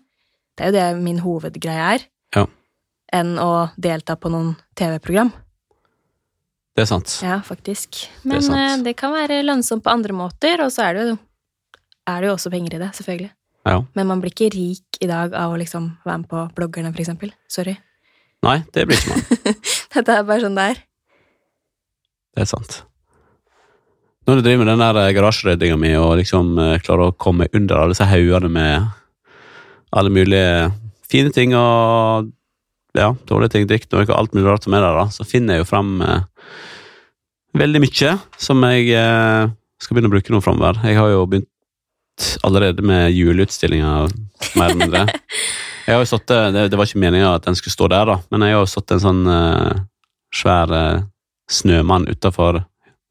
Det 0.54 0.66
er 0.66 0.70
jo 0.70 0.76
det 0.76 1.02
min 1.02 1.22
hovedgreie 1.22 1.86
er. 1.94 2.04
Ja. 2.34 2.44
Enn 3.14 3.36
å 3.38 3.70
delta 3.78 4.16
på 4.18 4.30
noen 4.32 4.54
TV-program. 4.78 5.32
Det 6.74 6.82
er 6.82 6.90
sant. 6.90 7.12
Ja, 7.22 7.38
faktisk. 7.46 8.02
Men 8.26 8.42
det, 8.42 8.58
eh, 8.58 8.76
det 8.88 8.96
kan 8.98 9.14
være 9.14 9.42
lønnsomt 9.46 9.84
på 9.84 9.92
andre 9.92 10.14
måter, 10.16 10.58
og 10.64 10.72
så 10.74 10.88
er 10.88 10.94
det 10.94 11.04
jo, 11.08 11.18
er 12.10 12.20
det 12.20 12.30
jo 12.30 12.34
også 12.34 12.50
penger 12.50 12.74
i 12.74 12.82
det, 12.82 12.90
selvfølgelig. 12.98 13.30
Ja. 13.64 13.76
Men 13.94 14.08
man 14.10 14.20
blir 14.20 14.34
ikke 14.34 14.50
rik 14.52 14.98
i 15.00 15.08
dag 15.08 15.36
av 15.38 15.54
å 15.54 15.60
liksom 15.60 15.86
være 16.04 16.18
med 16.24 16.28
på 16.28 16.42
bloggerne, 16.56 16.90
for 16.92 17.04
eksempel. 17.04 17.30
Sorry. 17.48 17.76
Nei, 18.44 18.58
det 18.74 18.88
blir 18.88 18.98
ikke 18.98 19.14
man. 19.14 19.54
Dette 19.94 20.18
er 20.18 20.26
bare 20.26 20.42
sånn 20.42 20.58
det 20.58 20.66
er. 20.74 20.82
Det 22.34 22.44
er 22.44 22.50
sant. 22.50 22.82
Når 24.26 24.40
du 24.40 24.44
driver 24.44 24.64
med 24.64 24.72
den 24.72 24.82
der 24.82 24.98
eh, 25.02 25.12
garasjeryddinga 25.14 25.78
mi 25.80 25.92
og 26.00 26.16
liksom 26.20 26.56
eh, 26.58 26.78
klarer 26.82 27.10
å 27.12 27.16
komme 27.20 27.46
under 27.54 27.80
alle 27.80 27.94
disse 27.94 28.08
haugene 28.08 28.50
med 28.52 28.88
alle 29.94 30.10
mulige 30.10 30.72
fine 31.06 31.30
ting 31.32 31.54
og 31.54 32.32
ja, 32.94 33.10
dårlige 33.28 33.54
ting, 33.54 33.66
drikknoe 33.70 34.06
og 34.06 34.14
alt 34.16 34.36
mulig 34.36 34.46
rart 34.48 34.66
som 34.66 34.76
er 34.76 34.84
der, 34.84 34.98
da, 35.00 35.08
så 35.12 35.26
finner 35.26 35.58
jeg 35.58 35.64
jo 35.64 35.70
fram 35.70 35.96
eh, 36.04 36.22
veldig 37.58 37.82
mye 37.84 38.14
som 38.40 38.62
jeg 38.70 38.94
eh, 38.94 39.50
skal 39.82 39.96
begynne 39.96 40.10
å 40.12 40.14
bruke 40.14 40.34
nå 40.34 40.40
framover. 40.44 40.80
Jeg 40.86 40.98
har 41.00 41.10
jo 41.12 41.26
begynt 41.26 41.50
allerede 42.46 42.84
med 42.86 43.10
juleutstillinga, 43.14 43.94
mer 44.54 44.68
eller 44.70 44.80
mindre. 44.84 45.06
Jeg 45.84 45.98
har 45.98 46.00
jo 46.00 46.08
satt, 46.08 46.30
det, 46.54 46.60
det 46.72 46.78
var 46.80 46.88
ikke 46.88 47.00
meninga 47.02 47.34
at 47.36 47.44
den 47.44 47.56
skulle 47.58 47.74
stå 47.74 47.90
der, 47.92 48.08
da, 48.08 48.14
men 48.32 48.40
jeg 48.46 48.54
har 48.56 48.62
jo 48.62 48.68
satt 48.72 48.92
en 48.94 49.02
sånn 49.02 49.18
eh, 49.28 49.82
svær 50.32 50.70
eh, 50.72 51.02
snømann 51.52 52.06
utafor 52.08 52.62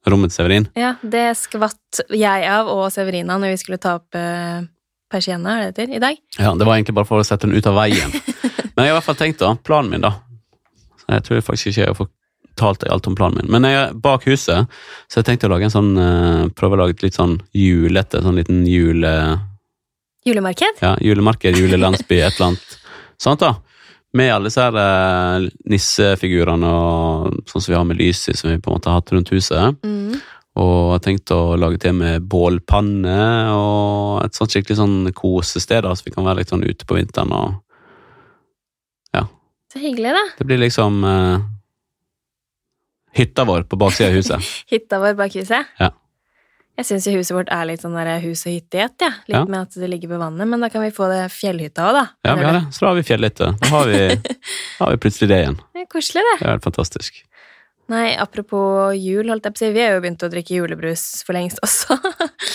rommet 0.10 0.34
til 0.34 0.39
Severin. 0.39 0.65
Ja, 0.74 0.96
det 1.06 1.36
skvatt 1.38 2.02
jeg 2.10 2.48
av 2.50 2.72
og 2.74 2.88
Severina 2.96 3.38
når 3.38 3.54
vi 3.54 3.60
skulle 3.62 3.78
ta 3.84 4.00
opp 4.00 4.17
eh, 4.17 4.65
persienna, 5.13 5.60
er 5.60 5.69
det 5.69 5.86
heter, 5.86 5.93
i 5.93 6.02
dag. 6.02 6.17
Ja, 6.39 6.56
Det 6.58 6.65
var 6.65 6.80
egentlig 6.80 6.98
bare 6.98 7.12
for 7.12 7.22
å 7.22 7.28
sette 7.28 7.46
den 7.46 7.54
ut 7.54 7.69
av 7.69 7.78
veien. 7.78 8.17
Men 8.73 8.86
jeg 8.86 8.91
har 8.91 8.95
i 8.95 8.99
hvert 8.99 9.09
fall 9.09 9.19
tenkt, 9.19 9.41
da, 9.41 9.53
planen 9.65 9.93
min, 9.93 10.03
da. 10.03 10.15
Så 11.03 11.09
jeg 11.15 11.25
tror 11.27 11.41
faktisk 11.49 11.71
ikke 11.71 11.81
jeg 11.81 11.91
har 11.91 11.99
fortalt 11.99 12.83
deg 12.83 12.93
alt 12.93 13.09
om 13.09 13.17
planen 13.17 13.41
min. 13.41 13.51
Men 13.53 13.67
jeg 13.69 13.79
er 13.79 13.97
bak 14.05 14.27
huset, 14.29 14.79
så 15.12 15.19
jeg 15.19 15.29
tenkte 15.29 15.49
å 15.49 15.53
lage 15.53 15.67
en 15.69 15.75
sånn 15.75 15.91
eh, 15.99 16.45
prøve 16.57 16.77
å 16.77 16.83
lage 16.83 16.97
et 16.97 17.05
litt 17.07 17.19
sånn 17.19 17.38
julete, 17.57 18.23
sånn 18.23 18.39
liten 18.39 18.63
jule... 18.69 19.13
Julemarked? 20.23 20.79
Ja, 20.79 20.95
julemarked, 21.03 21.57
julelandsby, 21.59 22.21
et 22.23 22.38
eller 22.38 22.53
annet 22.53 22.77
sånt, 23.21 23.43
da. 23.43 23.57
Med 24.13 24.29
alle 24.29 24.49
disse 24.49 24.62
her 24.62 24.77
eh, 24.77 25.49
nissefigurene 25.73 26.69
og 26.69 27.49
sånn 27.49 27.65
som 27.65 27.73
vi 27.73 27.77
har 27.79 27.89
med 27.89 27.99
lys 27.99 28.27
i, 28.29 28.38
som 28.38 28.51
vi 28.51 28.62
på 28.62 28.71
en 28.71 28.77
måte 28.77 28.91
har 28.91 29.01
hatt 29.01 29.13
rundt 29.13 29.33
huset. 29.33 29.83
Mm. 29.83 30.21
Og 30.62 30.73
jeg 30.77 30.93
har 30.93 31.01
tenkt 31.01 31.33
å 31.33 31.41
lage 31.57 31.79
til 31.81 31.95
med 31.97 32.25
bålpanne 32.29 33.17
og 33.57 34.19
et 34.21 34.38
sånt 34.38 34.53
skikkelig 34.53 34.77
sånn 34.77 34.97
kosested, 35.17 35.88
så 35.89 36.05
vi 36.05 36.13
kan 36.13 36.27
være 36.27 36.43
litt 36.43 36.53
sånn 36.53 36.65
ute 36.65 36.86
på 36.86 36.99
vinteren 36.99 37.33
og 37.33 37.62
Så 39.73 39.81
hyggelig, 39.81 40.13
da. 40.13 40.21
Det 40.38 40.45
blir 40.45 40.59
liksom 40.62 41.01
uh, 41.03 41.41
hytta 43.17 43.43
vår 43.49 43.65
på 43.65 43.79
baksida 43.81 44.09
av 44.12 44.15
huset. 44.19 44.49
Hytta 44.73 44.99
vår 45.01 45.17
bak 45.17 45.33
huset. 45.39 45.65
Ja. 45.79 45.89
Jeg 46.77 46.88
syns 46.89 47.05
jo 47.05 47.12
huset 47.19 47.36
vårt 47.38 47.49
er 47.53 47.67
litt 47.69 47.83
sånn 47.83 47.93
der 47.93 48.15
hus 48.23 48.45
og 48.47 48.53
hytte 48.55 48.79
i 48.79 48.81
ett, 48.81 48.95
ja. 49.01 49.12
Litt 49.27 49.36
Ja. 49.38 49.43
med 49.45 49.59
at 49.67 49.75
det 49.77 49.89
ligger 49.91 50.09
ved 50.15 50.21
vannet, 50.23 50.49
men 50.49 50.62
da 50.63 50.69
kan 50.73 50.81
vi 50.81 50.89
få 50.93 51.05
det 51.12 51.27
fjellhytta 51.33 51.86
òg, 51.86 51.97
da. 51.99 52.05
Ja, 52.25 52.33
vi 52.39 52.47
har 52.47 52.57
det. 52.57 52.63
Så 52.73 52.86
da 52.86 52.88
har 52.91 52.97
vi 52.97 53.03
fjellhytte. 53.05 53.49
Da 53.62 53.69
har 53.75 53.91
vi, 53.91 53.99
har 54.79 54.93
vi 54.95 55.01
plutselig 55.03 55.29
det 55.29 55.38
igjen. 55.43 55.59
Det 55.73 55.83
er 55.83 55.89
koselig, 55.91 56.23
det. 56.29 56.36
Det 56.39 56.47
er 56.47 56.55
helt 56.55 56.65
fantastisk. 56.65 57.19
Nei, 57.93 58.07
apropos 58.17 58.95
jul, 58.97 59.29
holdt 59.29 59.45
jeg 59.49 59.53
på 59.53 59.59
å 59.59 59.63
si, 59.65 59.71
vi 59.75 59.83
har 59.86 59.93
jo 59.97 60.01
begynt 60.05 60.25
å 60.25 60.31
drikke 60.33 60.55
julebrus 60.57 61.03
for 61.27 61.38
lengst 61.38 61.62
også. 61.65 61.97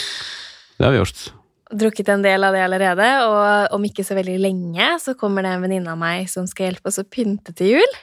Det 0.79 0.87
har 0.87 0.95
vi 0.95 0.99
gjort. 1.01 1.23
Drukket 1.69 2.09
en 2.09 2.25
del 2.25 2.45
av 2.47 2.55
det 2.57 2.63
allerede, 2.65 3.07
og 3.29 3.75
om 3.77 3.85
ikke 3.85 4.05
så 4.07 4.17
veldig 4.17 4.39
lenge 4.41 4.89
så 5.03 5.13
kommer 5.19 5.45
det 5.45 5.53
en 5.53 5.65
venninne 5.67 5.93
av 5.93 6.01
meg 6.01 6.31
som 6.33 6.47
skal 6.49 6.71
hjelpe 6.71 6.89
oss 6.89 7.01
å 7.03 7.05
pynte 7.05 7.53
til 7.57 7.77
jul. 7.77 7.97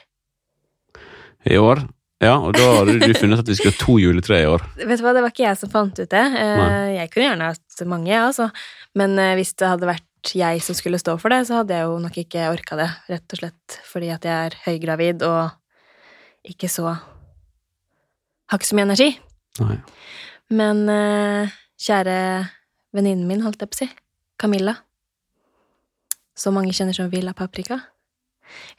I 1.46 1.58
år. 1.58 1.82
Ja, 2.22 2.38
og 2.40 2.54
da 2.56 2.64
har 2.78 2.88
du 2.88 3.12
funnet 3.18 3.42
at 3.42 3.48
vi 3.50 3.56
skulle 3.58 3.74
ha 3.74 3.80
to 3.82 3.98
juletre 4.00 4.38
i 4.40 4.46
år. 4.48 4.62
Vet 4.78 5.00
du 5.00 5.04
hva, 5.04 5.12
det 5.12 5.22
var 5.24 5.34
ikke 5.34 5.44
jeg 5.44 5.58
som 5.60 5.72
fant 5.72 5.98
ut 5.98 6.08
det. 6.08 6.22
Eh. 6.40 6.92
Jeg 6.94 7.10
kunne 7.12 7.26
gjerne 7.26 7.50
hatt 7.50 7.82
mange, 7.90 8.08
jeg, 8.08 8.22
altså. 8.22 8.46
Men 8.96 9.18
eh, 9.20 9.34
hvis 9.36 9.52
det 9.60 9.68
hadde 9.68 9.90
vært 9.90 10.32
jeg 10.36 10.62
som 10.64 10.78
skulle 10.78 11.00
stå 11.02 11.18
for 11.20 11.34
det, 11.34 11.42
så 11.46 11.60
hadde 11.60 11.76
jeg 11.76 11.86
jo 11.86 11.98
nok 12.02 12.16
ikke 12.22 12.48
orka 12.50 12.78
det, 12.80 12.88
rett 13.12 13.36
og 13.36 13.42
slett 13.42 13.76
fordi 13.86 14.08
at 14.14 14.24
jeg 14.26 14.48
er 14.48 14.56
høygravid 14.64 15.22
og 15.28 16.50
ikke 16.50 16.70
så 16.70 16.96
Har 18.46 18.60
ikke 18.60 18.68
så 18.68 18.76
mye 18.78 18.86
energi. 18.86 19.08
Nei. 19.58 19.76
Men 20.54 20.84
eh, 20.88 21.54
kjære 21.82 22.18
venninnen 22.96 23.28
min, 23.28 23.44
holdt 23.44 23.62
jeg 23.62 23.72
på 23.72 23.78
å 23.78 23.82
si, 23.84 23.88
Camilla, 24.40 24.76
som 26.36 26.56
mange 26.56 26.74
kjenner 26.76 26.96
som 26.96 27.10
Villa 27.12 27.34
Paprika, 27.36 27.80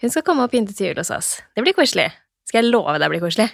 hun 0.01 0.13
skal 0.13 0.23
komme 0.25 0.45
og 0.45 0.51
pynte 0.53 0.75
til 0.75 0.91
jul 0.91 0.99
hos 1.01 1.11
oss. 1.11 1.31
Det 1.55 1.63
blir 1.65 1.75
koselig. 1.75 2.09
Skal 2.47 2.63
jeg 2.63 2.71
love 2.71 2.95
det 3.01 3.09
blir 3.11 3.23
koselig? 3.23 3.49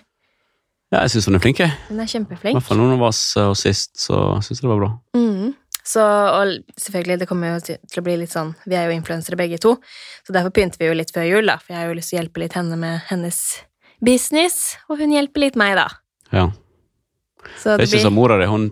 Ja, 0.94 1.02
jeg 1.02 1.16
syns 1.16 1.26
hun 1.26 1.40
er 1.40 1.42
flink, 1.42 1.60
jeg. 1.64 1.74
Hun 1.88 2.04
er 2.04 2.06
I 2.06 2.12
kjempeflink. 2.12 2.54
hvert 2.60 2.68
fall 2.68 2.78
noen 2.78 3.00
av 3.00 3.08
oss 3.08 3.22
hos 3.40 3.64
sist, 3.66 3.96
så 3.98 4.20
syns 4.46 4.60
jeg 4.60 4.68
det 4.68 4.74
var 4.76 4.82
bra. 4.84 4.92
Mm. 5.18 5.56
Så, 5.84 6.04
og 6.04 6.54
selvfølgelig, 6.80 7.18
det 7.24 7.28
kommer 7.28 7.56
jo 7.56 7.64
til 7.66 8.00
å 8.00 8.04
bli 8.06 8.14
litt 8.22 8.32
sånn 8.32 8.54
Vi 8.64 8.78
er 8.80 8.86
jo 8.88 8.94
influensere 8.96 9.36
begge 9.36 9.58
to, 9.60 9.74
så 10.24 10.36
derfor 10.36 10.54
pynter 10.56 10.80
vi 10.80 10.88
jo 10.88 10.96
litt 10.96 11.12
før 11.12 11.26
jul, 11.28 11.50
da. 11.50 11.58
For 11.60 11.74
jeg 11.74 11.82
har 11.82 11.90
jo 11.90 11.98
lyst 11.98 12.14
til 12.14 12.20
å 12.20 12.22
hjelpe 12.22 12.44
litt 12.44 12.56
henne 12.56 12.78
med 12.80 13.02
hennes 13.10 13.40
business, 14.04 14.78
og 14.88 15.02
hun 15.02 15.16
hjelper 15.16 15.48
litt 15.48 15.60
meg, 15.60 15.76
da. 15.82 15.90
Ja. 16.32 16.46
Så 17.60 17.74
Det 17.74 17.84
er 17.84 17.88
ikke 17.90 17.98
blir 17.98 18.06
som 18.06 18.16
mora 18.16 18.38
di. 18.40 18.48
Hun 18.48 18.70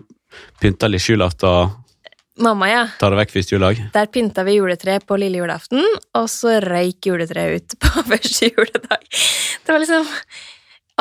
pynta 0.62 0.88
litt 0.88 1.04
julaften, 1.04 1.74
Mamma, 2.40 2.68
ja. 2.70 2.84
Ta 2.96 3.10
det 3.12 3.18
vekk 3.20 3.34
første 3.34 3.52
juledag. 3.56 3.80
Der 3.92 4.08
pynta 4.08 4.44
vi 4.46 4.54
juletre 4.56 4.94
på 5.04 5.18
lille 5.20 5.42
julaften, 5.42 5.82
og 6.16 6.30
så 6.32 6.54
røyk 6.64 7.10
juletreet 7.10 7.60
ut 7.60 7.76
på 7.82 8.04
første 8.08 8.48
juledag. 8.48 9.04
Det 9.62 9.74
var 9.74 9.82
liksom 9.82 10.08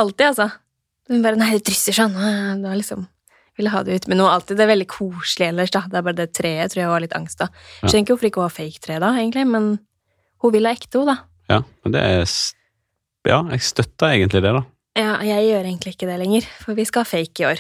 Alltid, 0.01 0.25
altså. 0.31 0.49
Hun 1.11 1.23
bare 1.23 1.35
'nei, 1.35 1.51
det 1.57 1.65
drysser 1.67 1.95
sånn'. 1.95 2.13
Det 2.15 2.67
var 2.67 2.77
liksom 2.79 3.07
Ville 3.59 3.69
ha 3.73 3.81
det 3.83 3.95
ut 3.99 4.07
med 4.07 4.17
noe 4.17 4.31
alltid. 4.31 4.55
Det 4.57 4.63
er 4.63 4.69
veldig 4.71 4.87
koselig 4.87 5.47
ellers, 5.51 5.71
da. 5.75 5.81
Det 5.91 5.97
er 5.99 6.05
bare 6.07 6.15
det 6.15 6.29
treet 6.33 6.71
tror 6.71 6.79
jeg 6.79 6.87
hun 6.87 6.93
har 6.95 7.03
litt 7.03 7.15
angst 7.17 7.41
av. 7.43 7.49
Ja. 7.81 7.89
Skjønner 7.89 8.05
ikke 8.05 8.13
hvorfor 8.15 8.29
ikke 8.29 8.39
hun 8.39 8.47
har 8.47 8.55
fake 8.55 8.79
tre, 8.79 8.99
da, 9.03 9.09
egentlig, 9.19 9.43
men 9.51 9.67
hun 10.41 10.53
vil 10.55 10.65
ha 10.65 10.71
ekte, 10.71 11.01
hun, 11.01 11.11
da. 11.11 11.17
Ja, 11.51 11.59
men 11.83 11.95
det 11.95 12.01
er 12.01 12.23
Ja, 13.27 13.43
jeg 13.51 13.61
støtter 13.61 14.15
egentlig 14.15 14.41
det, 14.41 14.53
da. 14.55 14.63
Ja, 14.97 15.19
jeg 15.21 15.51
gjør 15.51 15.67
egentlig 15.67 15.93
ikke 15.93 16.07
det 16.07 16.17
lenger, 16.23 16.47
for 16.63 16.79
vi 16.79 16.85
skal 16.87 17.03
ha 17.03 17.11
fake 17.11 17.43
i 17.43 17.45
år. 17.51 17.59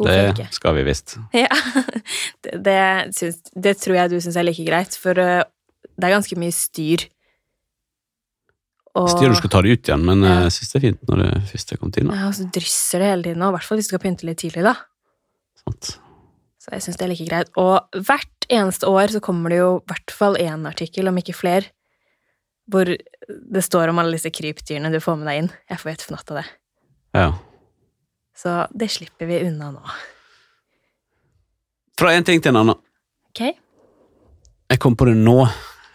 Ja, 0.00 0.10
To 0.30 0.34
Det 0.34 0.36
fake. 0.36 0.48
skal 0.56 0.74
vi 0.78 0.82
visst. 0.88 1.16
Ja. 1.36 1.48
Det, 2.42 2.52
det, 2.64 2.76
syns, 3.16 3.40
det 3.54 3.74
tror 3.82 3.96
jeg 3.98 4.10
du 4.10 4.20
syns 4.20 4.36
er 4.40 4.46
like 4.48 4.64
greit, 4.64 4.94
for 4.96 5.18
øh, 5.20 5.42
det 6.00 6.06
er 6.08 6.14
ganske 6.16 6.36
mye 6.40 6.52
styr. 6.56 7.04
Og, 8.98 9.06
Styr 9.12 9.30
du 9.30 9.36
skal 9.38 9.52
ta 9.52 9.60
det 9.62 9.70
ut 9.76 9.86
igjen, 9.90 10.02
men 10.08 10.22
Ja. 10.24 10.38
eh, 10.40 10.42
jeg 10.48 10.54
syns 10.56 10.72
det 10.72 10.78
er 10.80 10.86
fint 10.88 11.02
når 11.10 11.20
det 11.22 11.42
først 11.52 11.72
er 11.72 11.76
kommet 11.78 11.98
inn. 12.00 12.08
Ja, 12.10 12.26
og 12.26 12.34
så 12.34 12.46
drysser 12.50 12.98
det 13.04 13.10
hele 13.12 13.22
tiden, 13.28 13.42
og 13.46 13.52
i 13.52 13.56
hvert 13.58 13.68
fall 13.68 13.78
hvis 13.78 13.86
du 13.90 13.92
skal 13.94 14.02
pynte 14.02 14.26
litt 14.26 14.40
tidlig, 14.42 14.64
da. 14.66 14.74
Sant? 15.62 15.92
Så 16.60 16.72
jeg 16.74 16.82
syns 16.84 16.96
det 16.98 17.04
er 17.06 17.12
like 17.12 17.28
greit. 17.28 17.52
Og 17.60 18.00
hvert 18.08 18.48
eneste 18.50 18.88
år 18.90 19.12
så 19.14 19.20
kommer 19.22 19.52
det 19.52 19.60
jo 19.60 19.68
i 19.78 19.84
hvert 19.92 20.10
fall 20.16 20.34
én 20.42 20.66
artikkel, 20.68 21.06
om 21.08 21.16
ikke 21.20 21.36
flere, 21.38 21.68
hvor 22.70 22.84
det 22.90 23.62
står 23.64 23.88
om 23.92 23.98
alle 24.02 24.16
disse 24.18 24.30
krypdyrene 24.34 24.90
du 24.92 24.98
får 25.00 25.16
med 25.20 25.26
deg 25.30 25.38
inn. 25.44 25.52
Jeg 25.70 25.78
får 25.78 25.90
helt 25.94 26.02
fnatt 26.08 26.30
av 26.34 26.40
det. 26.42 26.46
Ja. 27.14 27.28
Så 28.42 28.66
det 28.72 28.88
slipper 28.88 29.28
vi 29.28 29.42
unna 29.44 29.68
nå. 29.74 29.82
Fra 32.00 32.14
en 32.16 32.24
ting 32.24 32.40
til 32.40 32.54
en 32.54 32.62
annen. 32.62 32.78
Ok? 33.28 33.42
Jeg 34.70 34.80
kom 34.80 34.96
på 34.96 35.10
det 35.10 35.18
nå. 35.18 35.42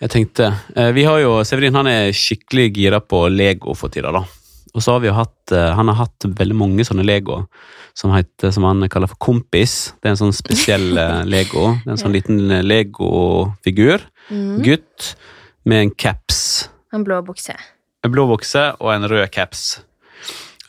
Jeg 0.03 0.11
tenkte 0.11 0.49
eh, 0.75 0.91
Vi 0.93 1.05
har 1.07 1.21
jo 1.23 1.37
Severin 1.47 1.77
han 1.77 1.87
er 1.87 2.09
skikkelig 2.13 2.65
gira 2.75 2.99
på 2.99 3.23
Lego 3.31 3.73
for 3.79 3.89
tida, 3.89 4.11
da. 4.13 4.21
Og 4.75 4.83
så 4.83 4.93
har 4.93 5.01
vi 5.01 5.07
jo 5.07 5.15
hatt 5.15 5.53
eh, 5.55 5.71
Han 5.77 5.87
har 5.87 6.01
hatt 6.03 6.27
veldig 6.27 6.57
mange 6.59 6.85
sånne 6.85 7.05
Lego 7.07 7.45
som, 7.95 8.11
heter, 8.11 8.51
som 8.51 8.67
han 8.67 8.83
kaller 8.91 9.07
for 9.07 9.21
Kompis. 9.23 9.95
Det 10.03 10.09
er 10.09 10.17
en 10.17 10.21
sånn 10.25 10.35
spesiell 10.35 10.89
eh, 11.01 11.23
Lego. 11.25 11.69
Det 11.79 11.87
er 11.87 11.95
en 11.95 12.01
sånn 12.03 12.15
liten 12.17 12.41
Lego-figur. 12.67 14.03
Mm. 14.27 14.59
Gutt 14.67 15.13
med 15.63 15.85
en 15.85 15.93
caps. 15.95 16.41
En 16.93 17.07
blå 17.07 17.21
bukse. 17.25 17.55
En 18.03 18.11
blå 18.13 18.27
bukse 18.29 18.67
og 18.75 18.91
en 18.91 19.07
rød 19.09 19.29
caps. 19.33 19.77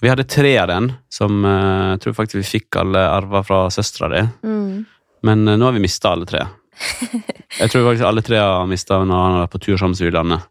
Vi 0.01 0.09
hadde 0.09 0.25
tre 0.29 0.53
av 0.61 0.69
den, 0.69 0.91
som 1.13 1.45
eh, 1.45 1.95
jeg 1.95 2.03
tror 2.05 2.17
faktisk 2.19 2.41
vi 2.43 2.51
fikk 2.59 2.77
alle 2.83 3.01
arva 3.09 3.41
fra 3.47 3.63
søstera 3.73 4.11
di. 4.13 4.23
Mm. 4.45 4.85
Men 5.25 5.49
eh, 5.49 5.57
nå 5.57 5.69
har 5.69 5.77
vi 5.77 5.85
mista 5.85 6.13
alle 6.13 6.29
tre. 6.29 6.45
Jeg 7.57 7.71
tror 7.73 7.87
faktisk 7.87 8.05
alle 8.05 8.21
tre 8.21 8.37
har 8.37 8.67
mista 8.69 8.99
når 9.01 9.23
han 9.23 9.37
er 9.41 9.47
på 9.49 9.61
tur 9.65 9.79
sammen 9.81 9.97
med 9.97 10.11
utlandet. 10.11 10.43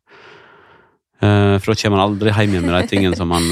Eh, 1.21 1.57
For 1.61 1.69
da 1.69 1.75
kommer 1.77 2.01
han 2.01 2.07
aldri 2.07 2.33
hjem 2.33 2.55
igjen 2.55 2.65
med 2.65 2.73
de 2.79 2.89
tingene 2.89 3.19
som 3.19 3.29
han 3.35 3.45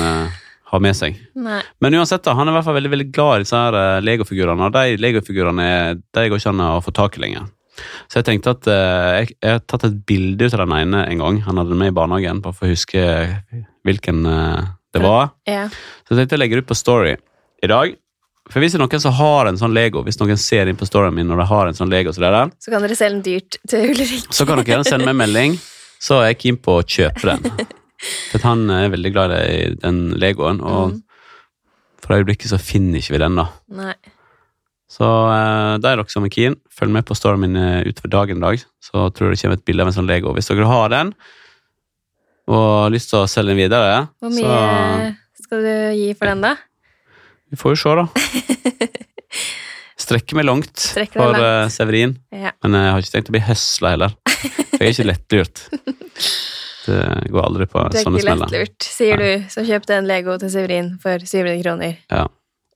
har 0.74 0.82
med 0.82 0.98
seg. 0.98 1.20
Nei. 1.38 1.60
Men 1.86 2.00
uansett, 2.00 2.24
da, 2.26 2.34
han 2.34 2.50
er 2.50 2.56
i 2.56 2.58
hvert 2.58 2.66
fall 2.66 2.80
veldig 2.80 2.94
veldig 2.96 3.10
glad 3.14 3.36
i 3.36 3.44
disse 3.46 3.60
her 3.62 4.02
legofigurene, 4.02 4.66
og 4.66 4.74
de 4.74 4.98
legofigurene 4.98 5.68
de 6.02 6.24
går 6.32 6.42
ikke 6.42 6.54
an 6.56 6.64
å 6.66 6.82
få 6.82 6.96
tak 6.98 7.20
i 7.20 7.28
lenger. 7.28 7.46
Så 8.10 8.24
jeg 8.24 8.32
tenkte 8.32 8.56
at 8.58 8.72
jeg, 8.74 9.36
jeg 9.38 9.60
har 9.60 9.62
tatt 9.70 9.86
et 9.86 10.02
bilde 10.10 10.50
ut 10.50 10.58
av 10.58 10.64
den 10.66 10.74
ene 10.80 11.06
en 11.06 11.22
gang. 11.22 11.44
Han 11.46 11.62
hadde 11.62 11.76
den 11.76 11.84
med 11.84 11.94
i 11.94 11.98
barnehagen, 12.00 12.42
bare 12.42 12.58
for 12.58 12.66
å 12.66 12.74
huske 12.74 13.06
hvilken 13.86 14.26
det 14.94 15.02
var. 15.04 15.32
Ja. 15.50 15.68
Så 16.06 16.14
jeg 16.14 16.24
tenkte 16.24 16.38
jeg 16.38 16.44
legger 16.44 16.62
ut 16.64 16.70
på 16.70 16.78
Story 16.78 17.16
i 17.64 17.70
dag. 17.72 17.96
For 18.52 18.60
hvis 18.60 18.74
det 18.76 18.80
er 18.82 18.84
noen 18.84 19.00
som 19.02 19.14
har 19.16 19.48
en 19.48 19.58
sånn 19.58 19.74
Lego, 19.74 20.02
hvis 20.04 20.18
noen 20.20 20.38
ser 20.38 20.68
inn 20.68 20.76
på 20.80 20.86
storyen 20.90 21.16
min 21.16 21.30
når 21.32 21.40
de 21.44 21.46
har 21.50 21.70
en 21.70 21.78
sånn 21.78 21.90
Lego, 21.94 22.12
så, 22.12 22.26
er 22.28 22.36
der, 22.36 22.50
Så 22.60 22.74
kan 22.74 22.84
dere 22.84 22.98
selge 23.00 23.16
den 23.16 23.24
dyrt 23.28 23.58
til 23.72 23.94
Ulrik. 23.94 24.26
så 24.36 24.46
kan 24.50 24.60
dere 24.60 24.84
sende 24.84 25.06
meg 25.08 25.16
en 25.16 25.22
melding, 25.24 25.56
så 26.04 26.20
er 26.22 26.34
jeg 26.34 26.42
keen 26.44 26.58
på 26.60 26.76
å 26.82 26.84
kjøpe 26.84 27.24
den. 27.30 27.70
For 28.34 28.44
han 28.44 28.66
er 28.76 28.90
veldig 28.92 29.12
glad 29.16 29.32
i 29.40 29.70
den 29.80 30.02
Legoen, 30.20 30.60
og 30.62 30.92
Mm. 30.92 31.00
for 32.04 32.18
øyeblikket 32.18 32.52
så 32.52 32.58
finner 32.60 33.00
ikke 33.00 33.14
vi 33.16 33.20
den, 33.24 33.36
da. 33.40 33.46
Nei. 33.72 33.94
Så 34.92 35.08
da 35.08 35.94
er 35.94 35.96
dere 35.96 36.04
som 36.12 36.26
er 36.28 36.34
keen, 36.36 36.58
følg 36.70 36.92
med 36.92 37.06
på 37.08 37.16
storyen 37.16 37.40
min 37.46 37.56
eh, 37.56 37.88
utover 37.88 38.12
dagen 38.12 38.38
i 38.38 38.44
dag, 38.44 38.60
så 38.84 39.08
tror 39.16 39.32
jeg 39.32 39.38
det 39.38 39.42
kommer 39.46 39.56
et 39.58 39.64
bilde 39.66 39.86
av 39.86 39.88
en 39.88 39.96
sånn 39.96 40.10
Lego. 40.12 40.34
Hvis 40.36 40.52
dere 40.52 40.68
har 40.68 40.92
den, 40.92 41.14
og 42.48 42.64
har 42.84 42.90
lyst 42.94 43.10
til 43.14 43.22
å 43.24 43.28
selge 43.32 43.54
den 43.54 43.62
videre, 43.64 44.08
Hvor 44.20 44.32
så 44.32 44.36
mye 44.42 45.16
skal 45.44 45.64
du 45.64 45.74
gi 46.00 46.10
for 46.18 46.26
den, 46.32 46.42
da? 46.44 46.56
Vi 47.54 47.60
får 47.62 47.76
jo 47.76 47.82
se, 47.84 47.96
da. 48.00 48.08
Strekker 50.04 50.36
meg 50.36 50.46
langt 50.48 50.74
Strekker 50.82 51.22
for 51.22 51.32
langt. 51.38 51.44
eh, 51.46 51.70
Severin, 51.72 52.16
Ja. 52.34 52.52
men 52.64 52.74
jeg 52.76 52.92
har 52.92 53.00
ikke 53.04 53.14
tenkt 53.14 53.30
å 53.30 53.36
bli 53.36 53.44
høsla 53.46 53.92
heller. 53.94 54.16
For 54.26 54.80
jeg 54.82 54.88
er 54.90 54.94
ikke 54.96 55.08
lettlurt. 55.08 55.62
Det 56.84 56.98
går 57.32 57.46
aldri 57.46 57.68
på 57.72 57.84
sånne 57.96 58.20
smeller. 58.20 58.50
Du 58.52 58.58
er 58.58 58.66
ikke 58.66 58.66
lettlurt, 58.66 58.88
sier 58.92 59.22
du, 59.22 59.46
som 59.54 59.64
kjøpte 59.70 59.96
en 59.96 60.10
Lego 60.10 60.36
til 60.42 60.52
Severin 60.52 60.90
for 61.04 61.24
700 61.24 61.62
kroner. 61.64 61.96
Ja, 62.12 62.26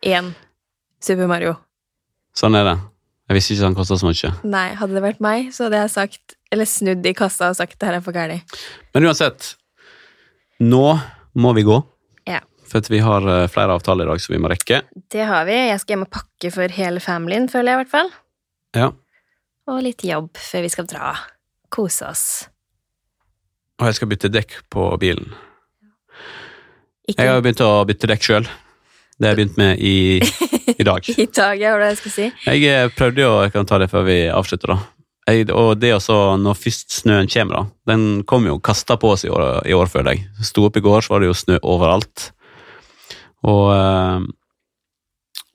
Én 0.08 0.32
Super 1.04 1.28
Mario. 1.28 1.58
sånn 2.38 2.56
er 2.56 2.64
det. 2.70 2.78
Jeg 3.28 3.36
visste 3.42 3.54
ikke 3.58 3.66
han 3.68 3.76
kosta 3.76 3.98
så 4.00 4.08
mye. 4.08 4.30
Nei, 4.48 4.68
hadde 4.80 4.94
det 4.96 5.04
vært 5.04 5.20
meg, 5.20 5.50
så 5.52 5.66
hadde 5.68 5.82
jeg 5.82 5.92
sagt 5.92 6.37
Eller 6.54 6.70
snudd 6.70 7.06
i 7.06 7.14
kassa 7.18 7.52
og 7.52 7.58
sagt 7.60 7.78
det 7.80 7.90
her 7.90 8.00
er 8.00 8.04
for 8.06 8.16
gærent. 8.16 8.58
Men 8.96 9.10
uansett, 9.10 9.56
nå 10.64 10.86
må 11.38 11.54
vi 11.58 11.66
gå. 11.68 11.80
Ja. 12.30 12.42
For 12.68 12.84
vi 12.92 13.02
har 13.04 13.28
eh, 13.32 13.48
flere 13.52 13.76
avtaler 13.78 14.08
i 14.08 14.12
dag 14.12 14.24
som 14.24 14.36
vi 14.36 14.42
må 14.44 14.52
rekke. 14.52 14.82
Det 15.12 15.26
har 15.28 15.48
vi. 15.48 15.58
Jeg 15.72 15.82
skal 15.84 15.98
hjem 15.98 16.06
og 16.08 16.14
pakke 16.20 16.54
for 16.54 16.78
hele 16.80 17.04
familien, 17.04 17.50
føler 17.52 17.74
jeg 17.74 17.80
i 17.80 17.84
hvert 17.84 17.94
fall. 17.94 18.14
Ja. 18.78 18.92
Og 19.68 19.82
litt 19.84 20.06
jobb 20.08 20.40
før 20.40 20.64
vi 20.64 20.72
skal 20.72 20.88
dra. 20.90 21.16
Kose 21.74 22.08
oss. 22.08 22.28
Og 23.78 23.90
jeg 23.90 24.00
skal 24.00 24.10
bytte 24.10 24.32
dekk 24.34 24.62
på 24.74 24.88
bilen. 25.02 25.36
Ikke 27.08 27.24
Jeg 27.24 27.32
har 27.32 27.44
begynt 27.44 27.64
å 27.64 27.72
bytte 27.88 28.10
dekk 28.10 28.26
sjøl. 28.26 28.48
Det 29.18 29.28
har 29.28 29.34
jeg 29.34 29.40
begynt 29.40 29.60
med 29.60 29.80
i, 29.80 29.96
i 30.82 30.86
dag. 30.86 31.08
i 31.08 31.26
hva 31.26 31.48
var 31.56 31.84
det 31.84 31.92
jeg 31.94 32.00
skulle 32.02 32.16
si. 32.16 32.28
Jeg 32.48 32.68
eh, 32.72 32.92
prøvde 32.94 33.24
jo, 33.24 33.34
jeg 33.46 33.54
kan 33.56 33.70
ta 33.70 33.80
det 33.82 33.90
før 33.92 34.08
vi 34.08 34.18
avslutter, 34.34 34.76
da. 34.76 34.97
Jeg, 35.28 35.50
og 35.52 35.76
det 35.82 35.92
også, 35.92 36.38
når 36.40 36.56
først 36.56 37.02
snøen 37.02 37.28
kommer, 37.28 37.58
da. 37.58 37.92
Den 37.92 38.24
kom 38.28 38.48
jo 38.48 38.62
kasta 38.64 38.96
på 39.00 39.12
oss 39.12 39.26
i 39.28 39.32
år, 39.34 39.66
i 39.68 39.76
år 39.76 39.92
føler 39.92 40.16
jeg. 40.16 40.28
Sto 40.48 40.64
opp 40.70 40.80
i 40.80 40.84
går, 40.86 41.04
så 41.04 41.14
var 41.14 41.24
det 41.24 41.28
jo 41.32 41.36
snø 41.36 41.58
overalt. 41.68 42.30
Og 43.48 43.66
eh, 43.76 44.28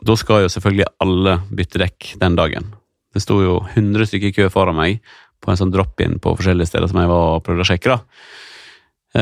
da 0.03 0.17
skal 0.19 0.45
jo 0.45 0.53
selvfølgelig 0.53 0.91
alle 1.03 1.39
bytte 1.51 1.81
dekk 1.83 2.13
den 2.21 2.37
dagen. 2.39 2.71
Det 3.13 3.23
sto 3.25 3.39
jo 3.43 3.59
100 3.73 4.09
stykker 4.11 4.33
i 4.33 4.37
kø 4.37 4.49
foran 4.53 4.77
meg 4.77 5.01
på 5.43 5.51
en 5.51 5.59
sånn 5.59 5.73
drop-in 5.75 6.19
på 6.23 6.35
forskjellige 6.39 6.71
steder 6.71 6.91
som 6.91 7.01
jeg 7.03 7.11
var 7.11 7.37
og 7.37 7.45
prøvde 7.47 7.65
å 7.65 7.69
sjekke. 7.69 7.97
da. 7.97 8.03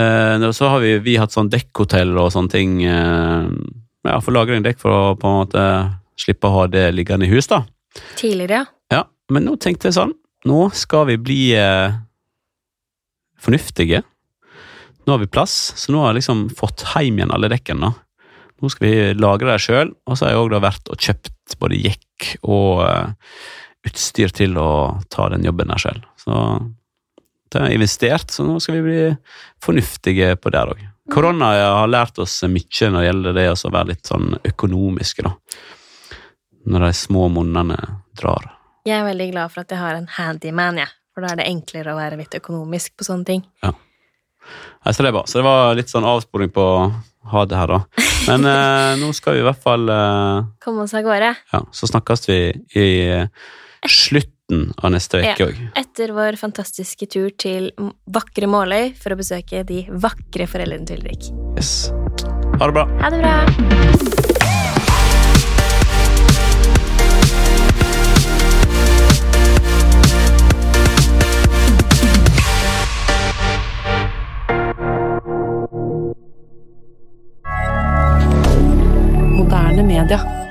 Eh, 0.00 0.50
så 0.56 0.70
har 0.74 0.82
vi, 0.82 0.96
vi 1.04 1.18
hatt 1.20 1.34
sånn 1.34 1.50
dekkhotell 1.52 2.14
og 2.20 2.32
sånne 2.34 2.52
ting. 2.52 2.80
Eh, 2.84 3.50
ja, 4.08 4.18
for 4.18 4.34
lagring 4.36 4.64
dekk 4.66 4.80
for 4.82 4.94
å 4.94 5.02
på 5.20 5.30
en 5.30 5.40
måte 5.42 5.64
slippe 6.20 6.48
å 6.48 6.58
ha 6.58 6.66
det 6.70 6.88
liggende 6.94 7.28
i 7.28 7.32
hus, 7.32 7.48
da. 7.50 7.62
Tidligere, 8.18 8.62
ja. 8.62 8.66
Ja, 8.90 9.04
men 9.32 9.46
nå 9.46 9.56
tenkte 9.60 9.88
jeg 9.88 9.96
sånn, 9.96 10.12
nå 10.48 10.60
skal 10.76 11.06
vi 11.10 11.18
bli 11.20 11.40
eh, 11.58 11.96
fornuftige. 13.40 14.02
Nå 15.04 15.12
har 15.14 15.22
vi 15.22 15.30
plass, 15.32 15.72
så 15.76 15.92
nå 15.92 16.02
har 16.02 16.12
jeg 16.12 16.20
liksom 16.20 16.46
fått 16.56 16.84
hjem 16.92 17.20
igjen 17.20 17.34
alle 17.34 17.50
dekkene. 17.52 17.92
Nå 18.60 18.70
skal 18.72 18.86
vi 18.86 19.14
lagre 19.16 19.54
det 19.54 19.64
sjøl, 19.64 19.94
og 20.04 20.16
så 20.16 20.26
har 20.26 20.34
jeg 20.34 20.42
òg 20.44 20.58
vært 20.60 20.92
og 20.92 21.00
kjøpt 21.00 21.56
både 21.60 21.80
jekk 21.80 22.28
og 22.42 22.84
eh, 22.84 23.32
utstyr 23.88 24.32
til 24.36 24.58
å 24.60 25.00
ta 25.12 25.30
den 25.32 25.46
jobben 25.48 25.72
der 25.72 25.80
sjøl. 25.80 26.02
Så 26.20 26.36
det 27.50 27.64
er 27.64 27.74
investert, 27.74 28.30
så 28.30 28.44
nå 28.46 28.60
skal 28.62 28.78
vi 28.78 28.86
bli 28.86 29.00
fornuftige 29.64 30.34
på 30.38 30.52
det 30.54 30.64
òg. 30.74 30.86
Korona 31.10 31.50
har 31.58 31.90
lært 31.90 32.20
oss 32.22 32.36
mye 32.46 32.90
når 32.92 33.00
det 33.00 33.06
gjelder 33.08 33.36
det 33.40 33.46
å 33.50 33.72
være 33.74 33.90
litt 33.90 34.06
sånn 34.06 34.36
økonomiske, 34.46 35.26
da. 35.26 35.34
Når 36.70 36.84
de 36.86 36.90
små 36.94 37.26
monnene 37.32 37.78
drar. 38.20 38.59
Jeg 38.88 38.96
er 38.96 39.04
veldig 39.04 39.28
glad 39.34 39.52
for 39.52 39.64
at 39.64 39.72
jeg 39.74 39.80
har 39.80 39.98
en 39.98 40.08
handyman, 40.16 40.80
jeg. 40.80 40.92
For 41.14 41.24
da 41.24 41.34
er 41.34 41.42
det 41.42 41.48
enklere 41.50 41.92
å 41.92 41.98
være 41.98 42.18
litt 42.20 42.34
økonomisk 42.38 42.94
på 42.96 43.06
sånne 43.06 43.28
ting. 43.28 43.46
Nei, 43.60 44.92
så 44.94 45.02
det 45.04 45.10
er 45.10 45.16
bra. 45.18 45.24
Så 45.28 45.40
det 45.40 45.46
var 45.46 45.76
litt 45.76 45.92
sånn 45.92 46.06
avsporing 46.08 46.52
på 46.54 46.64
å 46.64 46.90
ha 47.30 47.44
det 47.48 47.58
her, 47.58 47.74
da. 47.74 48.06
Men 48.30 48.46
eh, 48.48 48.92
nå 49.00 49.10
skal 49.16 49.36
vi 49.36 49.42
i 49.42 49.46
hvert 49.46 49.60
fall 49.60 49.88
eh, 49.92 50.46
Komme 50.64 50.86
oss 50.86 50.94
av 50.96 51.04
gårde. 51.04 51.32
Ja, 51.52 51.62
så 51.76 51.88
snakkes 51.90 52.28
vi 52.30 52.38
i 52.78 52.86
eh, 53.04 53.26
slutten 53.88 54.70
av 54.80 54.94
neste 54.94 55.20
uke 55.24 55.50
òg. 55.50 55.60
Etter 55.78 56.14
vår 56.16 56.40
fantastiske 56.40 57.08
tur 57.12 57.30
til 57.36 57.70
vakre 58.10 58.48
Måløy 58.50 58.94
for 58.98 59.14
å 59.14 59.20
besøke 59.20 59.62
de 59.68 59.84
vakre 59.92 60.48
foreldrene 60.50 60.88
til 60.88 61.04
Ulrik. 61.04 61.30
Yes. 61.58 61.90
Ha 62.56 62.64
det 62.66 62.74
bra. 62.76 62.88
Ha 63.04 63.12
det 63.12 63.22
bra! 63.22 64.69
moderne 79.50 79.82
media. 79.82 80.49